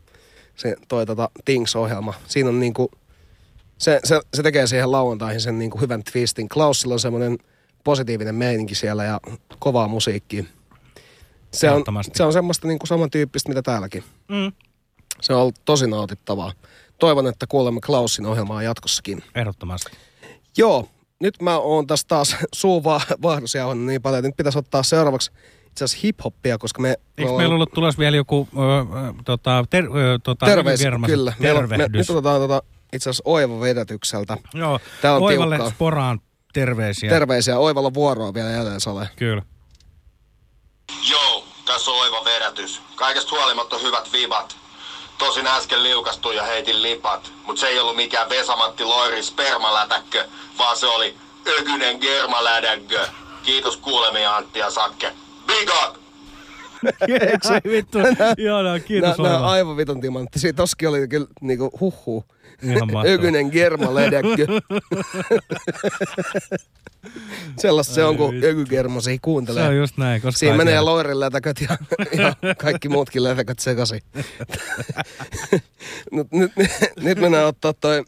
[0.55, 2.13] se toi tota Things-ohjelma.
[2.27, 2.91] Siinä on niinku,
[3.77, 6.49] se, se, se tekee siihen lauantaihin sen niinku hyvän twistin.
[6.49, 7.37] Klausilla on semmoinen
[7.83, 9.19] positiivinen meininki siellä ja
[9.59, 10.43] kovaa musiikkia.
[11.53, 11.83] Se on,
[12.13, 14.03] se on semmoista niinku samantyyppistä, mitä täälläkin.
[14.29, 14.51] Mm.
[15.21, 16.51] Se on ollut tosi nautittavaa.
[16.99, 19.23] Toivon, että kuulemme Klausin ohjelmaa jatkossakin.
[19.35, 19.91] Ehdottomasti.
[20.57, 24.83] Joo, nyt mä oon tässä taas suu va- vaahdusjauhannut niin paljon, että nyt pitäisi ottaa
[24.83, 25.31] seuraavaksi
[25.67, 26.89] itse asiassa hip-hoppia, koska me...
[26.89, 31.33] Eikö ollaan- meillä ollut tulossa vielä joku ö, ö, tota, ter, ö, tota, Germaset kyllä.
[31.37, 31.91] On, me, tervehdys?
[31.91, 32.61] nyt otetaan tota,
[32.93, 34.37] itse asiassa Oiva vedätykseltä.
[34.53, 35.71] Joo, Tää on Oivalle tiukkaa.
[35.73, 36.19] Sporaan
[36.53, 37.09] terveisiä.
[37.09, 37.59] Terveisiä.
[37.59, 39.09] Oivalla vuoroa vielä jäljellä Sale.
[39.15, 39.41] Kyllä.
[41.09, 42.81] Joo, tässä on oiva vedätys.
[42.95, 44.55] Kaikesta huolimatta hyvät vibat.
[45.17, 50.25] Tosin äsken liukastuin ja heitin lipat, mut se ei ollut mikään Vesamantti Loiri spermalätäkkö,
[50.57, 51.15] vaan se oli
[51.47, 53.07] Ökynen germalädäkkö.
[53.43, 55.13] Kiitos kuulemia Antti ja Sakke.
[55.47, 55.95] Big up!
[57.51, 57.97] Ai vittu,
[58.37, 59.51] ihanaa, kiitos Nää, nää Oiva.
[59.51, 60.53] aivan vitun timanttisia.
[60.53, 62.25] Toskin oli kyllä niinku huhhuh.
[62.63, 63.03] Ihan mahtavaa.
[63.07, 64.47] Ökynen germaledäkkö.
[67.57, 69.63] Sellaista se on, kun ökygermosia kuuntelee.
[69.63, 71.77] Se on just näin, koska Siinä menee loirin lätäköt ja,
[72.17, 74.01] ja kaikki muutkin lätäköt sekaisin.
[76.11, 76.51] nyt, nyt,
[76.99, 78.03] nyt mennään ottaa toi...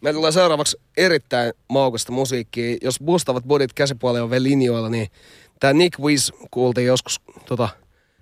[0.00, 2.76] Meillä tulee seuraavaksi erittäin maukasta musiikkia.
[2.82, 5.08] Jos boostavat bodit käsipuolella on vielä linjoilla, niin
[5.60, 7.68] tämä Nick Wiz kuultiin joskus tota,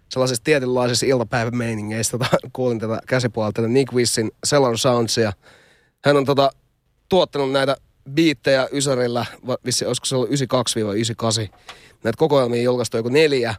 [0.09, 2.19] sellaisissa tietynlaisissa iltapäivämeiningeissä.
[2.19, 5.32] Tota, kuulin tätä käsipuolelta, tätä Nick Wizin Cellar Soundsia.
[6.05, 6.51] Hän on tota,
[7.09, 7.77] tuottanut näitä
[8.10, 9.27] biittejä Ysärillä,
[9.64, 10.32] vissi, olisiko se ollut 92-98.
[12.05, 13.55] Näitä kokoelmia julkaistu joku neljä.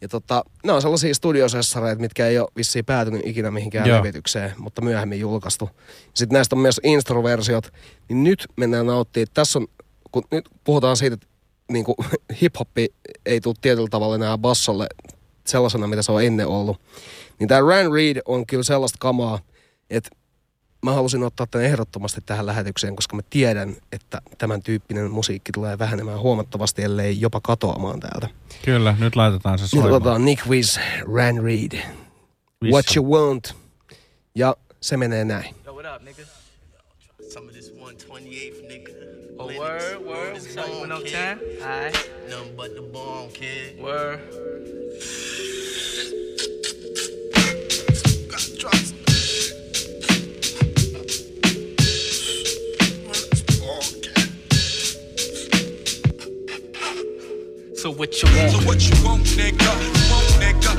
[0.00, 3.98] Ja tota, nämä on sellaisia studiosessareita, mitkä ei ole vissiin päätynyt ikinä mihinkään Joo.
[3.98, 5.70] levitykseen, mutta myöhemmin julkaistu.
[6.14, 7.72] Sitten näistä on myös instruversiot.
[8.08, 9.26] Niin nyt mennään nauttimaan.
[9.34, 9.66] Tässä on,
[10.12, 11.26] kun nyt puhutaan siitä, että
[11.72, 11.96] niin kuin
[12.40, 12.88] hip-hoppi
[13.26, 14.86] ei tule tietyllä tavalla enää bassolle
[15.46, 16.80] sellaisena, mitä se on ennen ollut.
[17.38, 19.38] Niin tämä Ran Reed on kyllä sellaista kamaa,
[19.90, 20.10] että
[20.90, 25.78] mä halusin ottaa tämän ehdottomasti tähän lähetykseen, koska mä tiedän, että tämän tyyppinen musiikki tulee
[25.78, 28.28] vähenemään huomattavasti, ellei jopa katoamaan täältä.
[28.64, 29.92] Kyllä, nyt laitetaan se Nyt soimaan.
[29.94, 30.78] otetaan Nick Wiz,
[31.16, 31.82] Ran Reed,
[32.72, 33.54] What You Want.
[34.34, 35.54] Ja se menee näin.
[35.66, 36.22] Yo, what up, nigga?
[37.32, 38.92] Some of this 128th, nigga.
[39.38, 40.36] Oh, word, word.
[40.36, 40.88] What's up.
[40.88, 43.80] Nothing but the bomb, kid.
[43.82, 44.20] Word.
[57.76, 58.50] So what you want?
[58.52, 59.70] So what you want, nigga?
[59.84, 60.72] You Want, nigga?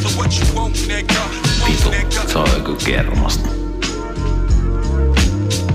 [0.00, 1.22] So what you want, nigga?
[1.60, 2.28] Want, nigga?
[2.28, 3.50] Se on joku kermasta.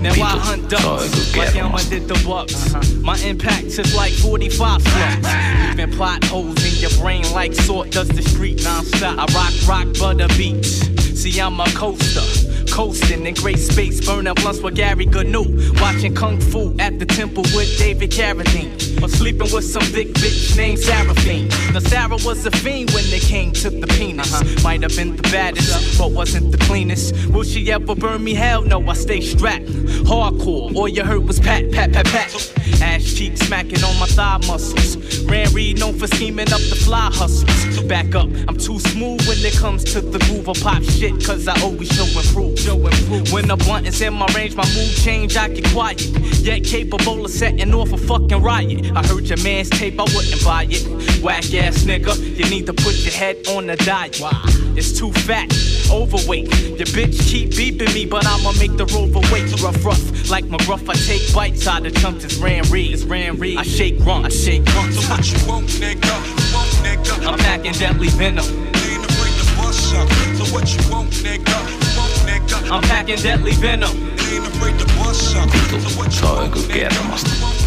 [0.02, 2.74] Now I hunt ducks like I'm under the bucks.
[2.74, 3.02] Uh-huh.
[3.02, 5.28] My impact is like 45 slugs.
[5.68, 9.18] Leaving potholes in your brain like sort does the street non-stop.
[9.20, 10.97] I rock, rock butter beats.
[11.28, 12.22] See, I'm a coaster.
[12.72, 15.74] Coasting in great space, burning blunts with Gary Gnu.
[15.82, 19.04] Watching Kung Fu at the temple with David Carradine.
[19.04, 21.50] Or sleeping with some big bitch named Seraphine.
[21.74, 24.34] Now, Sarah was a fiend when it came to the penis.
[24.34, 24.64] Uh-huh.
[24.64, 27.14] Might have been the baddest, but wasn't the cleanest.
[27.28, 28.34] Will she ever burn me?
[28.34, 29.66] Hell no, I stay strapped.
[30.08, 32.54] Hardcore, all you heard was pat, pat, pat, pat.
[32.82, 34.98] Ass cheeks smacking on my thigh muscles.
[35.24, 37.82] Ran Reed known for scheming up the fly hustles.
[37.84, 41.48] Back up, I'm too smooth when it comes to the groove of pop shit, cause
[41.48, 42.60] I always show improve.
[42.60, 43.32] Show improve.
[43.32, 46.02] When the blunt is in my range, my mood change, I get quiet.
[46.42, 48.92] Yet capable of setting off a fucking riot.
[48.96, 51.24] I heard your man's tape, I wouldn't buy it.
[51.24, 54.20] Whack ass nigga, you need to put your head on the diet.
[54.78, 55.52] It's too fat,
[55.90, 56.50] overweight.
[56.78, 59.50] Your bitch keep beeping me, but I'ma make the rover wait.
[59.62, 62.24] Rough, rough, like my McGruff, I take bites out of chunks.
[62.24, 63.58] It's Ran Reed, it's Ran Reed.
[63.58, 64.92] I shake rump, I shake rump.
[64.94, 66.12] So what you want, nigga?
[66.54, 67.26] Want, nigga?
[67.26, 68.46] I'm packing deadly venom.
[68.46, 70.10] Ain't afraid to bust up.
[70.38, 71.58] So what you want, nigga?
[71.98, 72.72] Want, nigga?
[72.72, 73.92] I'm packing deadly venom.
[74.30, 75.50] Ain't afraid to bust up.
[75.50, 76.54] So what you want,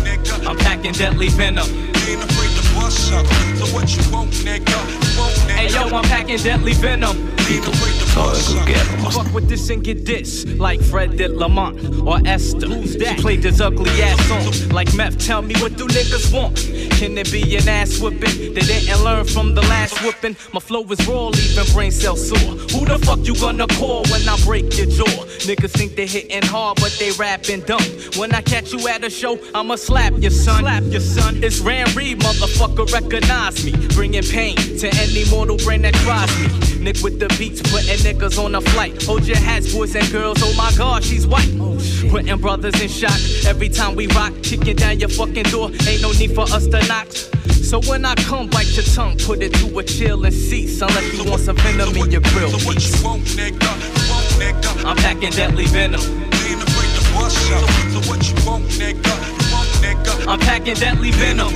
[0.04, 0.46] nigga?
[0.46, 1.66] I'm packing deadly venom.
[1.66, 3.26] Ain't afraid to bust up.
[3.56, 4.76] So what you want, nigga?
[5.18, 5.50] Want, nigga?
[5.50, 7.16] Hey yo, I'm packing deadly venom.
[7.50, 9.24] Vitu, se on joku kermasta.
[9.24, 11.74] Fuck with this and get this, like Fred did Lamont
[12.06, 12.68] or Esther.
[12.68, 13.16] Who's that?
[13.16, 15.18] She played this ugly ass song, like meth.
[15.18, 16.56] Tell me what do niggas want?
[16.98, 18.54] Can it be an ass whipping?
[18.54, 20.36] They didn't learn from the last whipping.
[20.52, 22.38] My flow is raw, leaving brain cells sore.
[22.38, 25.26] Who the fuck you gonna call when I break your jaw?
[25.48, 27.82] Niggas think they hitting hard, but they rapping dumb.
[28.16, 30.60] When I catch you at a show, I'ma slap your son.
[30.60, 31.42] Slap your son.
[31.42, 33.72] It's Ran Reed, motherfucker, recognize me.
[33.88, 36.46] Bringing pain to any mortal brain that tries me.
[36.78, 39.02] Nick with the beats, putting niggas on a flight.
[39.04, 40.36] Hold your hats, boys and girls.
[40.42, 41.50] Oh my god, she's white.
[42.10, 44.34] Putting brothers in shock every time we rock.
[44.42, 45.70] Kicking down your fucking door.
[45.88, 47.08] Ain't no need for us to knock.
[47.70, 50.82] So when I come, bite your tongue, put it to a chill and cease.
[50.82, 52.50] Unless you want some venom in your grill.
[52.50, 53.02] piece.
[54.84, 56.02] I'm packing deadly venom.
[60.28, 61.48] I'm packing deadly venom.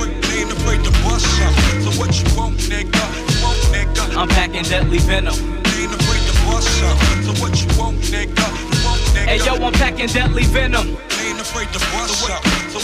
[4.17, 6.97] I'm packing deadly venom up.
[7.23, 8.29] So what you want, nigga?
[8.29, 9.27] You want, nigga?
[9.27, 10.97] Hey, yo, I'm packing deadly venom.
[11.21, 11.79] Ain't afraid to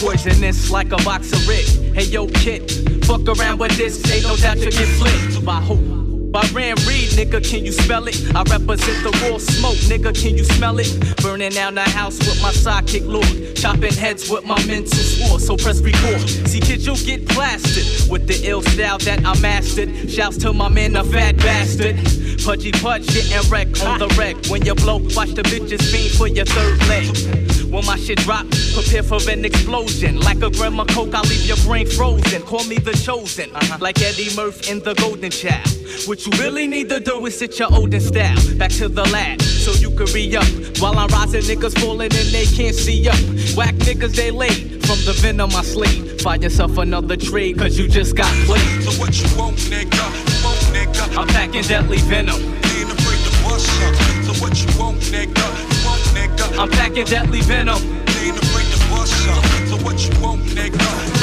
[0.00, 1.66] Poisonous like a box of Rick.
[1.94, 2.70] Hey, yo, kid,
[3.04, 4.02] fuck around with this.
[4.10, 5.44] Ain't no doubt you get flipped.
[5.44, 6.11] By hope.
[6.32, 8.16] By Ram Reed, nigga, can you spell it?
[8.34, 10.88] I represent the raw smoke, nigga, can you smell it?
[11.20, 13.54] Burning down the house with my sidekick Lord.
[13.54, 16.26] Chopping heads with my mental sword, so press record.
[16.48, 20.10] See, kids, you'll get blasted with the ill style that I mastered.
[20.10, 21.96] Shouts to my man, a fat bastard.
[22.42, 24.36] Pudgy pudge, getting wreck on the wreck.
[24.46, 27.70] When you blow, watch the bitches fiend for your third leg.
[27.70, 30.18] When my shit drop, prepare for an explosion.
[30.18, 32.40] Like a grandma coke, I'll leave your brain frozen.
[32.40, 33.78] Call me the chosen, uh-huh.
[33.82, 35.81] like Eddie Murphy in the Golden Child.
[36.06, 39.40] What you really need to do is sit your olden style back to the lab,
[39.40, 40.46] so you can re up.
[40.80, 43.18] While I'm rising, niggas falling and they can't see up.
[43.56, 46.20] Whack niggas they late from the venom I sleep.
[46.20, 48.82] Find yourself another trade, cause you just got played.
[48.82, 50.02] So what you want, nigga?
[50.42, 51.16] Want, nigga?
[51.16, 52.40] I'm packing deadly venom.
[52.40, 53.94] Ain't afraid to bust up.
[54.24, 55.46] So what you want, nigga?
[55.86, 56.58] Want, nigga?
[56.58, 57.80] I'm packing deadly venom.
[58.18, 59.44] Ain't afraid to bust up.
[59.68, 61.21] So what you want, nigga?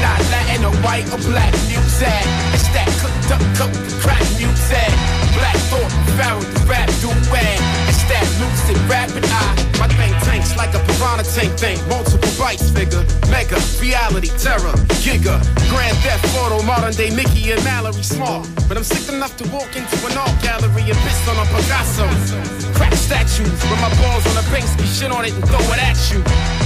[0.00, 2.24] Not Latin or white or black music.
[2.54, 4.90] It's that cooked up, cooked crack music.
[5.34, 7.58] Black thought, found the rap duet.
[7.90, 9.64] It's that lucid rapid eye.
[9.78, 11.78] My thing tanks like a piranha tank thing.
[11.88, 13.04] Multiple bites, figure.
[13.30, 15.42] Mega, reality, terror, giga.
[15.68, 18.46] Grand theft photo, modern day Mickey and Mallory small.
[18.68, 22.06] But I'm sick enough to walk into an art gallery and piss on a Picasso.
[22.74, 25.98] Crack statues with my balls on a Banksy, shit on it and throw it at
[26.12, 26.63] you.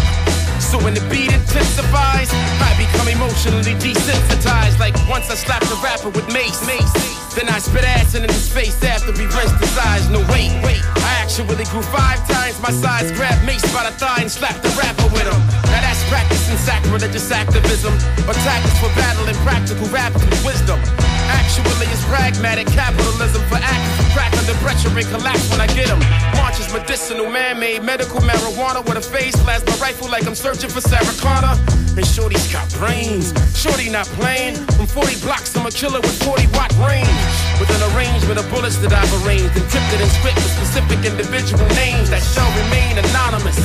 [0.60, 4.78] So when the beat intensifies, I become emotionally desensitized.
[4.78, 6.92] Like once I slapped a rapper with mace, mace.
[7.34, 10.08] Then I spit acid in his face after we rinsed his eyes.
[10.10, 10.82] No wait, wait.
[11.06, 13.12] I actually grew five times my size.
[13.12, 15.40] Grabbed mace by the thigh and slapped the rapper with him.
[15.70, 17.94] Now practicing sacrilegious activism,
[18.26, 20.80] or tactics for battling practical rap with wisdom.
[21.28, 26.00] Actually, it's pragmatic capitalism for actors crack under pressure and collapse when I get them.
[26.36, 30.80] Marches medicinal, man-made medical marijuana with a face blast my rifle like I'm searching for
[30.80, 31.87] Sarah Connor.
[31.98, 33.34] And Shorty's got brains.
[33.58, 34.54] Shorty not playing.
[34.78, 37.10] From 40 blocks, I'm a killer with 40 watt range.
[37.58, 42.08] With an arrangement of bullets that I've arranged, encrypted and script with specific individual names
[42.10, 43.58] that shall remain anonymous.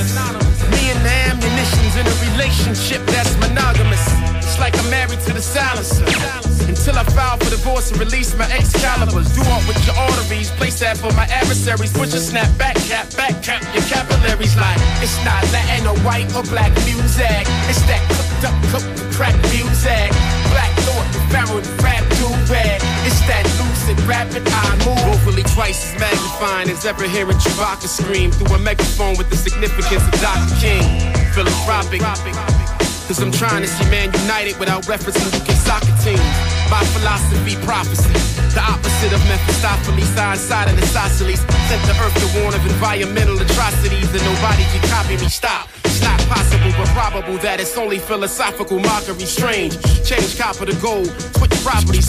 [0.74, 4.33] Me and the ammunition's in a relationship that's monogamous.
[4.60, 6.06] Like I'm married to the silencer.
[6.70, 9.34] Until I file for divorce and release my Excaliburs.
[9.34, 11.92] Do up with your arteries, place that for my adversaries.
[11.92, 16.30] Put your snap back cap, back cap your capillaries like it's not Latin or white
[16.36, 17.44] or black music.
[17.68, 20.10] It's that cooked up, cooked crack music.
[20.54, 22.80] Black thought, the pharaoh, rap do rag.
[23.08, 25.02] It's that lucid, rapid eye move.
[25.08, 30.04] Hopefully twice as magnifying as ever hearing Chewbacca scream through a megaphone with the significance
[30.04, 30.56] of Dr.
[30.62, 30.86] King.
[31.34, 32.02] Philanthropic.
[33.08, 36.18] Cause I'm trying to see man united without referencing UK soccer team.
[36.72, 38.16] My philosophy, prophecy.
[38.56, 41.40] The opposite of Mephistopheles, side side of the isosceles.
[41.68, 45.28] Sent to earth to warn of environmental atrocities that nobody can copy me.
[45.30, 45.68] Stop.
[45.84, 49.26] It's not possible, but probable that it's only philosophical mockery.
[49.26, 49.78] Strange.
[50.08, 51.12] Change copper to gold.
[51.36, 52.08] Switch properties.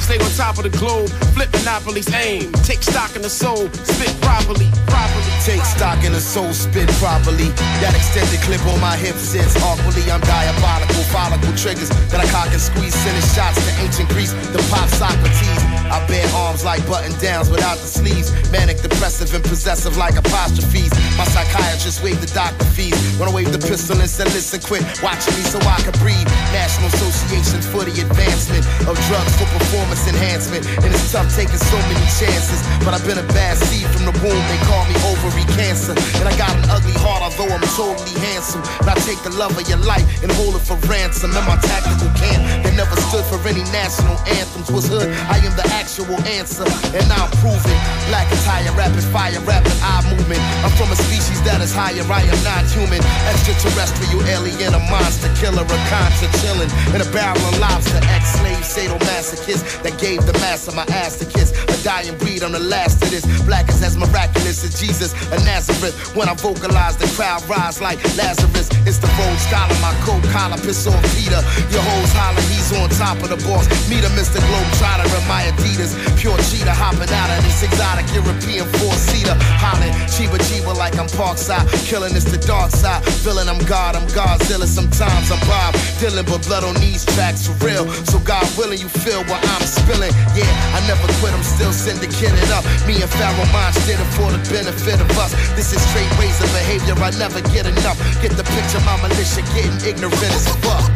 [0.00, 1.10] Stay on top of the globe.
[1.34, 2.08] Flip monopolies.
[2.14, 2.52] Aim.
[2.62, 3.68] Take stock in the soul.
[3.84, 4.70] Spit properly.
[4.86, 5.28] Properly.
[5.44, 7.48] Take stock in the soul, spit properly.
[7.80, 10.04] That extended clip on my hip sits awkwardly.
[10.12, 14.60] I'm diabolical, follicle triggers that I cock and squeeze, sending shots to ancient Greece, the
[14.68, 15.64] pop Socrates.
[15.88, 18.28] I bear arms like button downs without the sleeves.
[18.52, 20.92] Manic, depressive, and possessive like apostrophes.
[21.16, 22.94] My psychiatrist waved the doctor fees.
[23.16, 26.28] When I waved the pistol and said, listen, quit watching me so I can breathe.
[26.52, 30.68] National Association for the advancement of drugs for performance enhancement.
[30.84, 32.60] And it's tough taking so many chances.
[32.84, 34.44] But I've been a bad seed from the womb.
[34.52, 35.96] They call me ovary cancer.
[36.20, 38.60] And I got an ugly heart, although I'm totally handsome.
[38.84, 41.30] But I take the love of your life and hold it for ransom.
[41.30, 44.70] In my tactical camp, they never stood for any national anthems.
[44.70, 46.66] Was hood, I am the actual answer.
[46.94, 47.78] and I'm proving.
[48.08, 50.40] Black attire, rapid fire, rapid eye movement.
[50.64, 53.00] I'm from a species that is higher, I am not human.
[53.30, 58.00] Extraterrestrial, alien, a monster, killer, a contra, chilling in a barrel of lobster.
[58.14, 61.52] Ex-slave, sadomasochist that gave the master my ass to kiss.
[61.68, 63.24] A dying breed, I'm the last of this.
[63.44, 65.94] Black is as miraculous as Jesus of Nazareth.
[66.16, 68.68] When I vocalize, the crowd rise like Lazarus.
[68.88, 71.44] It's the Rhodes Scholar, my coat collar, piss on Peter.
[71.68, 73.68] Your hoes holler, he's on top of the boss.
[73.92, 74.40] Meet a Mr.
[74.40, 75.92] Globetrotter in my Adidas.
[76.16, 79.36] Pure cheetah hopping out of this exotic European four-seater.
[79.60, 81.68] Hollering, Chiba Chiba like I'm Parkside.
[81.84, 83.04] Killing is the dark side.
[83.20, 84.64] Villain, I'm God, I'm Godzilla.
[84.64, 87.84] Sometimes I'm Bob Dylan, but blood on these tracks for real.
[88.08, 90.12] So God willing, you feel what I'm spilling.
[90.32, 92.64] Yeah, I never quit, I'm still syndicated up.
[92.88, 95.36] Me and Pharaoh Monch did it for the benefit of us.
[95.52, 97.98] This is straight razor behavior, I never get enough.
[98.24, 100.90] Get the picture, my militia getting ignorant as fuck.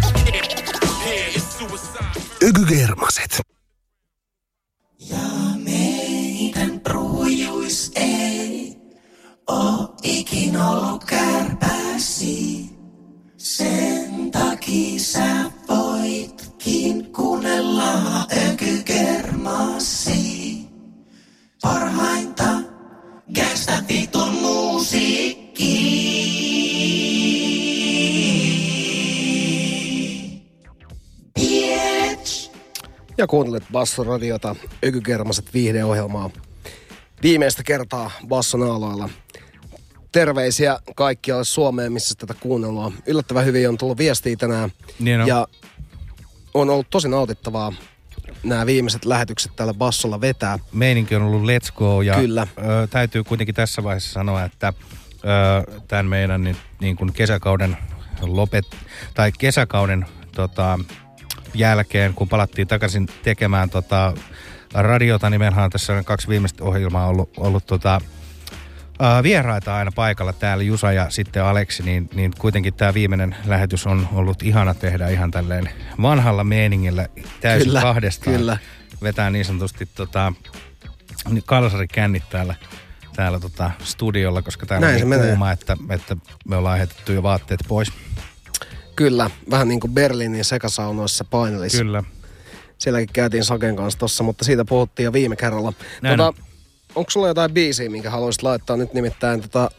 [2.42, 3.40] Ykygermaset.
[5.64, 8.76] Meidän ruujuis ei
[9.46, 12.70] oo ikin ollut kärpäsi.
[13.36, 20.22] Sen takia sä voitkin kuunnella ökykermasi.
[21.62, 22.62] Parhainta
[23.34, 26.11] gangsta vitun musiikki.
[33.18, 36.30] Ja kuuntelet Basso-radiota, Ökykermaset viihdeohjelmaa.
[37.22, 39.08] Viimeistä kertaa Basson aloilla.
[40.12, 42.92] Terveisiä kaikkialle Suomeen, missä tätä kuunnellaan.
[43.06, 44.70] Yllättävän hyvin on tullut viestiä tänään.
[44.98, 45.26] Niin on.
[45.26, 45.46] Ja
[46.54, 47.72] on ollut tosi nautittavaa
[48.42, 50.58] nämä viimeiset lähetykset täällä Bassolla vetää.
[50.72, 52.46] Meininki on ollut let's go ja Kyllä.
[52.58, 54.72] Ö, täytyy kuitenkin tässä vaiheessa sanoa, että
[55.68, 57.76] ö, tämän meidän niin, niin kuin kesäkauden
[58.20, 58.76] lopet,
[59.14, 60.78] tai kesäkauden tota,
[61.54, 64.12] jälkeen, kun palattiin takaisin tekemään tota,
[64.74, 68.00] radiota, niin meillähän on tässä kaksi viimeistä ohjelmaa ollut, ollut tota,
[69.00, 73.86] ää, vieraita aina paikalla täällä, Jusa ja sitten Aleksi, niin, niin kuitenkin tämä viimeinen lähetys
[73.86, 75.68] on ollut ihana tehdä ihan tälleen
[76.02, 77.08] vanhalla meeningillä
[77.40, 78.36] täysin Kyllä, kahdestaan.
[78.36, 78.58] kyllä.
[79.02, 80.32] Vetää niin sanotusti tota,
[81.28, 82.54] niin kalsarikännit täällä,
[83.16, 86.16] täällä tota studiolla, koska täällä Näin on niin kuuma, että, että
[86.48, 87.92] me ollaan heitetty jo vaatteet pois.
[88.96, 91.78] Kyllä, vähän niin kuin Berliinin sekasaunoissa painelissa.
[91.78, 92.02] Kyllä.
[92.78, 95.72] Sielläkin käytiin Saken kanssa tossa, mutta siitä puhuttiin jo viime kerralla.
[96.02, 96.42] Näin Tota,
[96.94, 99.70] onko sulla jotain biisiä, minkä haluaisit laittaa nyt nimittäin tota,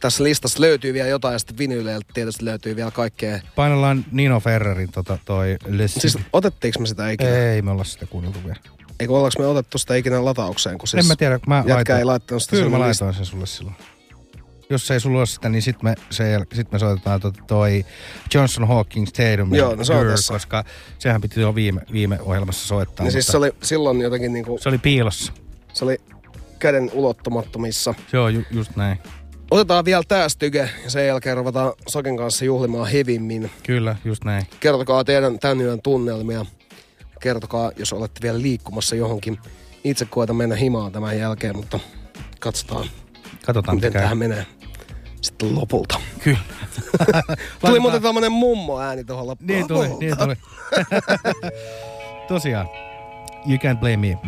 [0.00, 3.40] tässä listassa löytyy vielä jotain ja sitten vinyyleiltä tietysti löytyy vielä kaikkea.
[3.56, 7.30] Painellaan Nino Ferrerin tota, toi Le Siis otettiinko me sitä ikinä?
[7.30, 8.60] Ei me olla sitä kuunneltu vielä.
[9.00, 10.78] Eikö ollaanko me otettu sitä ikinä lataukseen?
[10.78, 11.98] Kun siis en mä tiedä, mä jätkä laitoin.
[11.98, 13.76] ei laittanut sitä Kyllä mä laitoin sen sulle silloin.
[14.70, 17.84] Jos ei sulla ole sitä, niin sitten me, se, sit me soitetaan tota toi
[18.34, 20.34] Johnson Hawkins Tatum Joo, no se on Girl, tässä.
[20.34, 20.64] koska
[20.98, 23.04] sehän piti jo viime, viime ohjelmassa soittaa.
[23.04, 24.58] Niin siis se oli silloin jotenkin niinku...
[24.60, 25.32] se oli piilossa.
[25.72, 26.00] Se oli
[26.58, 27.94] käden ulottumattomissa.
[28.24, 28.98] On ju, just näin.
[29.50, 33.50] Otetaan vielä tää styke ja sen jälkeen ruvetaan Saken kanssa juhlimaan hevimmin.
[33.62, 34.46] Kyllä, just näin.
[34.60, 36.46] Kertokaa teidän tämän yön tunnelmia.
[37.20, 39.38] Kertokaa, jos olette vielä liikkumassa johonkin.
[39.84, 41.80] Itse koitan mennä himaan tämän jälkeen, mutta
[42.40, 42.86] katsotaan,
[43.46, 44.46] Katsotaan, miten tähän menee
[45.20, 46.00] sitten lopulta.
[46.24, 46.38] Kyllä.
[47.66, 49.46] Tuli muuten tämmönen mummo ääni tuohon loppuun.
[49.46, 50.34] Niin tuli, niin tuli.
[52.28, 52.68] Tosiaan.
[53.46, 54.18] You can't blame me.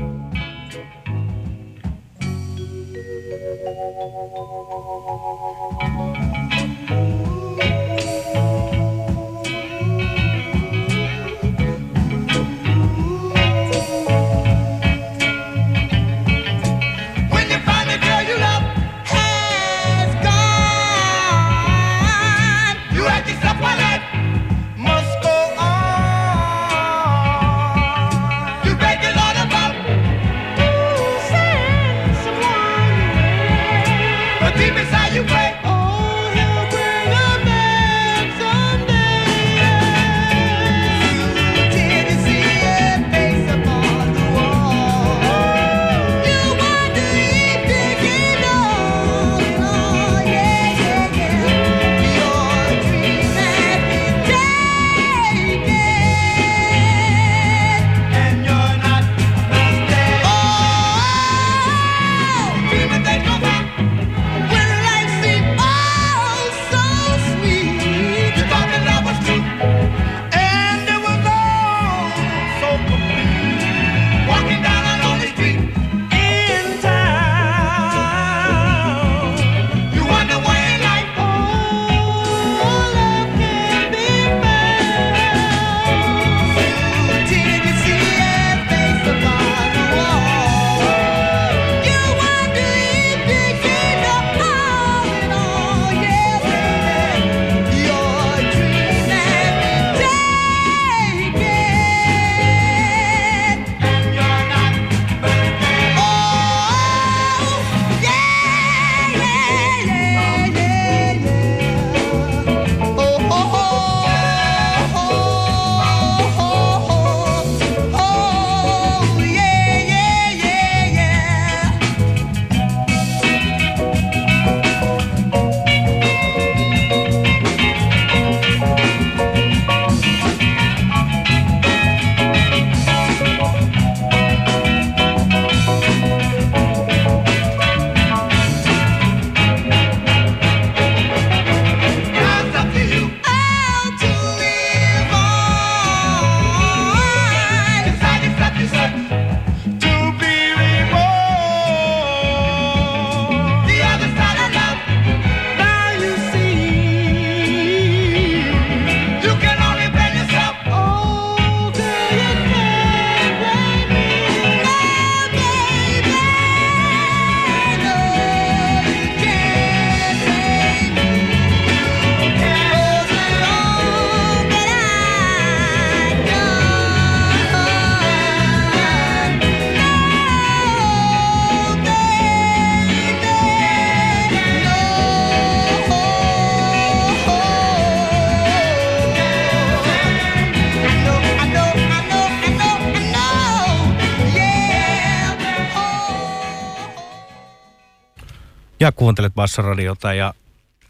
[198.88, 200.34] Ja kuuntelet Bassoradiota ja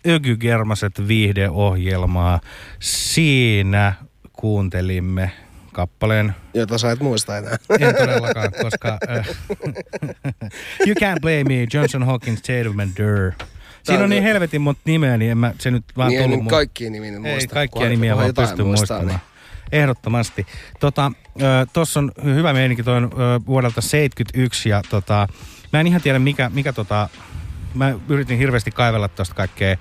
[0.07, 2.41] Öky Germaset viihdeohjelmaa.
[2.81, 3.93] Siinä
[4.33, 5.31] kuuntelimme
[5.73, 7.57] kappaleen Jota sä et muista enää.
[7.81, 8.99] En todellakaan, koska...
[9.11, 9.27] Äh,
[10.87, 13.33] you can't blame me, Johnson Hawkins, Tatum and Durr.
[13.83, 16.51] Siinä on niin helvetin monta nimeä, niin en mä se nyt vaan Niin tullut mun-
[16.51, 17.55] kaikkia nimiä nyt Ei muista.
[17.55, 19.19] kaikkia nimiä vaan pysty muistamaan.
[19.73, 20.47] Ehdottomasti.
[20.81, 21.13] Tota,
[21.73, 25.29] Tuossa on hyvä meininki toi on ö, vuodelta 71 ja tota,
[25.73, 27.09] mä en ihan tiedä mikä, mikä tota,
[27.75, 29.77] mä yritin hirveästi kaivella tuosta kaikkea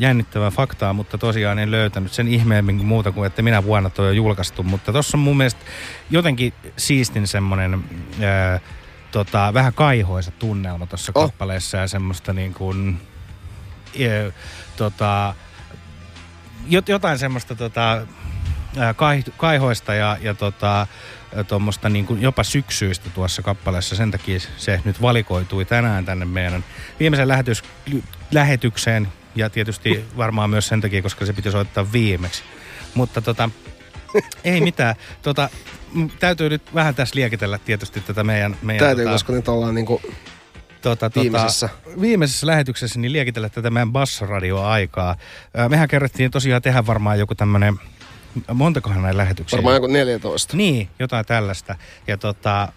[0.00, 4.08] jännittävää faktaa, mutta tosiaan en löytänyt sen ihmeemmin kuin muuta kuin, että minä vuonna toi
[4.08, 4.62] on julkaistu.
[4.62, 5.60] Mutta tuossa on mun mielestä
[6.10, 7.84] jotenkin siistin semmonen
[8.54, 8.60] ö,
[9.10, 11.24] tota, vähän kaihoisa tunnelma tuossa oh.
[11.24, 13.00] kappaleessa ja semmoista niin kuin,
[14.00, 14.32] ö,
[14.76, 15.34] tota,
[16.68, 18.06] jot, jotain semmoista tota,
[18.78, 20.86] ää, kai, kaihoista ja, ja tota,
[21.48, 23.96] tuommoista niin kuin jopa syksyistä tuossa kappaleessa.
[23.96, 26.64] Sen takia se nyt valikoitui tänään tänne meidän
[27.00, 27.62] viimeisen lähetys,
[28.32, 32.42] lähetykseen ja tietysti varmaan myös sen takia, koska se piti soittaa viimeksi.
[32.94, 33.50] Mutta tota,
[34.44, 34.94] ei mitään.
[35.22, 35.50] Tota,
[36.20, 38.56] täytyy nyt vähän tässä liekitellä tietysti tätä meidän...
[38.62, 40.00] meidän Täytyy, tota, koska nyt ollaan niinku
[40.82, 41.68] tota, tota, viimeisessä.
[42.00, 45.16] viimeisessä lähetyksessä niin liekitellä tätä meidän bassoradio-aikaa.
[45.58, 47.76] Ö, Mehän kerrottiin tosiaan tehdä varmaan joku tämmöinen,
[48.54, 49.56] montakohan näin lähetyksiä?
[49.56, 50.56] varmaan joku 14.
[50.56, 51.76] Niin, jotain tällaista.
[52.06, 52.72] Ja tota,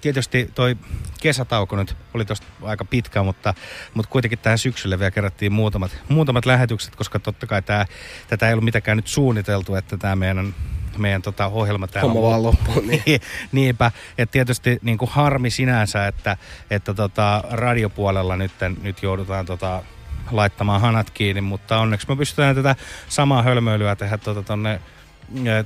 [0.00, 0.76] tietysti toi
[1.20, 3.54] kesätauko nyt oli tosta aika pitkä, mutta,
[3.94, 7.86] mutta kuitenkin tähän syksylle vielä kerättiin muutamat, muutamat lähetykset, koska totta kai tää,
[8.28, 10.54] tätä ei ollut mitenkään nyt suunniteltu, että tämä meidän
[10.98, 13.02] meidän tota ohjelma täällä Homma vaan loppuu, niin.
[13.06, 13.20] niin.
[13.52, 16.36] Niinpä, että tietysti niin kuin harmi sinänsä, että,
[16.70, 19.82] että tota, radiopuolella nyt, nyt joudutaan tota,
[20.30, 22.76] laittamaan hanat kiinni, mutta onneksi me pystytään tätä
[23.08, 24.80] samaa hölmöilyä tehdä tota, tonne,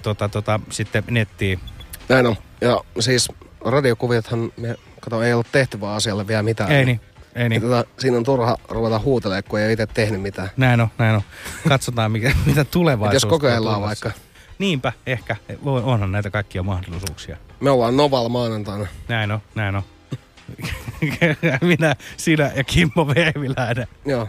[0.02, 1.60] tota, tota, sitten nettiin.
[2.08, 2.36] Näin on.
[2.60, 3.28] Ja siis
[3.64, 6.72] radiokuviothan, me, kato, ei ollut tehty vaan asialle vielä mitään.
[6.72, 7.00] Ei niin,
[7.34, 7.62] ei niin.
[7.62, 10.50] Tota, siinä on turha ruveta huutelemaan, kun ei ole itse tehnyt mitään.
[10.56, 11.22] Näin on, näin on.
[11.68, 14.10] Katsotaan, mikä, mitä Et tulevaisuus jos kokeillaan vaikka.
[14.58, 15.36] Niinpä, ehkä.
[15.64, 17.36] Voi- Onhan näitä kaikkia mahdollisuuksia.
[17.60, 18.86] Me ollaan Noval maanantaina.
[19.08, 19.82] Näin on, näin on.
[21.60, 23.86] Minä, sinä ja Kimmo Vehviläinen.
[24.04, 24.28] Joo.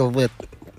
[0.00, 0.32] On vielä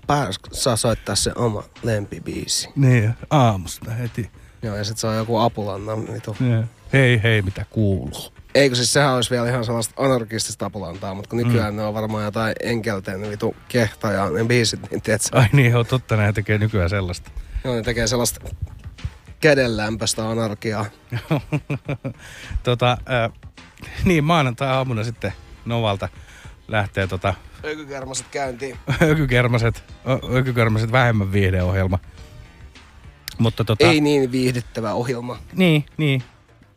[0.07, 2.69] paras, kun saa soittaa se oma lempibiisi.
[2.75, 4.31] Niin, aamusta heti.
[4.61, 5.97] Joo, ja sit se on joku apulanna.
[5.97, 6.38] Vitu.
[6.51, 6.63] Joo.
[6.93, 8.34] Hei, hei, mitä kuuluu?
[8.55, 11.77] Eikö siis sehän olisi vielä ihan sellaista anarkistista apulantaa, mutta kun nykyään mm.
[11.77, 15.38] ne on varmaan jotain enkelteen vitu kehta ja ne biisit, niin tiedätkö?
[15.38, 17.31] Ai niin, joo, totta, ne tekee nykyään sellaista.
[17.63, 18.49] Joo, ne tekee sellaista
[19.39, 20.85] kädenlämpöistä anarkiaa.
[22.63, 23.31] tota, äh,
[24.05, 25.34] niin, maanantai-aamuna sitten
[25.65, 26.09] Novalta
[26.68, 27.34] lähtee tota,
[27.65, 28.77] Ökykärmäset käyntiin.
[29.11, 31.99] ökykermaset, ö- ökykermaset vähemmän viihdeohjelma.
[33.38, 35.38] Mutta tota, Ei niin viihdyttävä ohjelma.
[35.53, 36.23] Niin, niin.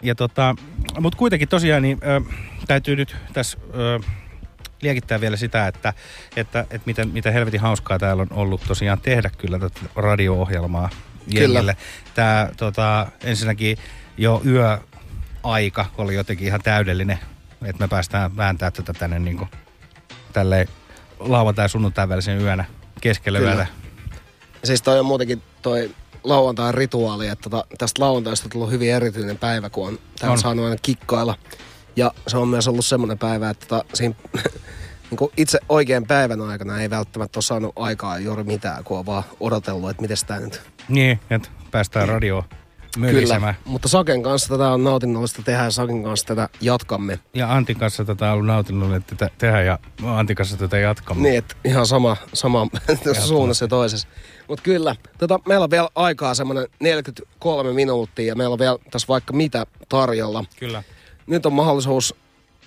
[0.02, 0.54] Ja tota,
[1.00, 2.20] mutta kuitenkin tosiaan niin, ö,
[2.66, 4.00] täytyy nyt tässä ö,
[4.82, 5.94] liekittää vielä sitä, että,
[6.36, 10.90] että, että miten, miten helvetin hauskaa täällä on ollut tosiaan tehdä kyllä tätä radio-ohjelmaa
[11.26, 11.76] jengille.
[12.14, 13.78] Tämä tota, ensinnäkin
[14.18, 17.18] jo yöaika oli jotenkin ihan täydellinen,
[17.64, 19.48] että me päästään vääntää tätä tänne niin kuin,
[20.32, 20.68] tälleen
[21.18, 22.64] lauantai sunnuntai välisen yönä
[23.00, 23.52] keskellä Kyllä.
[23.54, 23.66] yötä.
[24.64, 25.90] Siis toi on muutenkin toi
[26.24, 29.98] lauantain rituaali, että tota, tästä lauantaista on tullut hyvin erityinen päivä, kun on
[30.30, 30.38] On.
[30.38, 31.34] saanut aina kikkailla.
[31.96, 34.14] Ja se on myös ollut semmoinen päivä, että tota, siinä,
[35.10, 39.06] niin kuin itse oikean päivän aikana ei välttämättä ole saanut aikaa juuri mitään, kun on
[39.06, 42.44] vaan odotellut, että miten tämä nyt Niin, että päästään radioon
[42.98, 43.54] mölisemään.
[43.64, 47.18] Mutta Saken kanssa tätä on nautinnollista tehdä ja Saken kanssa tätä jatkamme.
[47.34, 51.22] Ja Antin kanssa tätä on ollut nautinnollista tätä tehdä ja Antin kanssa tätä jatkamme.
[51.22, 52.66] Niin, että ihan sama, sama
[53.26, 54.08] suunnassa ja toisessa.
[54.48, 59.08] Mutta kyllä, tota, meillä on vielä aikaa semmoinen 43 minuuttia ja meillä on vielä tässä
[59.08, 60.44] vaikka mitä tarjolla.
[60.58, 60.82] Kyllä.
[61.26, 62.14] Nyt on mahdollisuus,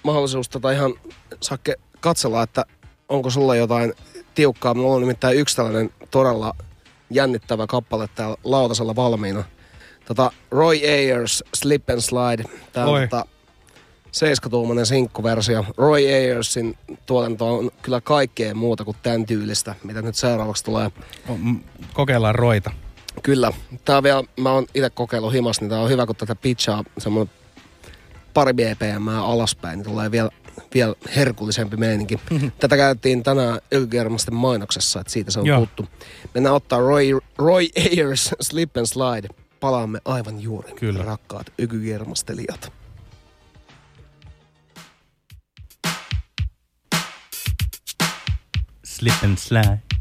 [0.04, 0.94] mahdollisuus tota ihan
[1.41, 2.66] Sakke katsella, että
[3.10, 3.94] onko sulla jotain
[4.36, 4.74] tiukkaa.
[4.74, 6.56] Mulla on nimittäin yksi tällainen todella
[7.10, 9.44] jännittävä kappale täällä lautasella valmiina.
[10.06, 12.44] Tota, Roy Ayers, Slip and Slide.
[12.76, 13.02] On Oi.
[13.02, 13.26] tota,
[14.14, 15.66] 7-tuumainen sinkkuversio.
[15.78, 20.92] Roy Ayersin tuotanto on kyllä kaikkea muuta kuin tämän tyylistä, mitä nyt seuraavaksi tulee.
[21.94, 22.72] Kokeillaan roita.
[23.24, 23.52] Kyllä.
[23.86, 26.84] Tää on vielä, mä oon itse kokeillut himas, niin tää on hyvä, kun tätä pitchaa
[26.98, 27.34] semmoinen
[28.34, 30.30] pari BPM alaspäin, niin tulee vielä,
[30.74, 32.20] vielä herkullisempi meininki.
[32.60, 35.60] Tätä käytettiin tänään Ökygermasten mainoksessa, että siitä se on Joo.
[35.60, 35.86] tuttu.
[36.34, 39.28] Mennään ottaa Roy, Roy Ayers Slip and Slide.
[39.64, 41.03] Palaamme aivan juuri, Kyllä.
[41.03, 42.73] rakkaat Ökygermastelijat.
[48.84, 49.93] Slip and slide.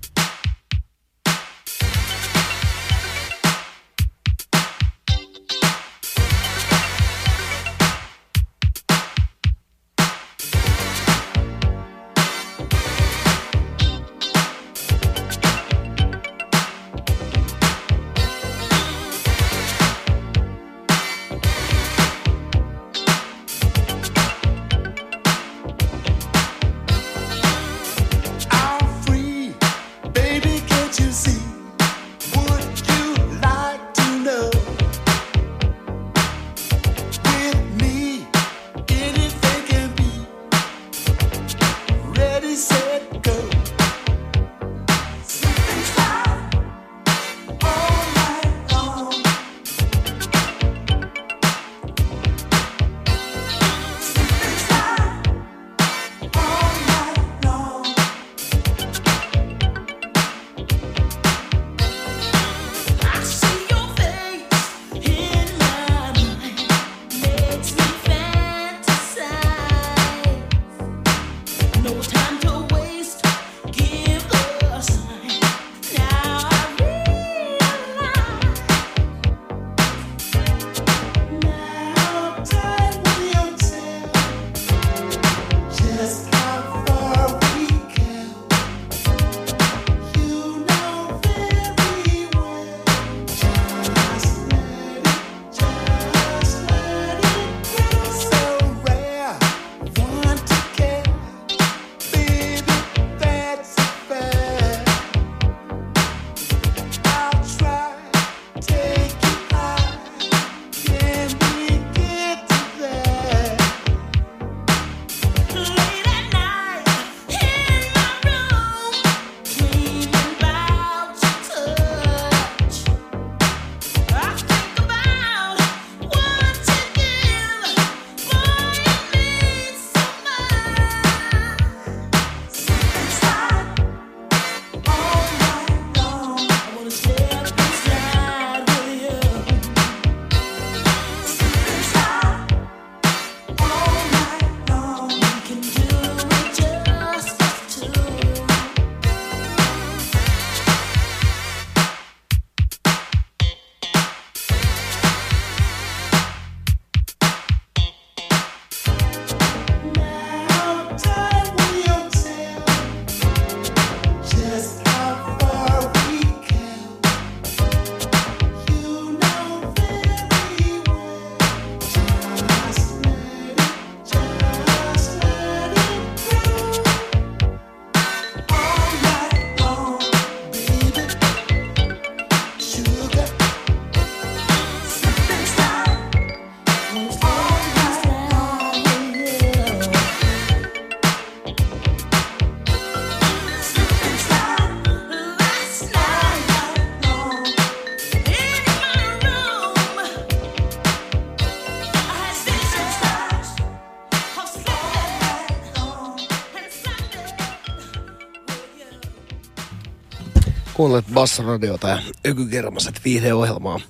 [211.22, 213.80] Kuuntelet Bassaradiota ja Ykykermaset viihdeohjelmaa.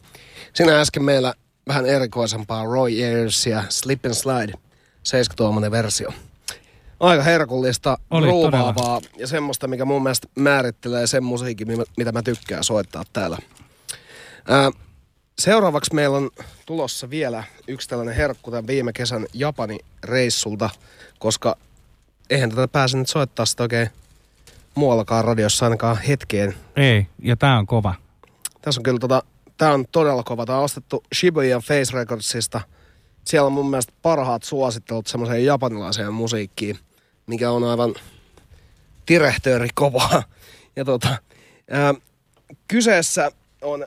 [0.54, 1.34] Siinä äsken meillä
[1.68, 4.52] vähän erikoisempaa Roy Ayersia Slip and Slide
[5.02, 6.09] 70 versio.
[7.00, 12.22] Aika herkullista, Oli ruuvaavaa ja semmoista, mikä mun mielestä määrittelee sen musiikin, mi- mitä mä
[12.22, 13.38] tykkään soittaa täällä.
[14.48, 14.70] Ää,
[15.38, 16.30] seuraavaksi meillä on
[16.66, 20.70] tulossa vielä yksi tällainen herkku tämän viime kesän Japani reissulta,
[21.18, 21.56] koska
[22.30, 23.90] eihän tätä pääse nyt soittaa sitä oikein
[24.74, 26.54] muuallakaan radiossa ainakaan hetkeen.
[26.76, 27.94] Ei, ja tää on kova.
[28.62, 29.22] Tässä on kyllä tota,
[29.56, 30.46] tää on todella kova.
[30.46, 32.60] Tää on ostettu Shibuya Face Recordsista.
[33.24, 36.78] Siellä on mun mielestä parhaat suosittelut semmoiseen japanilaiseen musiikkiin,
[37.26, 37.94] mikä on aivan
[39.08, 40.22] direhtööri kovaa.
[40.76, 41.08] Ja tota,
[41.70, 41.94] ää,
[42.68, 43.30] kyseessä
[43.62, 43.86] on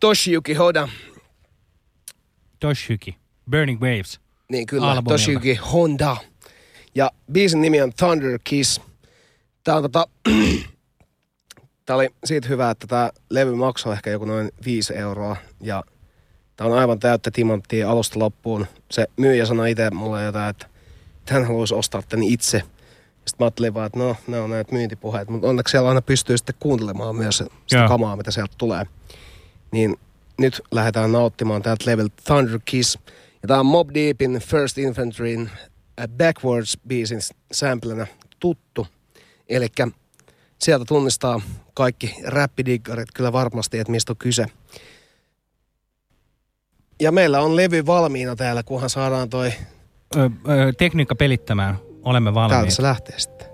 [0.00, 0.88] Toshiyuki Hoda.
[2.60, 3.16] Toshiyuki.
[3.50, 4.20] Burning Waves.
[4.48, 5.10] Niin kyllä, Albumilta.
[5.10, 6.16] Toshiyuki Honda.
[6.94, 8.80] Ja biisin nimi on Thunder Kiss.
[9.64, 10.06] Tää on tota...
[11.86, 15.36] Tää oli siitä hyvä, että tää levy maksoi ehkä joku noin 5 euroa.
[15.60, 15.82] Ja
[16.56, 18.66] tää on aivan täyttä timanttia alusta loppuun.
[18.90, 20.66] Se myyjä sanoi itse mulle jotain, että
[21.30, 22.58] hän haluaisi ostaa tän itse.
[23.24, 25.28] Sitten mä ajattelin vaan, että no, ne on näitä myyntipuheet.
[25.28, 27.88] Mutta onneksi siellä aina pystyy sitten kuuntelemaan myös sitä Joo.
[27.88, 28.86] kamaa, mitä sieltä tulee.
[29.70, 29.96] Niin
[30.38, 32.98] nyt lähdetään nauttimaan täältä level Thunder Kiss.
[33.42, 35.50] Ja tää on Mob Deepin First Infanteryn
[35.96, 37.20] A Backwards biisin
[37.52, 38.06] samplenä
[38.40, 38.86] tuttu.
[39.52, 39.66] Eli
[40.58, 41.40] sieltä tunnistaa
[41.74, 44.46] kaikki räppidiggarit kyllä varmasti, että mistä on kyse.
[47.00, 49.52] Ja meillä on levy valmiina täällä, kunhan saadaan toi...
[50.16, 51.78] Ö, ö, tekniikka pelittämään.
[52.02, 52.74] Olemme Täältä valmiit.
[52.74, 53.46] se lähtee sitten.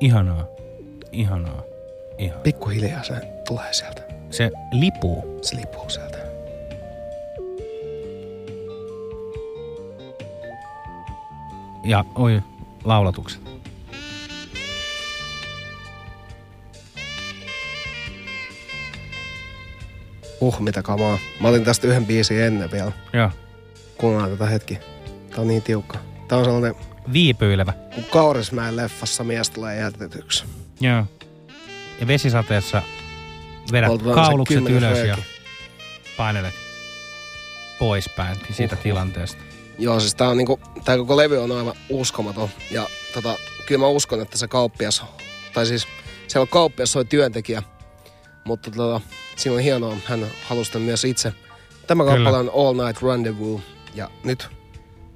[0.00, 0.46] Ihanaa.
[1.12, 1.62] Ihanaa.
[2.18, 2.42] Ihanaa.
[2.42, 3.14] Pikkuhiljaa se
[3.48, 4.02] tulee sieltä.
[4.30, 5.38] Se lipuu.
[5.42, 6.18] Se lipuu sieltä.
[11.84, 12.42] Ja oi,
[12.84, 13.40] laulatukset.
[20.40, 21.18] Uh, mitä kamaa.
[21.40, 22.92] Mä olin tästä yhden biisin ennen vielä.
[23.12, 23.30] Joo.
[23.98, 24.78] Kuunnellaan tätä hetki.
[25.30, 25.98] Tää on niin tiukka.
[26.28, 26.74] Tää on sellainen,
[27.12, 27.72] Viipyilevä.
[27.94, 30.44] kun Kaurismäen leffassa mies tulee jätetyksi.
[30.80, 31.06] Joo.
[32.00, 32.82] Ja vesisateessa
[33.72, 35.22] vedät Poltetaan se kaulukset ylös ja rööki.
[36.16, 36.54] painelet
[37.78, 39.42] poispäin siitä tilanteesta.
[39.78, 42.48] Joo, siis tää on niinku, tää koko levy on aivan uskomaton.
[42.70, 43.36] Ja tota,
[43.66, 45.04] kyllä mä uskon, että se kauppias,
[45.54, 45.86] tai siis
[46.28, 47.62] siellä on kauppias, on työntekijä.
[48.44, 49.00] Mutta tota,
[49.36, 51.32] siinä on hienoa, hän halusi myös itse.
[51.86, 52.16] Tämä Kyllä.
[52.16, 53.60] kappale on All Night Rendezvous.
[53.94, 54.48] Ja nyt,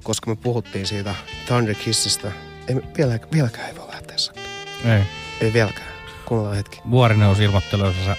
[0.02, 1.14] koska me puhuttiin siitä
[1.46, 2.32] Thunder Kissistä,
[2.68, 4.40] ei, vielä, vieläkään ei voi lähteä sakki.
[4.84, 5.02] Ei.
[5.40, 5.88] Ei vieläkään.
[6.24, 6.80] Kuunnellaan hetki.
[6.90, 8.16] Vuorineusilmoitteluissa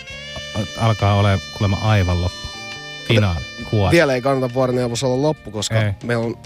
[0.77, 2.47] alkaa olemaan kuulemma aivan loppu.
[3.07, 3.48] Finaali.
[3.69, 3.91] Kuori.
[3.91, 5.91] Vielä ei kannata vuoroneuvos olla loppu, koska Ei.
[6.03, 6.37] meillä on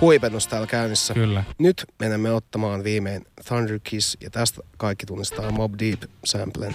[0.00, 1.14] huipennus täällä käynnissä.
[1.14, 1.44] Kyllä.
[1.58, 6.74] Nyt menemme ottamaan viimein Thunder Kiss ja tästä kaikki tunnistaa Mob Deep samplen.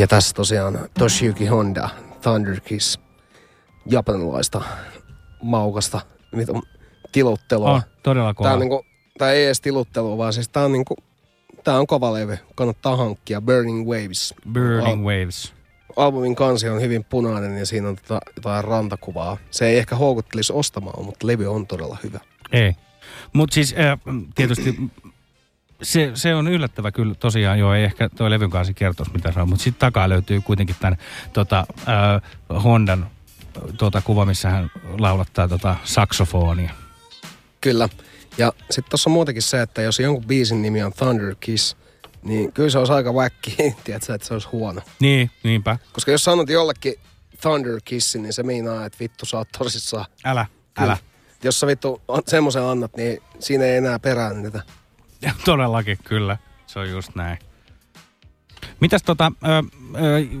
[0.00, 1.88] Ja tässä tosiaan Toshiyuki Honda,
[2.22, 3.00] Thunder Kiss,
[3.86, 4.62] japanilaista
[5.42, 6.00] maukasta
[6.36, 6.62] vitun
[7.12, 7.70] tiluttelua.
[7.70, 8.48] On, todella kova.
[8.48, 8.84] Tää, on niinku,
[9.18, 10.96] tää ei edes tiluttelua, vaan siis tää on niinku,
[11.64, 12.38] tää on kova levy.
[12.54, 13.40] Kannattaa hankkia.
[13.40, 14.34] Burning Waves.
[14.52, 15.52] Burning Waves.
[15.96, 19.36] Albumin kansi on hyvin punainen ja siinä on tota, jotain rantakuvaa.
[19.50, 22.20] Se ei ehkä houkuttelisi ostamaan, mutta levy on todella hyvä.
[22.52, 22.76] Ei.
[23.32, 23.98] Mutta siis äh,
[24.34, 24.76] tietysti
[25.82, 29.40] se, se on yllättävä kyllä tosiaan, joo, ei ehkä tuo levyn kanssa kertoisi mitä se
[29.40, 30.98] on, mutta sitten takaa löytyy kuitenkin tämän
[31.32, 33.10] tota, äh, Hondan
[33.78, 36.70] tuota kuva, missä hän laulattaa tota saksofonia.
[37.60, 37.88] Kyllä.
[38.38, 41.76] Ja sitten tuossa on muutenkin se, että jos jonkun biisin nimi on Thunder Kiss,
[42.22, 44.80] niin kyllä se olisi aika väkki, tiedätkö, että se olisi huono.
[45.00, 45.78] Niin, niinpä.
[45.92, 46.94] Koska jos sanot jollekin
[47.40, 50.04] Thunder Kiss, niin se meinaa, että vittu sä oot tosissaan.
[50.24, 50.92] Älä, Kyllä.
[50.92, 50.98] älä.
[51.42, 54.62] Jos sä vittu semmoisen annat, niin siinä ei enää perään niitä.
[55.44, 56.36] Todellakin, kyllä.
[56.66, 57.38] Se on just näin.
[58.80, 59.32] Mitäs tota,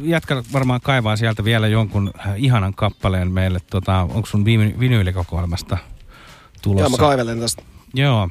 [0.02, 3.58] jätkä varmaan kaivaa sieltä vielä jonkun äh, ihanan kappaleen meille.
[3.70, 4.44] Tota, onko sun
[4.80, 5.78] vinyylikokoelmasta
[6.62, 6.82] tulossa?
[6.82, 7.62] Joo, mä kaivelen tästä.
[7.94, 8.30] Joo.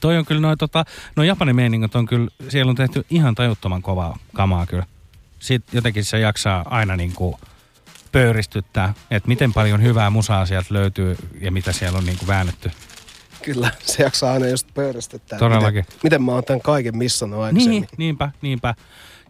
[0.00, 0.84] Toi on kyllä noin tota,
[1.16, 4.86] no Japanin meiningit on kyllä, siellä on tehty ihan tajuttoman kovaa kamaa kyllä.
[5.38, 7.38] Sitten jotenkin se jaksaa aina niinku
[8.12, 12.70] pöyristyttää, että miten paljon hyvää musaa sieltä löytyy ja mitä siellä on niinku väännetty.
[13.42, 15.38] Kyllä, se jaksaa aina just pöyristyttää.
[15.38, 15.84] Todellakin.
[15.84, 17.80] Miten, miten mä oon tämän kaiken missannut aikaisemmin.
[17.80, 18.74] Niin, niinpä, niinpä.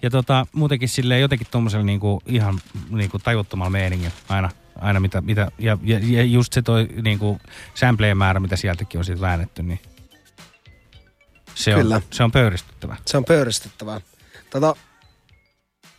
[0.03, 5.51] Ja tota, muutenkin silleen jotenkin tommosella niinku ihan niinku tajuttomalla meiningillä aina, aina mitä, mitä
[5.59, 7.41] ja, ja, ja, just se toi niinku
[7.75, 9.81] sampleen määrä, mitä sieltäkin on siitä väännetty, niin
[11.55, 11.97] se Kyllä.
[11.97, 12.97] on, se on pöyristyttävä.
[13.07, 14.01] Se on pöyristyttävää.
[14.51, 14.77] Tota,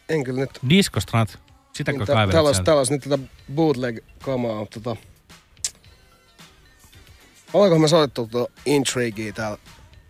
[0.10, 0.60] en kyllä nyt...
[0.70, 1.40] Discostrat,
[1.74, 3.18] sitäkö niin, kaivelet olisi nyt tätä
[3.56, 4.66] bootleg-kamaa.
[4.66, 4.96] Tota,
[7.54, 9.58] oliko me soittu tuota Intriguea täällä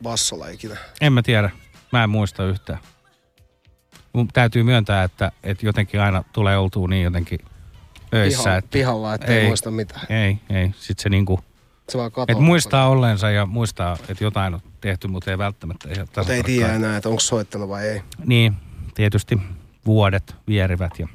[0.03, 0.77] bassolla ikinä?
[1.01, 1.49] En mä tiedä.
[1.91, 2.79] Mä en muista yhtään.
[4.13, 7.39] Mun täytyy myöntää, että, että jotenkin aina tulee oltua niin jotenkin
[8.13, 8.43] öissä.
[8.43, 10.05] Piha- että pihalla, että ei muista mitään.
[10.09, 10.71] Ei, ei.
[10.79, 11.39] Sitten se niinku,
[11.89, 12.25] Se vaan katoo.
[12.27, 16.43] että muistaa olleensa ja muistaa, että jotain on tehty, mutta ei välttämättä ihan Mutta ei
[16.43, 18.01] tiedä enää, että onko soittanut vai ei.
[18.25, 18.53] Niin,
[18.95, 19.39] tietysti
[19.85, 21.07] vuodet vierivät ja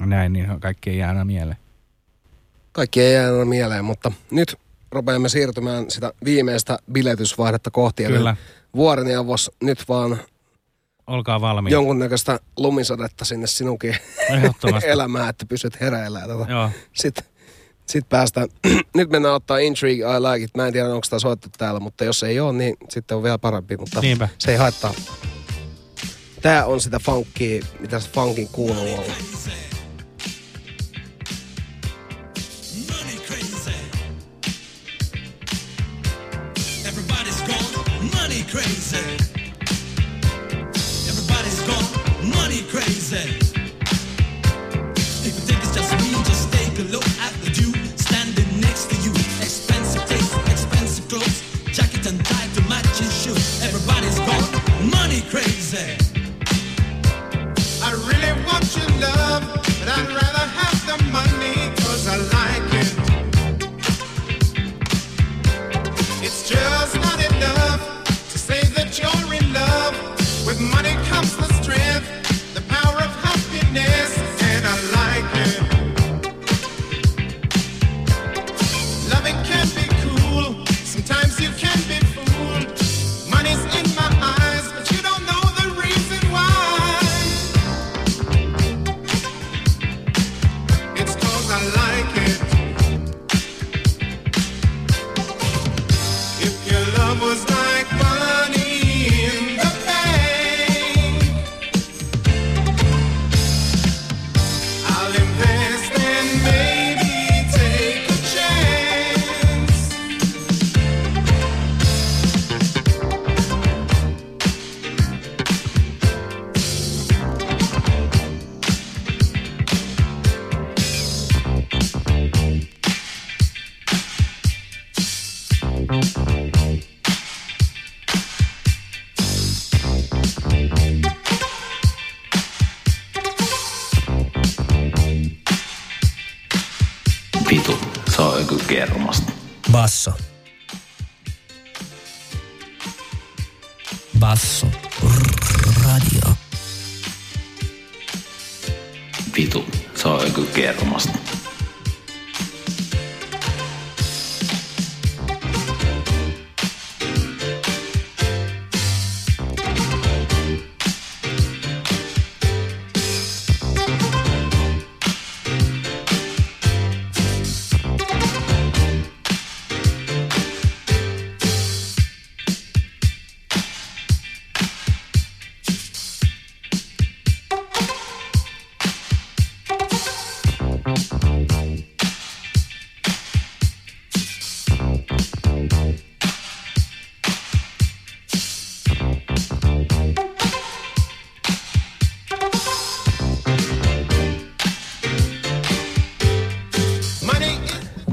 [0.00, 1.58] näin, niin kaikki ei jää aina mieleen.
[2.72, 4.56] Kaikki ei jää enää mieleen, mutta nyt
[4.92, 8.04] rupeamme siirtymään sitä viimeistä biletysvaihdetta kohti.
[8.04, 8.36] Kyllä.
[8.76, 10.18] Vuoren ja vos nyt vaan
[11.06, 11.74] Olkaa valmiita.
[11.74, 13.96] jonkunnäköistä lumisadetta sinne sinunkin
[14.86, 16.20] elämään, että pysyt hereillä.
[16.20, 16.50] Tota.
[16.52, 16.70] Joo.
[16.92, 17.24] Sitten
[17.86, 18.48] sit päästään,
[18.96, 20.50] nyt mennään ottaa Intrigue I Like It.
[20.56, 23.38] Mä en tiedä, onko sitä soittu täällä, mutta jos ei ole, niin sitten on vielä
[23.38, 24.28] parempi, mutta Niinpä.
[24.38, 24.94] se ei haittaa.
[26.42, 29.12] Tää on sitä funkia, mitä se funkin kuuluu olla.
[38.38, 39.16] Money crazy.
[41.08, 41.86] Everybody's gone
[42.30, 43.34] money crazy.
[45.26, 48.90] If you think it's just me, just take a look at the dude standing next
[48.90, 49.10] to you.
[49.42, 51.42] Expensive taste, expensive clothes,
[51.72, 53.60] jacket and tie to match shoes.
[53.62, 54.46] Everybody's gone
[54.88, 55.96] money crazy.
[57.82, 59.42] I really want your love,
[59.80, 62.94] but I'd rather have the money, cause I like it.
[66.22, 66.87] It's just
[70.60, 71.07] money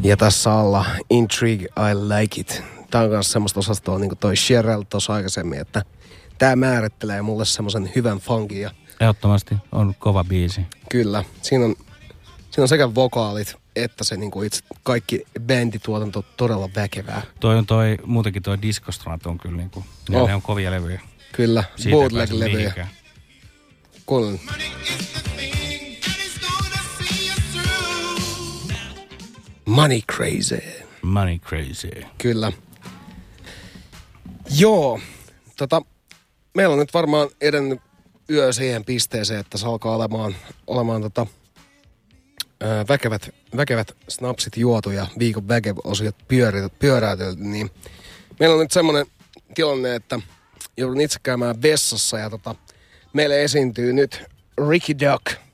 [0.05, 2.63] Ja tässä alla Intrigue, I Like It.
[2.91, 5.81] Tää on myös semmoista osastoa, niin kuin toi Cheryl tuossa aikaisemmin, että
[6.37, 10.61] tää määrittelee mulle semmoisen hyvän funkin ja Ehdottomasti on kova biisi.
[10.89, 11.23] Kyllä.
[11.41, 11.75] Siinä on,
[12.51, 17.21] siinä on sekä vokaalit että se niin kuin itse kaikki bändituotanto todella väkevää.
[17.39, 20.27] Toi on toi, muutenkin toi Discostrat on kyllä niinku, ne, Oh.
[20.27, 21.01] ne on kovia levyjä.
[21.31, 22.57] Kyllä, bootleg-levyjä.
[22.57, 22.89] mihinkään.
[29.65, 30.61] Money Crazy.
[31.01, 31.89] Money Crazy.
[32.17, 32.51] Kyllä.
[34.57, 34.99] Joo,
[35.57, 35.81] tota,
[36.53, 37.81] meillä on nyt varmaan edennyt
[38.29, 40.35] yö siihen pisteeseen, että se alkaa olemaan,
[40.67, 41.27] olemaan tota,
[42.61, 47.69] ää, väkevät, väkevät snapsit juotu ja viikon väkev-osiot pyöri- pyöräytelty, niin
[48.39, 49.05] meillä on nyt semmoinen
[49.55, 50.19] tilanne, että
[50.77, 52.55] joudun itse käymään vessassa ja tota,
[53.13, 54.23] meille esiintyy nyt
[54.69, 55.44] Ricky Duck.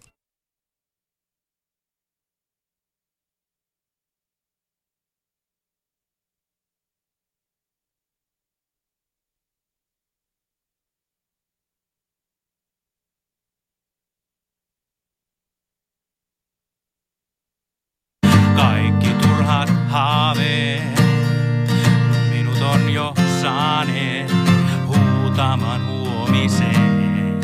[19.52, 21.00] Kaikki turhat haaveet
[22.30, 24.32] minut on jo saaneet
[24.88, 27.40] huutamaan huomiseen.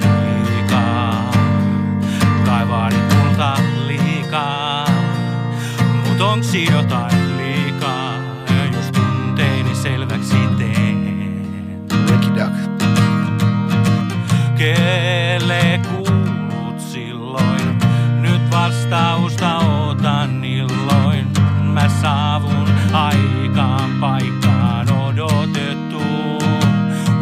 [0.00, 1.32] Liikaa,
[2.44, 4.86] kai vaadit multa liikaa,
[6.08, 7.17] mut onks jotain
[22.02, 26.42] saavun aikaan paikkaan odotettuun.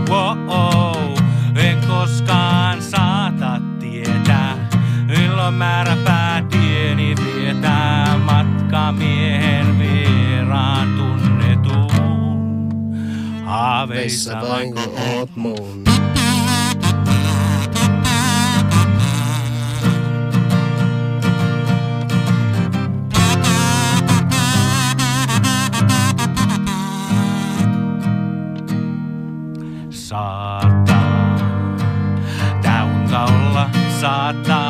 [0.09, 1.17] Wow,
[1.57, 4.69] en koskaan saata tietää.
[5.07, 12.69] Milloin määrä päätieni vietää matkamiehen vieraan tunnetuun.
[13.45, 15.96] Haaveissa vain oot mun.
[30.09, 31.37] Saattaa.
[32.63, 33.71] Tää unta olla
[34.01, 34.66] saattaa.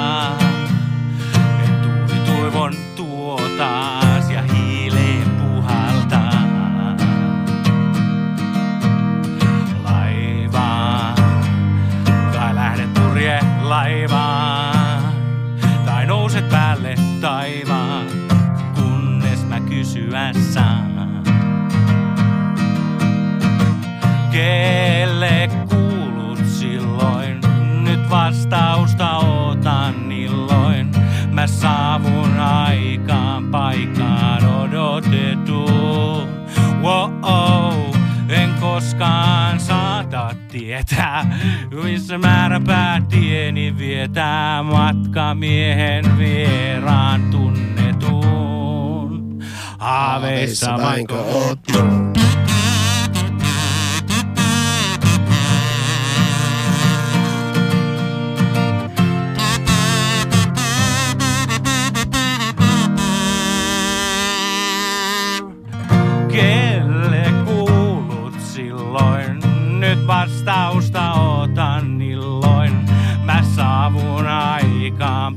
[38.86, 41.38] Koskaan saata tietää,
[41.84, 48.64] missä määrä päätieni vietää matkamiehen vieraan tunnetuun.
[49.78, 51.58] Haaveissa vainko oot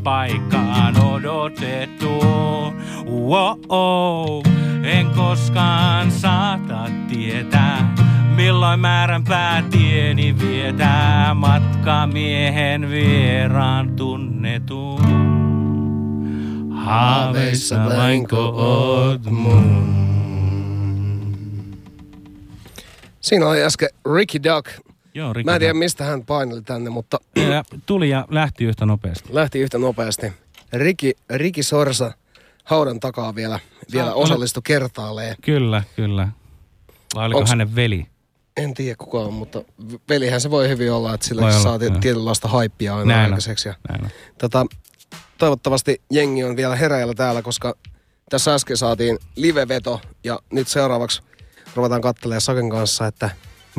[0.09, 2.73] paikkaan odotettuun.
[3.05, 4.41] Wow,
[4.83, 7.95] en koskaan saata tietää.
[8.35, 14.99] Milloin määrän päätieni vietää matkamiehen vieraan tunnetun.
[16.75, 19.95] Haaveissa vainko oot mun?
[23.21, 24.88] Siinä oli äsken Ricky Duck.
[25.13, 29.29] Joo, Mä en tiedä, mistä hän paineli tänne, mutta Ja tuli ja lähti yhtä nopeasti.
[29.31, 30.33] lähti yhtä nopeasti.
[30.73, 32.11] Riki, Riki Sorsa
[32.63, 33.59] haudan takaa vielä,
[33.91, 35.35] vielä osallistui kertaalleen.
[35.41, 36.27] Kyllä, kyllä.
[37.15, 38.05] Vai oliko Onks- hänen veli?
[38.57, 39.63] En tiedä kuka on, mutta
[40.09, 41.99] velihän se voi hyvin olla, että sillä olla, saa joo.
[41.99, 43.69] tietynlaista haippia aina Näin aikaiseksi.
[43.69, 44.65] Ja, näin tota,
[45.37, 47.75] toivottavasti jengi on vielä hereillä täällä, koska
[48.29, 51.21] tässä äsken saatiin liveveto ja nyt seuraavaksi
[51.75, 53.29] ruvetaan katselemaan Saken kanssa, että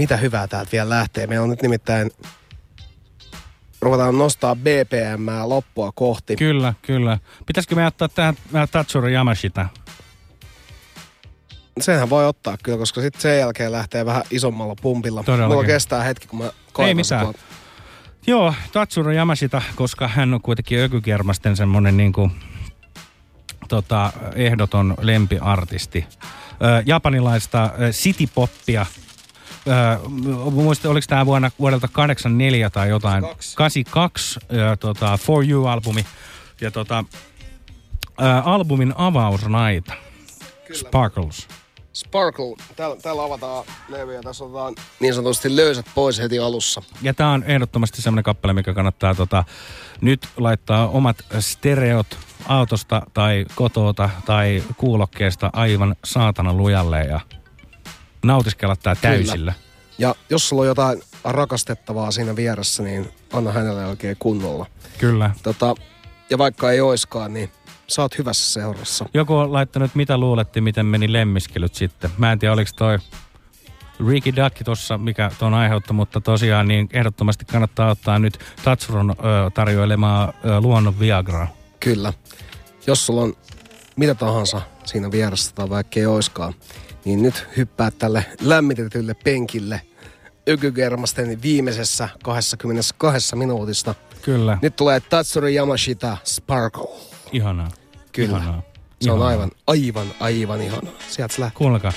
[0.00, 1.26] mitä hyvää täältä vielä lähtee.
[1.26, 2.10] Meillä on nyt nimittäin,
[3.80, 6.36] ruvetaan nostaa BPM loppua kohti.
[6.36, 7.18] Kyllä, kyllä.
[7.46, 9.68] Pitäisikö me ottaa tähän vähän Tatsuro Yamashita?
[11.80, 15.22] Sehän voi ottaa kyllä, koska sitten sen jälkeen lähtee vähän isommalla pumpilla.
[15.22, 15.54] Todellakin.
[15.56, 17.20] Mulla kestää hetki, kun mä Ei mitään.
[17.22, 17.38] tuolta.
[18.26, 22.30] Joo, Tatsuro Yamashita, koska hän on kuitenkin ökykermasten semmonen niinku
[23.68, 26.06] tota, ehdoton lempiartisti.
[26.62, 28.86] Ö, japanilaista ö, citypoppia.
[29.70, 30.08] Ö,
[30.50, 33.24] muista, oliko tämä vuonna, vuodelta 84 tai jotain?
[33.54, 34.40] 82.
[34.48, 36.04] ja, tota, For You-albumi.
[36.60, 37.04] Ja tota,
[38.20, 39.94] ö, albumin avausraita.
[40.74, 41.48] Sparkles.
[41.92, 42.56] Sparkle.
[42.76, 46.82] Täällä, täällä avataan levy ja tässä otetaan niin sanotusti löysät pois heti alussa.
[47.02, 49.44] Ja tämä on ehdottomasti semmoinen kappale, mikä kannattaa tota,
[50.00, 52.18] nyt laittaa omat stereot
[52.48, 57.20] autosta tai kotota tai kuulokkeesta aivan saatana lujalle ja
[58.24, 59.52] nautiskella tää täysillä.
[59.52, 59.70] Kyllä.
[59.98, 64.66] Ja jos sulla on jotain rakastettavaa siinä vieressä, niin anna hänelle oikein kunnolla.
[64.98, 65.30] Kyllä.
[65.42, 65.74] Tota,
[66.30, 67.50] ja vaikka ei oiskaan, niin
[67.86, 69.06] sä oot hyvässä seurassa.
[69.14, 72.10] Joku on laittanut, mitä luuletti, miten meni lemmiskelyt sitten.
[72.18, 72.98] Mä en tiedä, oliko toi
[74.08, 79.14] Ricky Duck tuossa, mikä tuon aiheutti, mutta tosiaan niin ehdottomasti kannattaa ottaa nyt Tatsuron ö,
[79.54, 81.48] tarjoilemaa ö, luonnon Viagraa.
[81.80, 82.12] Kyllä.
[82.86, 83.34] Jos sulla on
[83.96, 86.54] mitä tahansa siinä vieressä tai vaikka ei oiskaan,
[87.04, 89.80] niin nyt hyppää tälle lämmitetylle penkille
[90.46, 93.94] Ykygermasten viimeisessä 22 minuutista.
[94.22, 94.58] Kyllä.
[94.62, 96.88] Nyt tulee Tatsuri Yamashita Sparkle.
[97.32, 97.68] Ihanaa.
[98.12, 98.36] Kyllä.
[98.36, 98.62] Ihanaa.
[99.00, 99.28] Se on Ihanaa.
[99.28, 100.92] aivan, aivan, aivan ihanaa.
[101.08, 101.58] Sieltä lähtee.
[101.58, 101.92] Kuunnelkaa.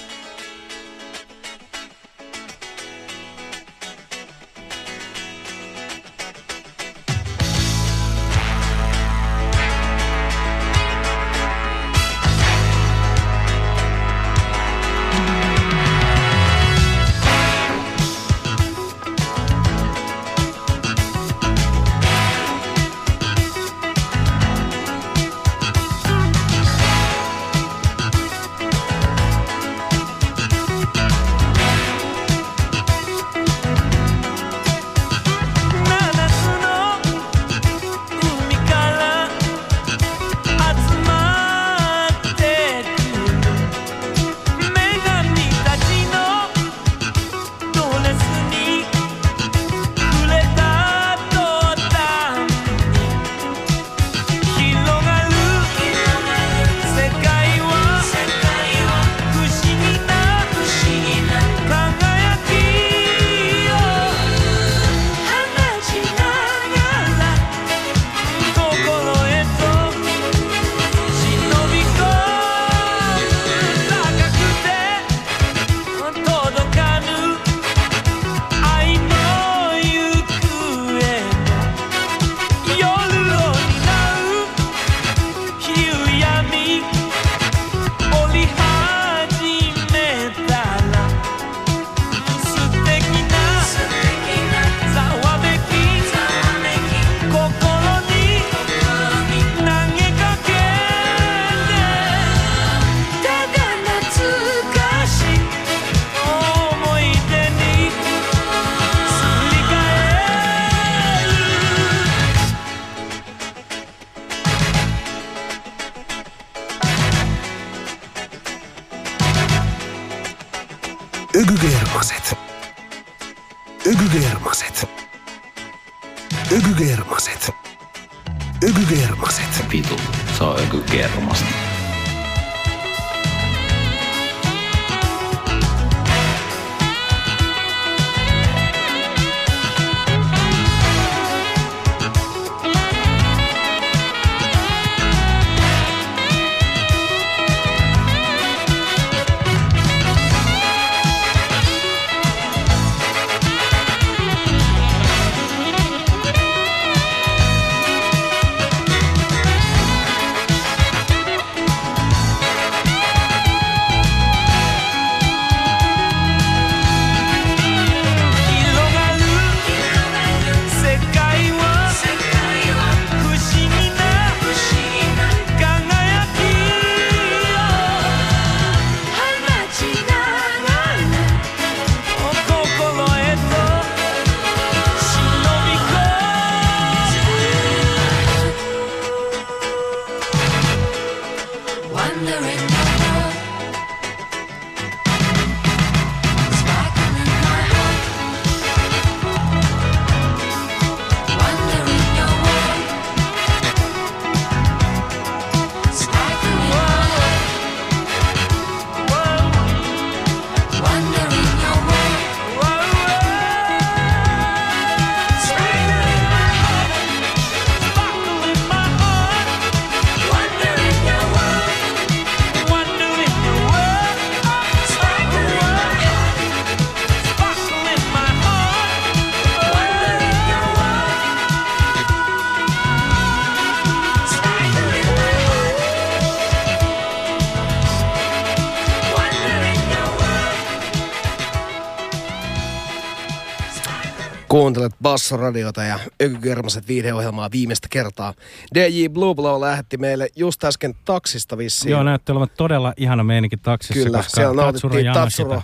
[244.63, 248.33] Kuuntelet Bassoradiota ja Ökykermaset viihdeohjelmaa viimeistä kertaa.
[248.75, 251.91] DJ Blue Blow lähetti meille just äsken taksista vissiin.
[251.91, 255.61] Joo, näytti olevan todella ihana meininki taksissa, Kyllä, koska siellä Tatsuro Tatsuro.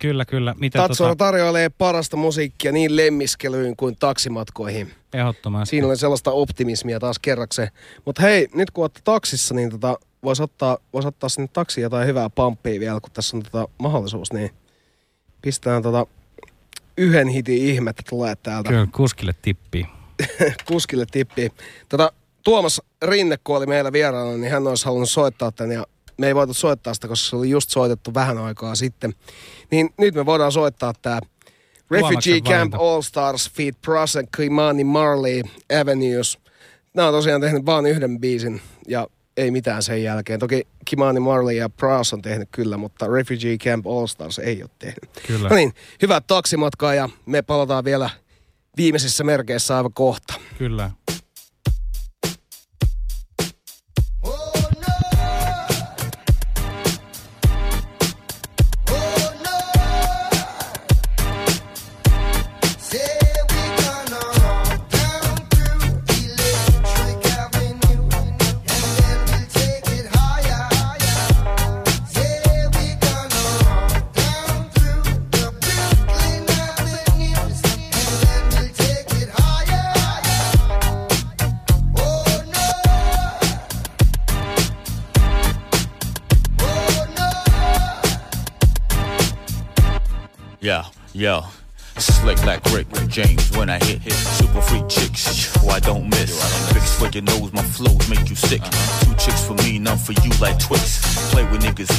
[0.00, 0.54] Kyllä, kyllä.
[0.58, 4.92] Miten Tatsuro tota, tarjoilee parasta musiikkia niin lemmiskelyyn kuin taksimatkoihin.
[5.12, 5.70] ehdottomasti.
[5.70, 7.68] Siinä oli sellaista optimismia taas kerrakseen.
[8.04, 12.06] Mutta hei, nyt kun olette taksissa, niin tota, voisi ottaa, vois ottaa sinne taksiin jotain
[12.06, 14.50] hyvää pamppia vielä, kun tässä on tota mahdollisuus, niin
[15.42, 16.06] pistetään tota
[16.98, 18.68] yhden hitin ihmettä tulee täältä.
[18.68, 19.86] Kyllä, kuskille tippii.
[20.68, 21.50] kuskille tippii.
[21.88, 22.12] Tota,
[22.44, 25.86] Tuomas Rinne, kun oli meillä vieraana, niin hän olisi halunnut soittaa tän ja
[26.18, 29.14] me ei voitu soittaa sitä, koska se oli just soitettu vähän aikaa sitten.
[29.70, 31.20] Niin nyt me voidaan soittaa tää
[31.90, 32.74] Refugee Camp.
[32.74, 35.42] All Stars Feet Pras and Kimani Marley
[35.80, 36.38] Avenues.
[36.94, 39.06] Nämä on tosiaan tehnyt vain yhden biisin ja
[39.38, 40.40] ei mitään sen jälkeen.
[40.40, 44.70] Toki Kimani Marley ja Pras on tehnyt kyllä, mutta Refugee Camp All Stars ei ole
[44.78, 45.10] tehnyt.
[45.26, 45.48] Kyllä.
[45.48, 48.10] No niin, hyvää taksimatkaa ja me palataan vielä
[48.76, 50.34] viimeisissä merkeissä aivan kohta.
[50.58, 50.90] Kyllä.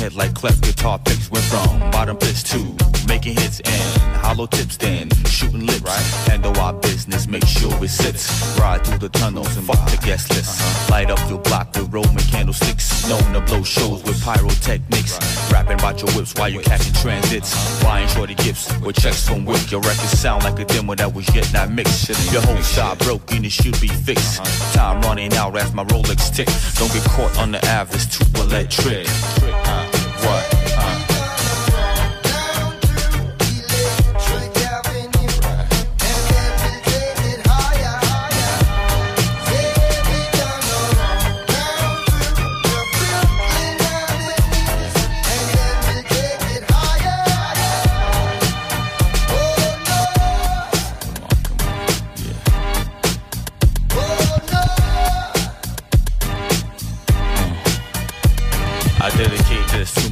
[0.09, 1.29] Head like cleft guitar picks.
[1.31, 2.57] Went from bottom pitch to
[3.07, 5.81] making hits and hollow tips, then shooting lips.
[5.81, 6.05] Right?
[6.27, 8.57] Handle our business, make sure it sits.
[8.59, 10.89] Ride through the tunnels and fuck the guest list.
[10.89, 13.07] Light up your block with Roman candlesticks.
[13.09, 15.19] Known to blow shows with pyrotechnics.
[15.51, 17.49] Rapping about your whips while you catching transits.
[17.83, 19.71] Buying shorty gifts with checks from Wick.
[19.71, 22.09] Your records sound like a demo that was yet not mixed.
[22.31, 24.43] Your whole shot broken, it should be fixed.
[24.73, 26.47] Time running out as my Rolex tick.
[26.77, 29.07] Don't get caught on the average, too electric.
[29.65, 29.88] Uh,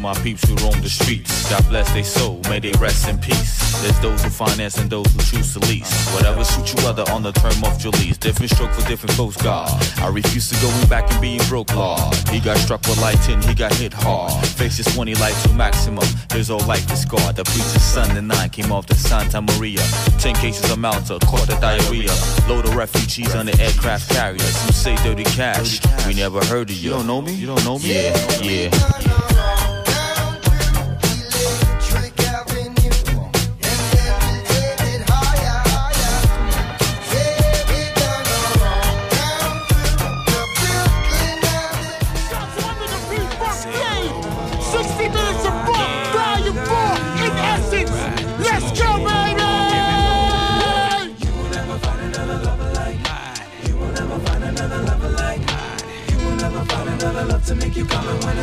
[0.08, 1.50] my peeps who roam the streets.
[1.50, 3.82] God bless their soul, may they rest in peace.
[3.82, 5.92] There's those who finance and those who choose to lease.
[6.14, 8.18] Whatever suits you other on the term of your lease.
[8.18, 9.69] Different stroke for different folks, God.
[10.00, 12.16] I refuse to go back and being broke, Lord.
[12.30, 14.32] He got struck with lighting, he got hit hard.
[14.48, 16.08] Faces 20 like to maximum.
[16.32, 17.36] His old life is scarred.
[17.36, 19.84] The preacher's son and nine came off the Santa Maria.
[20.19, 22.14] Ten cases of Malta, caught the diarrhea.
[22.48, 24.66] Load of refugees on the aircraft carriers.
[24.66, 25.82] You say dirty cash.
[26.08, 26.92] We never heard of you.
[26.92, 27.34] You don't know me?
[27.34, 27.94] You don't know me?
[27.94, 28.97] Yeah, yeah.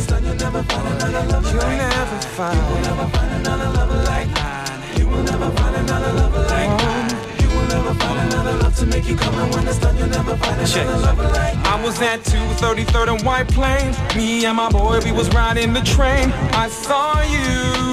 [0.07, 2.59] Come and when it's done, you'll never find another lover You'll never find.
[2.59, 4.99] You will never find another lover like mine.
[4.99, 7.11] You will never find another lover like mine.
[7.41, 10.09] You will never find another love to make you come and when it's done, you'll
[10.09, 10.87] never find another Check.
[10.87, 13.97] lover like I was at 233rd and White Plains.
[14.17, 16.31] Me and my boy, we was riding the train.
[16.53, 17.85] I saw you.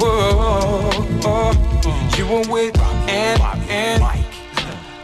[0.00, 0.90] Whoa,
[1.24, 4.02] oh, you were with and and.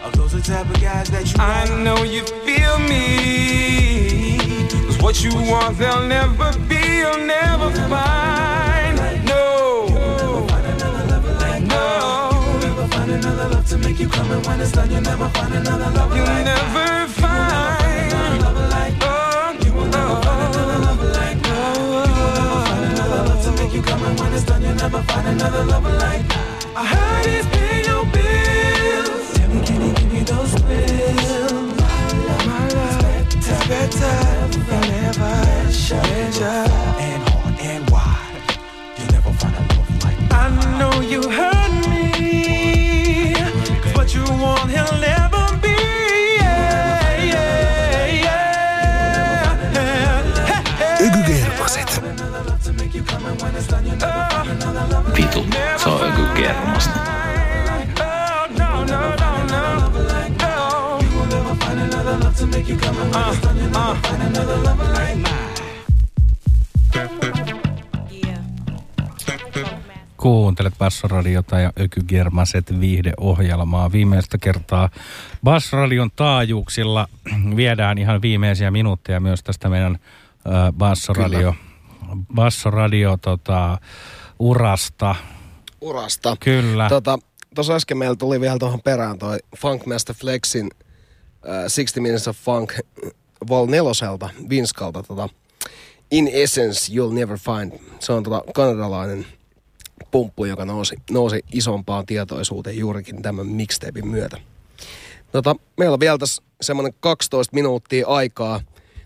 [0.05, 4.24] Of those the type of guys that you I know you feel me.
[5.05, 8.97] What you want, they'll never be, you'll never find.
[9.27, 9.87] No.
[11.69, 12.59] No.
[12.59, 15.55] never find another love to make you come and when it's done, you'll never find
[15.55, 18.43] another lover You'll like never find.
[18.43, 21.77] lover like Oh, You will never find another lover like mine.
[21.77, 24.75] You will never find another love to make you come and when it's done, you'll
[24.75, 26.25] never find another lover like
[26.75, 29.39] I heard he's paying your bills.
[29.53, 31.04] Me, can he give you those thrills?
[33.69, 34.17] better
[34.69, 35.73] than ever.
[35.73, 38.59] Stranger and hard and wide.
[38.99, 40.59] You never find a love like mine.
[40.59, 43.35] I know you hurt me,
[43.95, 45.14] but you won't heal
[70.17, 73.93] Kuuntelet Bassoradiota ja Ökygermaset viihdeohjelmaa.
[73.93, 74.89] Viimeistä kertaa
[75.45, 77.09] Bassradion taajuuksilla
[77.57, 79.99] viedään ihan viimeisiä minuutteja myös tästä meidän
[80.47, 81.55] äh, Bassoradio,
[82.35, 83.79] Bassoradio tota,
[84.39, 85.15] urasta.
[85.81, 86.37] Urasta.
[86.41, 86.89] Kyllä.
[86.89, 87.19] Tota,
[87.55, 90.71] tuossa äsken meillä tuli vielä tuohon perään toi Funkmaster Flexin
[91.45, 92.73] uh, 60 Minutes of Funk
[93.49, 95.03] Vol 4 Vinskalta.
[95.03, 95.29] Tota,
[96.11, 97.81] In Essence You'll Never Find.
[98.01, 99.27] Se on tota kanadalainen
[100.11, 104.37] pumppu, joka nousi, nousi isompaan tietoisuuteen juurikin tämän mixtapein myötä.
[105.33, 108.61] Tota, meillä on vielä tässä semmoinen 12 minuuttia aikaa.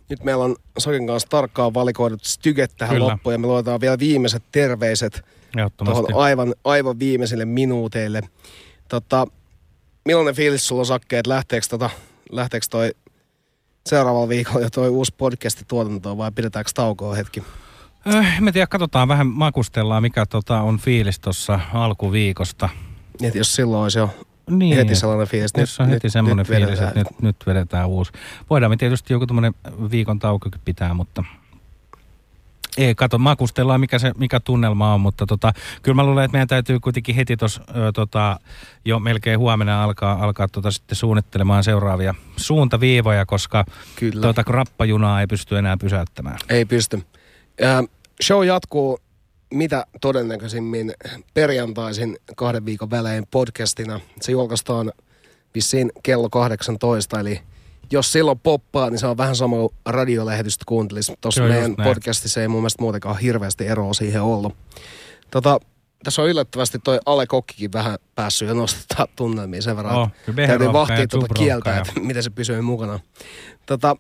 [0.08, 3.12] Nyt meillä on Sokin kanssa tarkkaan valikoidut styget tähän Kyllä.
[3.12, 5.24] loppuun ja me luetaan vielä viimeiset terveiset
[5.76, 8.22] tuohon aivan, aivan viimeisille minuuteille.
[8.88, 9.26] Tota,
[10.04, 11.90] millainen fiilis sulla on Sakke, että lähteekö, tota,
[12.30, 12.90] lähteekö toi
[13.86, 17.42] seuraavalla viikolla jo toi uusi podcasti tuotantoon vai pidetäänkö taukoa hetki?
[18.14, 22.68] Äh, en tiedä, katsotaan vähän, makustellaan mikä tota, on fiilis tuossa alkuviikosta.
[23.22, 24.10] Että jos silloin olisi jo
[24.50, 25.50] Niin, heti sellainen fiilis.
[25.56, 26.88] Jos on heti semmoinen nyt fiilis, vedetään.
[26.88, 28.12] että nyt, nyt vedetään uusi.
[28.50, 29.54] Voidaan me tietysti joku tämmöinen
[29.90, 31.24] viikon taukokin pitää, mutta
[32.78, 36.48] ei, kato, makustellaan mikä, se, mikä tunnelma on, mutta tota, kyllä mä luulen, että meidän
[36.48, 38.40] täytyy kuitenkin heti tos, ö, tota,
[38.84, 43.64] jo melkein huomenna alkaa, alkaa tota sitten suunnittelemaan seuraavia suuntaviivoja, koska
[43.96, 44.22] Kyllä.
[44.22, 46.38] Tota, rappajunaa ei pysty enää pysäyttämään.
[46.48, 47.02] Ei pysty.
[47.60, 47.84] Ja
[48.22, 48.98] show jatkuu
[49.54, 50.92] mitä todennäköisimmin
[51.34, 54.00] perjantaisin kahden viikon välein podcastina.
[54.20, 54.92] Se julkaistaan
[55.54, 57.40] vissiin kello 18, eli
[57.92, 61.12] jos silloin poppaa, niin se on vähän sama kuin radiolähetystä kuuntelisi.
[61.20, 61.88] Tuossa meidän näin.
[61.88, 64.56] podcastissa ei mun mielestä muutenkaan hirveästi eroa siihen ollut.
[65.30, 65.60] Tota,
[66.04, 69.96] tässä on yllättävästi toi Ale Kokkikin vähän päässyt jo nostattaa tunnelmia sen verran.
[69.96, 70.08] Oh,
[70.46, 73.00] täytyy vahtia tuota kieltä, ja- että miten se pysyy mukana.
[73.66, 73.96] Tota,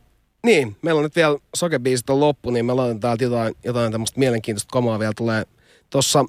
[0.46, 4.18] niin, meillä on nyt vielä sokebiisit on loppu, niin me laitetaan täältä jotain, jotain tämmöistä
[4.18, 5.44] mielenkiintoista kamaa vielä tulee.
[5.90, 6.24] Tossa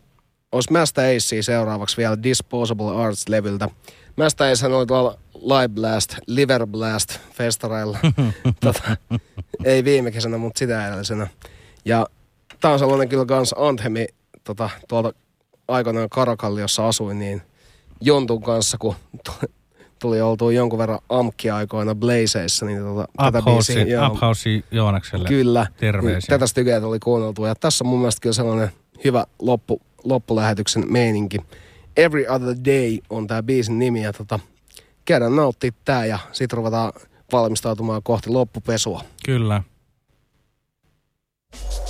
[0.51, 3.69] olisi Master Ace seuraavaksi vielä Disposable Arts-levyltä.
[4.17, 7.97] Master Acehän oli tuolla Live Blast, Liver Blast festareilla.
[8.61, 8.97] tota,
[9.63, 11.27] ei viime kesänä, mutta sitä edellisenä.
[11.85, 12.07] Ja
[12.61, 14.07] tää on sellainen kyllä kans anthemi
[14.43, 15.13] tota, tuolta
[15.67, 17.41] aikoinaan Karakalliossa asuin, niin
[18.01, 18.95] Jontun kanssa, kun
[19.25, 19.47] tu-
[19.99, 24.07] tuli oltua jonkun verran amkki-aikoina Blazeissa, niin tota, tätä biisiä- joo.
[24.07, 25.67] Uphouse Joonakselle Kyllä.
[25.77, 26.27] terveisiä.
[26.29, 27.47] Tätä stykeä tuli kuunneltua.
[27.47, 28.69] Ja tässä on mun mielestä kyllä sellainen
[29.03, 31.37] hyvä loppu, loppulähetyksen meininki.
[31.97, 34.03] Every Other Day on tää biisin nimi.
[34.03, 34.39] Ja tota,
[35.09, 36.93] käydään nauttia tää ja sit ruvetaan
[37.31, 39.01] valmistautumaan kohti loppupesua.
[39.25, 39.63] Kyllä.
[41.53, 41.88] Yo,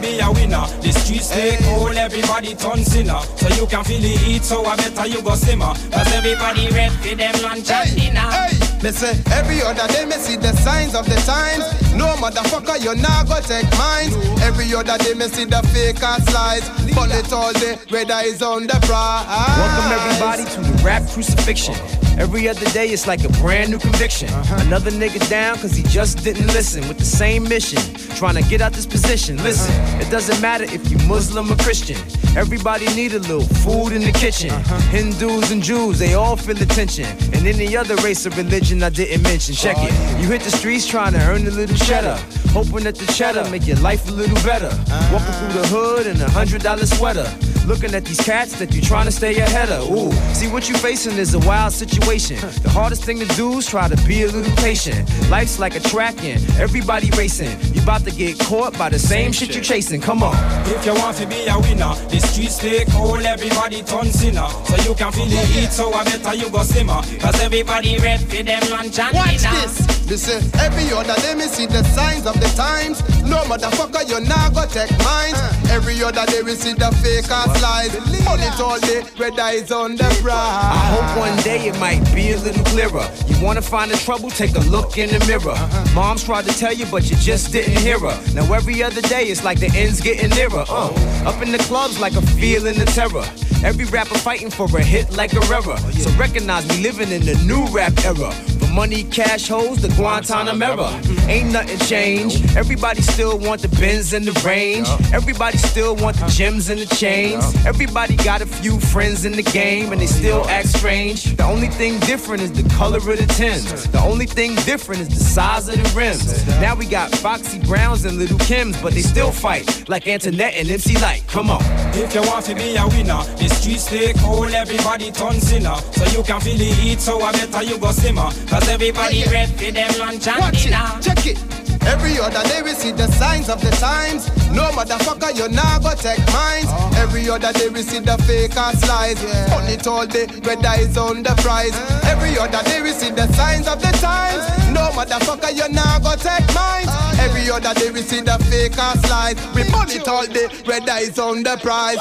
[0.00, 3.20] to be a winner, the streets take hold, everybody turn sinner.
[3.36, 5.74] So you can feel the heat, so I better you go simmer.
[5.90, 8.28] Cause everybody ready for them lunch and dinner.
[8.30, 11.64] Hey, me say every other day me see the signs of the times.
[11.94, 14.12] No motherfucker, you not go take mine.
[14.42, 16.68] Every other day me see the fake ass lies.
[16.94, 19.26] Bullet all day, red eyes on the prize.
[19.26, 21.74] Welcome everybody to the rap crucifixion.
[22.18, 24.28] Every other day it's like a brand new conviction.
[24.28, 24.66] Uh-huh.
[24.66, 27.80] Another nigga down cause he just didn't listen with the same mission.
[28.16, 29.36] Trying to get out this position.
[29.44, 30.00] Listen, uh-huh.
[30.00, 31.96] it doesn't matter if you Muslim or Christian.
[32.36, 34.50] Everybody need a little food in the kitchen.
[34.50, 34.80] Uh-huh.
[34.90, 37.06] Hindus and Jews, they all feel the tension.
[37.32, 39.54] And any other race or religion I didn't mention.
[39.54, 40.20] Check oh, it.
[40.20, 42.18] You hit the streets trying to earn a little cheddar.
[42.50, 44.70] Hoping that the cheddar make your life a little better.
[45.12, 47.30] Walking through the hood in a hundred dollar sweater.
[47.66, 49.90] Looking at these cats that you trying to stay ahead of.
[49.90, 52.36] Ooh, see what you facing is a wild situation.
[52.62, 55.08] The hardest thing to do is try to be a little patient.
[55.28, 57.58] Life's like a track and everybody racing.
[57.74, 60.00] You about to get caught by the same shit you chasing.
[60.00, 60.34] Come on.
[60.68, 64.48] If you want to be a winner, the streets take hold, everybody turn sinner.
[64.64, 67.02] So you can feel the heat, so I better you go simmer.
[67.20, 69.52] Cause everybody ready for them lunch and Watch dinner.
[69.66, 70.08] this.
[70.08, 73.02] Me say every other day me see the signs of the times.
[73.28, 75.34] No motherfucker, you not go take mine.
[75.68, 77.94] Every other day we see the fake lies.
[78.24, 82.38] Bullet all day, red eyes on the I hope one day it might be a
[82.38, 83.10] little clearer.
[83.26, 84.30] You wanna find the trouble?
[84.30, 85.52] Take a look in the mirror.
[85.52, 85.94] Uh-huh.
[85.94, 88.16] Mom's tried to tell you, but you just didn't hear her.
[88.34, 90.64] Now every other day it's like the end's getting nearer.
[90.68, 90.92] Uh,
[91.26, 93.24] up in the clubs like a feeling of terror.
[93.64, 95.80] Every rapper fighting for a hit like a Guerrera.
[95.82, 98.30] Oh, so recognize me living in the new rap era.
[98.30, 100.76] From money, cash hoes, to Guantanamera.
[100.76, 101.30] Mm-hmm.
[101.30, 102.56] Ain't nothing changed.
[102.56, 104.88] Everybody still want the Benz and the range.
[105.12, 106.36] Everybody still want the uh-huh.
[106.36, 107.37] gems and the chains.
[107.66, 111.36] Everybody got a few friends in the game and they still act strange.
[111.36, 113.88] The only thing different is the color of the Timbs.
[113.90, 116.46] The only thing different is the size of the rims.
[116.60, 120.70] Now we got Foxy Browns and Little Kims, but they still fight like Antoinette and
[120.70, 121.24] MC Light.
[121.28, 121.60] Come on.
[121.94, 125.76] If you want to be a winner, the streets stay cold, everybody turn sinner.
[125.92, 128.30] So you can feel the heat, so I better you go simmer.
[128.48, 130.84] Cause everybody ready for them lunch and Watch dinner.
[130.96, 131.67] it, check it.
[131.88, 134.28] Every other day we see the signs of the times.
[134.52, 136.68] No motherfucker, you nah go take mines.
[136.96, 139.18] Every other day we see the fake ass lies.
[139.52, 141.74] On it all day, red eyes on the prize.
[142.04, 144.44] Every other day we see the signs of the times.
[144.72, 146.90] No motherfucker, you nah go take mines.
[147.18, 149.36] Every other day we see the fake ass lies.
[149.54, 151.98] We burn it all day, red eyes on the prize.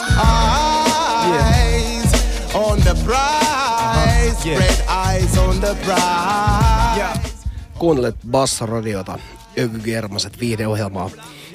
[1.29, 2.13] Eyes
[2.53, 4.45] on the prize.
[4.45, 7.45] Red eyes on the prize.
[7.79, 9.19] Kuuntelet Bassaradiota,
[9.59, 11.09] Ökygermaset viihdeohjelmaa.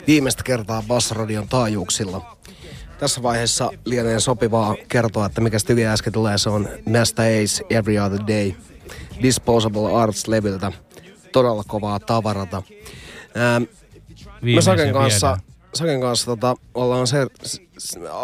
[0.07, 2.37] Viimeistä kertaa Bassaradion taajuuksilla.
[2.99, 6.39] Tässä vaiheessa lienee sopivaa kertoa, että mikä tyvi äsken tulee.
[6.39, 8.53] Se on Nasta Ace Every Other Day
[9.23, 10.73] Disposable Arts-levyltä.
[11.33, 12.63] Todella kovaa tavarata.
[13.37, 13.63] Ähm,
[14.43, 15.47] me Saken kanssa, viedään.
[15.75, 17.27] Saken kanssa tota, ollaan se,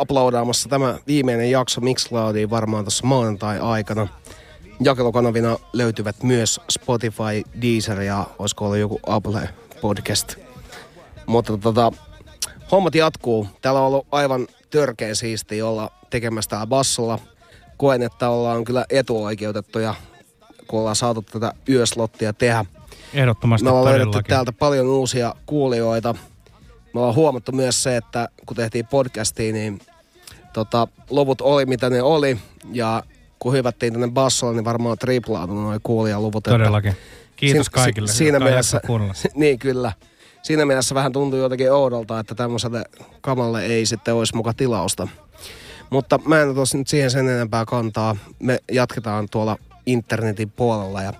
[0.00, 4.08] uploadaamassa tämä viimeinen jakso Mixcloudiin varmaan tuossa maanantai-aikana.
[4.80, 9.48] Jakelukanavina löytyvät myös Spotify, Deezer ja olisiko ollut joku Apple
[9.80, 10.36] podcast.
[11.26, 11.92] Mutta tota,
[12.72, 13.46] hommat jatkuu.
[13.62, 17.18] Täällä on ollut aivan törkeä siisti olla tekemässä täällä bassolla.
[17.76, 19.94] Koen, että ollaan kyllä etuoikeutettuja,
[20.66, 22.64] kun ollaan saatu tätä yöslottia tehdä.
[23.14, 24.30] Ehdottomasti Me ollaan löydetty todellakin.
[24.30, 26.14] täältä paljon uusia kuulijoita.
[26.94, 29.78] Me ollaan huomattu myös se, että kun tehtiin podcastia, niin
[30.52, 32.38] tota, luvut oli mitä ne oli.
[32.72, 33.02] Ja
[33.38, 36.46] kun hyvättiin tänne bassolle, niin varmaan triplaantui noin kuulijaluvut.
[36.46, 36.96] että Todellakin.
[37.38, 38.80] Kiitos siinä- kaikille, si- Siinä mielessä,
[39.34, 39.92] niin kyllä.
[40.42, 42.84] Siinä mielessä vähän tuntuu jotenkin oudolta, että tämmöiselle
[43.20, 45.08] kamalle ei sitten olisi muka tilausta.
[45.90, 48.16] Mutta mä en ota nyt siihen sen enempää kantaa.
[48.42, 51.12] Me jatketaan tuolla internetin puolella ja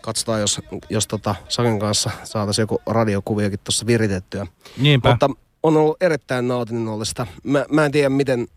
[0.00, 4.46] katsotaan, jos, jos tota Saken kanssa saataisiin joku radiokuviokin tuossa viritettyä.
[4.78, 5.10] Niinpä.
[5.10, 5.30] Mutta
[5.62, 7.26] on ollut erittäin nautinnollista.
[7.44, 8.48] Mä, mä en tiedä miten,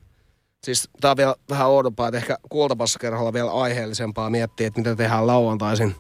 [0.64, 5.28] siis tää on vielä vähän oudompaa, että ehkä kultapassakerholla vielä aiheellisempaa miettiä, että mitä tehdään
[5.28, 5.96] lauantaisin.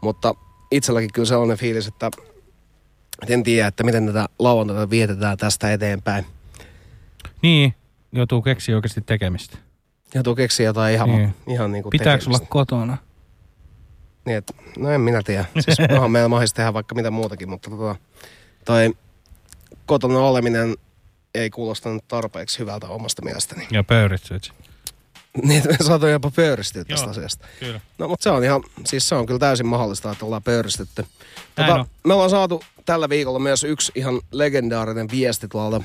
[0.00, 0.34] Mutta
[0.70, 2.10] itselläkin kyllä sellainen fiilis, että
[3.22, 6.26] et en tiedä, että miten tätä lauantaita vietetään tästä eteenpäin.
[7.42, 7.74] Niin,
[8.12, 9.58] joutuu keksiä oikeasti tekemistä.
[10.14, 11.34] Joutuu keksiä jotain ihan, Niin.
[11.48, 12.96] ihan niin kuin Pitääkö olla kotona?
[14.24, 15.44] Niin, et, no en minä tiedä.
[15.60, 17.96] Siis onhan meillä mahdollista tehdä vaikka mitä muutakin, mutta tota,
[18.64, 18.94] toi
[19.86, 20.76] kotona oleminen
[21.34, 23.66] ei kuulostanut tarpeeksi hyvältä omasta mielestäni.
[23.70, 24.52] Ja pöyritsyit.
[25.42, 27.46] Niin, me saatoin jopa pöyristyä tästä Joo, asiasta.
[27.60, 27.80] kyllä.
[27.98, 31.06] No, mutta se on ihan, siis se on kyllä täysin mahdollista, että ollaan pöyristetty.
[31.56, 35.82] Näin Tota, me ollaan saatu tällä viikolla myös yksi ihan legendaarinen viesti tuolta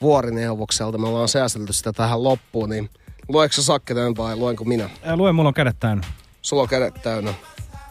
[0.00, 0.98] vuorineuvokselta.
[0.98, 2.90] Me ollaan säästelty sitä tähän loppuun, niin
[3.28, 4.90] lueeko Sakke tämän vai luenko minä?
[5.02, 6.06] Ää, Lue, mulla on kädet täynnä.
[6.42, 7.34] Sulla on kädet täynnä.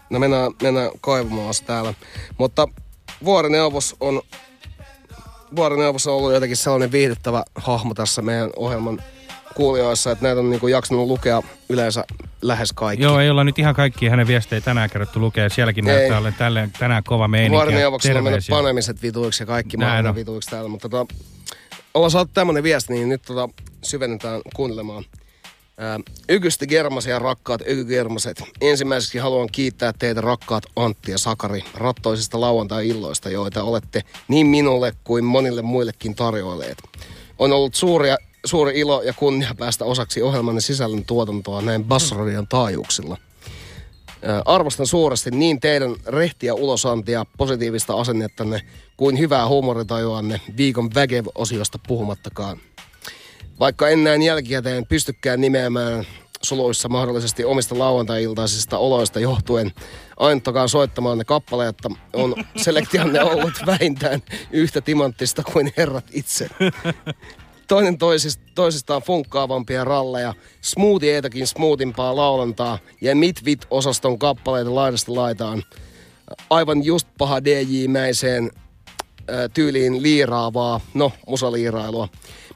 [0.09, 1.93] No mennään, mennään kaivamaan se täällä.
[2.37, 2.67] Mutta
[3.25, 4.21] vuorineuvos on,
[5.55, 9.01] vuorineuvos on ollut jotenkin sellainen viihdyttävä hahmo tässä meidän ohjelman
[9.55, 12.05] kuulijoissa, että näitä on niinku jaksanut lukea yleensä
[12.41, 13.03] lähes kaikki.
[13.03, 15.49] Joo, ei olla nyt ihan kaikki hänen viestejä tänään kerrottu lukea.
[15.49, 15.95] Sielläkin Ei.
[15.95, 17.55] näyttää olevan tälleen, tänään kova meininki.
[17.55, 20.69] ja Vuorineuvoksella on mennyt panemiset vituiksi ja kaikki maailman vituiksi täällä.
[20.69, 21.15] Mutta tota,
[21.93, 23.49] ollaan saatu tämmönen viesti, niin nyt tota,
[23.83, 25.05] syvennetään kuuntelemaan.
[25.77, 28.43] Ää, Ykysti Germasia rakkaat Ykygermaset.
[28.61, 35.23] Ensimmäiseksi haluan kiittää teitä rakkaat Antti ja Sakari rattoisista lauantai-illoista, joita olette niin minulle kuin
[35.23, 36.77] monille muillekin tarjoilleet.
[37.39, 43.17] On ollut suuria, suuri ilo ja kunnia päästä osaksi ohjelmanne sisällön tuotantoa näin Bassradion taajuuksilla.
[44.45, 48.61] Arvostan suuresti niin teidän rehtiä ulosantia, positiivista asennettanne
[48.97, 52.57] kuin hyvää huumoritajuanne viikon Vägev-osiosta puhumattakaan.
[53.59, 56.05] Vaikka en näin jälkikäteen pystykään nimeämään
[56.41, 59.71] suluissa mahdollisesti omista lauantai-iltaisista oloista johtuen
[60.17, 61.77] ainuttakaan soittamaan ne kappaleet,
[62.13, 66.49] on selektionne ollut vähintään yhtä timanttista kuin herrat itse.
[67.67, 75.63] Toinen toisist, toisistaan funkkaavampia ralleja, smoothieitakin smoothimpaa laulantaa ja mitvit-osaston kappaleita laidasta laitaan.
[76.49, 78.51] Aivan just paha DJ-mäiseen
[79.29, 82.07] ö, tyyliin liiraavaa, no musaliirailua.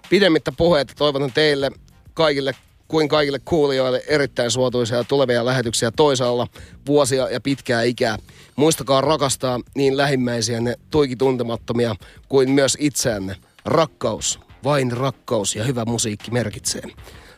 [0.10, 1.72] Pidemmittä puheita toivotan teille
[2.14, 2.56] kaikille
[2.88, 6.48] kuin kaikille kuulijoille erittäin suotuisia tulevia lähetyksiä toisaalla,
[6.88, 8.18] vuosia ja pitkää ikää.
[8.56, 11.96] Muistakaa rakastaa niin lähimmäisiänne tuiki tuntemattomia
[12.30, 13.36] kuin myös itseänne.
[13.66, 16.82] Rakkaus, vain rakkaus ja hyvä musiikki merkitsee.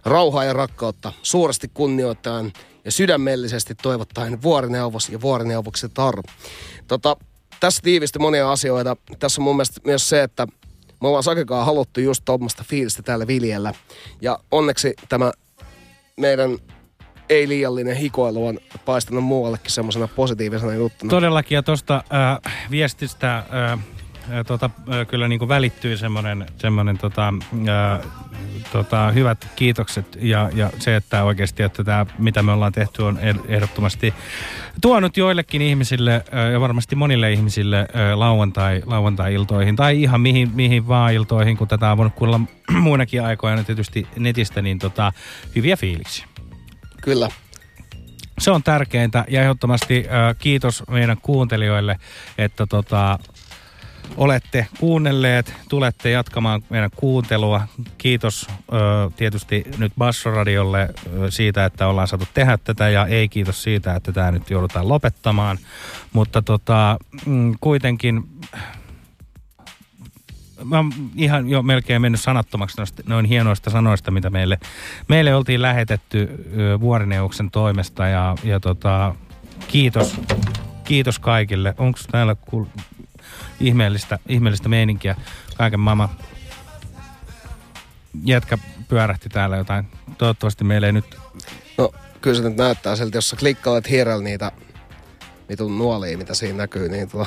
[0.06, 2.54] rauhaa ja rakkautta suuresti kunnioittaen
[2.86, 6.24] ja sydämellisesti toivottaen vuorineuvos ja vuorineuvoksen Taru.
[6.88, 7.18] Tota,
[7.60, 8.98] tässä tiivisti monia asioita.
[9.20, 10.48] Tässä on mun mielestä myös se, että
[11.02, 13.74] me ollaan Sakekaan haluttu just tuommoista fiilistä täällä viljellä.
[14.22, 15.32] Ja onneksi tämä
[16.18, 16.58] meidän
[17.30, 21.10] ei liiallinen hikoilu on paistanut muuallekin semmoisena positiivisena juttuna.
[21.10, 22.04] Todellakin, ja tuosta
[22.44, 23.80] äh, viestistä äh,
[24.48, 24.70] tota,
[25.08, 27.34] kyllä niin kuin välittyy semmoinen, semmoinen tota,
[27.70, 28.00] äh,
[28.72, 33.20] tota, hyvät kiitokset ja, ja se, että oikeasti, että tämä, mitä me ollaan tehty, on
[33.48, 34.14] ehdottomasti
[34.82, 41.58] tuonut joillekin ihmisille ja varmasti monille ihmisille lauantai, lauantai-iltoihin tai ihan mihin, mihin vaan iltoihin,
[41.58, 42.40] kun tätä on voinut kuulla
[42.72, 45.14] muinakin aikoina tietysti netistä, niin tota,
[45.56, 46.28] hyviä fiiliksiä.
[47.02, 47.30] Kyllä.
[48.40, 52.00] Se on tärkeintä ja ehdottomasti äh, kiitos meidän kuuntelijoille,
[52.38, 53.20] että tota,
[54.18, 57.68] olette kuunnelleet, tulette jatkamaan meidän kuuntelua.
[57.98, 60.90] Kiitos ö, tietysti nyt Bassoradiolle
[61.30, 65.58] siitä, että ollaan saatu tehdä tätä ja ei kiitos siitä, että tämä nyt joudutaan lopettamaan.
[66.14, 68.24] Mutta tota, mm, kuitenkin
[70.64, 74.60] mä oon ihan jo melkein mennyt sanattomaksi noista, noin hienoista sanoista, mitä meille,
[75.08, 79.16] meille oltiin lähetetty ö, vuorineuvoksen toimesta ja, ja tota,
[79.68, 80.22] kiitos,
[80.84, 81.76] kiitos kaikille.
[81.78, 82.82] Onko täällä kuul-
[83.68, 85.16] ihmeellistä, ihmeellistä meininkiä
[85.58, 86.10] kaiken maailman
[88.24, 88.58] jätkä
[88.88, 89.88] pyörähti täällä jotain.
[90.18, 91.18] Toivottavasti meillä ei nyt...
[91.78, 91.92] No,
[92.22, 94.52] kyllä se nyt näyttää siltä, jos sä klikkailet hiirellä niitä
[95.50, 97.26] vitun nuolia, mitä siinä näkyy, niin tota...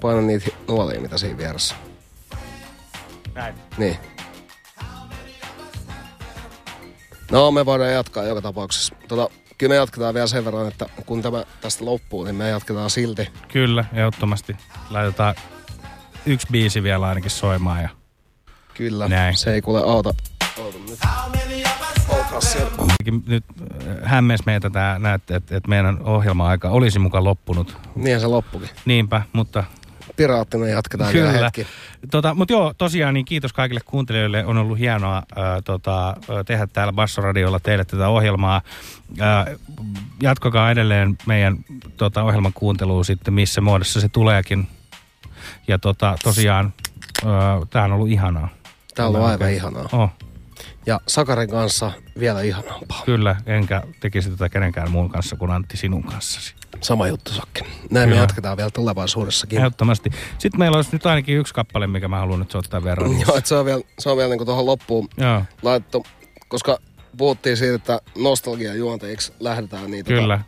[0.00, 1.74] Paina niitä nuolia, mitä siinä vieressä.
[3.34, 3.54] Näin.
[3.78, 3.96] Niin.
[7.30, 8.94] No, me voidaan jatkaa joka tapauksessa.
[9.08, 12.90] Tota, kyllä me jatketaan vielä sen verran, että kun tämä tästä loppuu, niin me jatketaan
[12.90, 13.28] silti.
[13.48, 14.56] Kyllä, ehdottomasti.
[14.90, 15.34] Laitetaan
[16.26, 17.88] yksi biisi vielä ainakin soimaan ja
[18.74, 19.36] Kyllä, Näin.
[19.36, 20.14] se ei kuule auta.
[20.58, 20.98] Auta nyt.
[23.26, 23.44] Nyt
[23.88, 27.76] äh, hämmes meitä tämä, näette, että, että meidän ohjelma-aika olisi mukaan loppunut.
[27.94, 28.68] Niin se loppukin.
[28.84, 29.64] Niinpä, mutta
[30.16, 31.44] Piraattina jatketaan vielä Kyllä.
[31.44, 31.66] hetki.
[32.10, 34.44] Tota, Mutta joo, tosiaan niin kiitos kaikille kuuntelijoille.
[34.44, 36.16] On ollut hienoa ää, tota,
[36.46, 38.62] tehdä täällä Bassoradiolla teille tätä ohjelmaa.
[39.20, 39.46] Ää,
[40.22, 41.56] jatkakaa edelleen meidän
[41.96, 44.68] tota, ohjelman kuuntelua sitten, missä muodossa se tuleekin.
[45.68, 46.72] Ja tota, tosiaan,
[47.70, 48.48] tämä on ollut ihanaa.
[48.94, 49.88] Tää on ollut aivan ihanaa.
[49.92, 50.10] Oh,
[50.86, 53.02] Ja Sakarin kanssa vielä ihanampaa.
[53.06, 56.54] kyllä, enkä tekisi tätä kenenkään muun kanssa kuin Antti sinun kanssasi.
[56.80, 57.60] Sama juttu, Sakki.
[57.90, 58.22] Näin me Kyllä.
[58.22, 59.58] jatketaan vielä tulevaisuudessakin.
[59.58, 60.10] Ehdottomasti.
[60.38, 63.20] Sitten meillä olisi nyt ainakin yksi kappale, mikä mä haluan nyt soittaa verran.
[63.26, 65.42] Joo, että se on vielä, se on vielä niin tuohon loppuun Joo.
[65.62, 66.06] laittu,
[66.48, 66.78] koska
[67.16, 69.90] puhuttiin siitä, että nostalgia juontajiksi lähdetään.
[69.90, 70.40] Niin Kyllä.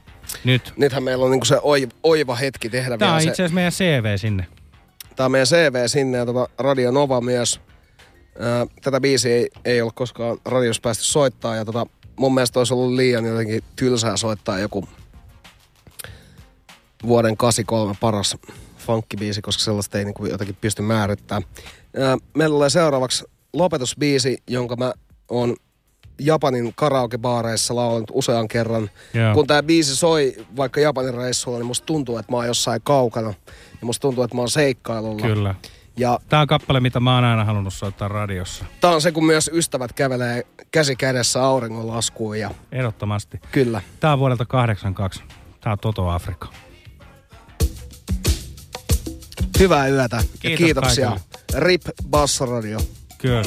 [0.45, 0.73] Nyt.
[0.77, 3.29] Nythän meillä on niin se oiva, oiva hetki tehdä Tämä vielä on se.
[3.29, 4.47] itse asiassa meidän CV sinne.
[5.17, 7.61] Tämä on meidän CV sinne ja tota Radio Nova myös.
[8.41, 12.75] Ää, tätä biisiä ei, ei ole koskaan radiossa päästy soittaa ja tota, mun mielestä olisi
[12.75, 14.89] ollut liian jotenkin tylsää soittaa joku
[17.07, 18.37] vuoden 83 paras
[18.79, 21.43] funkkibiisi, koska sellaista ei niinku jotenkin pysty määrittämään.
[21.99, 24.93] Ää, meillä tulee seuraavaksi lopetusbiisi, jonka mä
[25.29, 25.57] oon
[26.21, 28.91] Japanin karaokebaareissa laulanut usean kerran.
[29.15, 29.35] Joo.
[29.35, 33.35] Kun tämä biisi soi vaikka Japanin reissulla, niin musta tuntuu, että mä oon jossain kaukana.
[33.81, 35.27] Ja musta tuntuu, että mä oon seikkailulla.
[35.27, 35.55] Kyllä.
[35.97, 38.65] Ja Tämä on kappale, mitä mä oon aina halunnut soittaa radiossa.
[38.81, 43.41] tää on se, kun myös ystävät kävelee käsi kädessä auringonlaskuun ja Ehdottomasti.
[43.53, 43.81] kyllä.
[44.01, 45.23] Tämä on vuodelta 82.
[45.61, 46.49] Tämä on Toto Afrika.
[49.59, 51.09] Hyvää yötä ja Kiitos kiitoksia.
[51.09, 51.61] kaikille.
[51.61, 52.79] RIP Bassoradio.
[53.19, 53.43] Kyllä.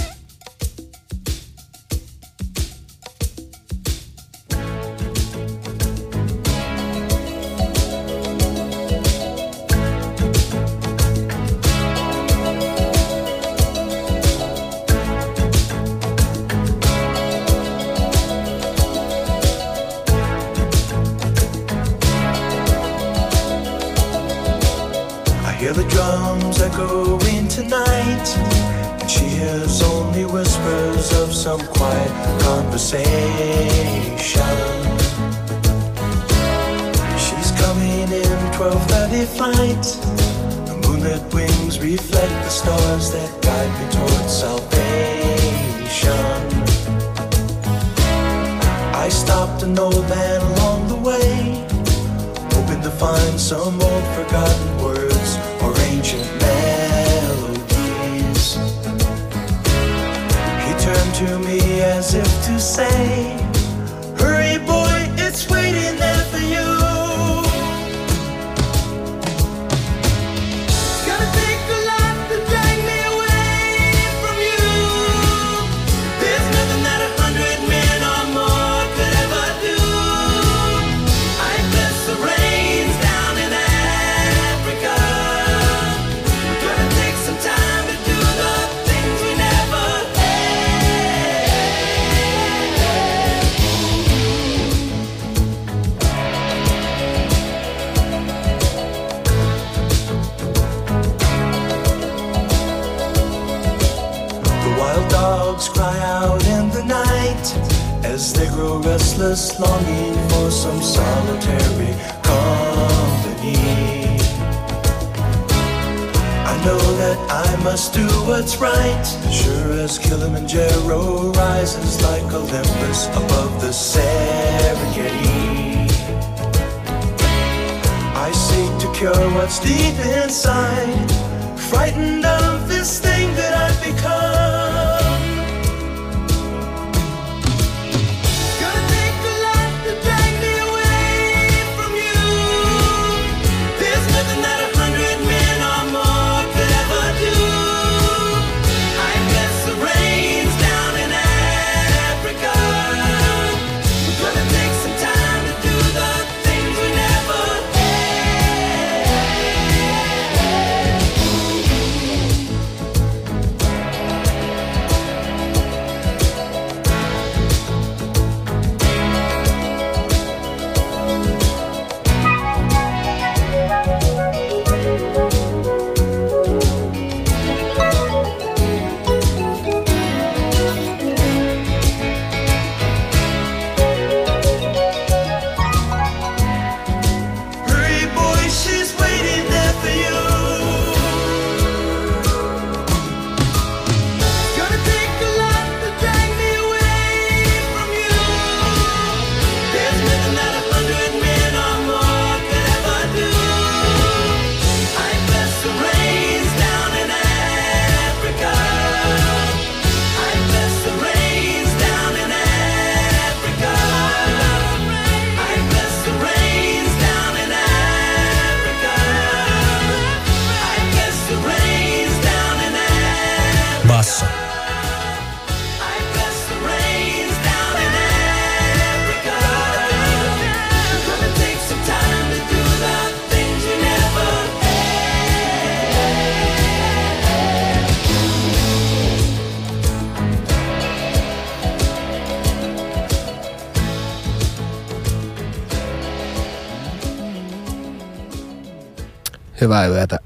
[249.85, 250.19] Hyvää yötä,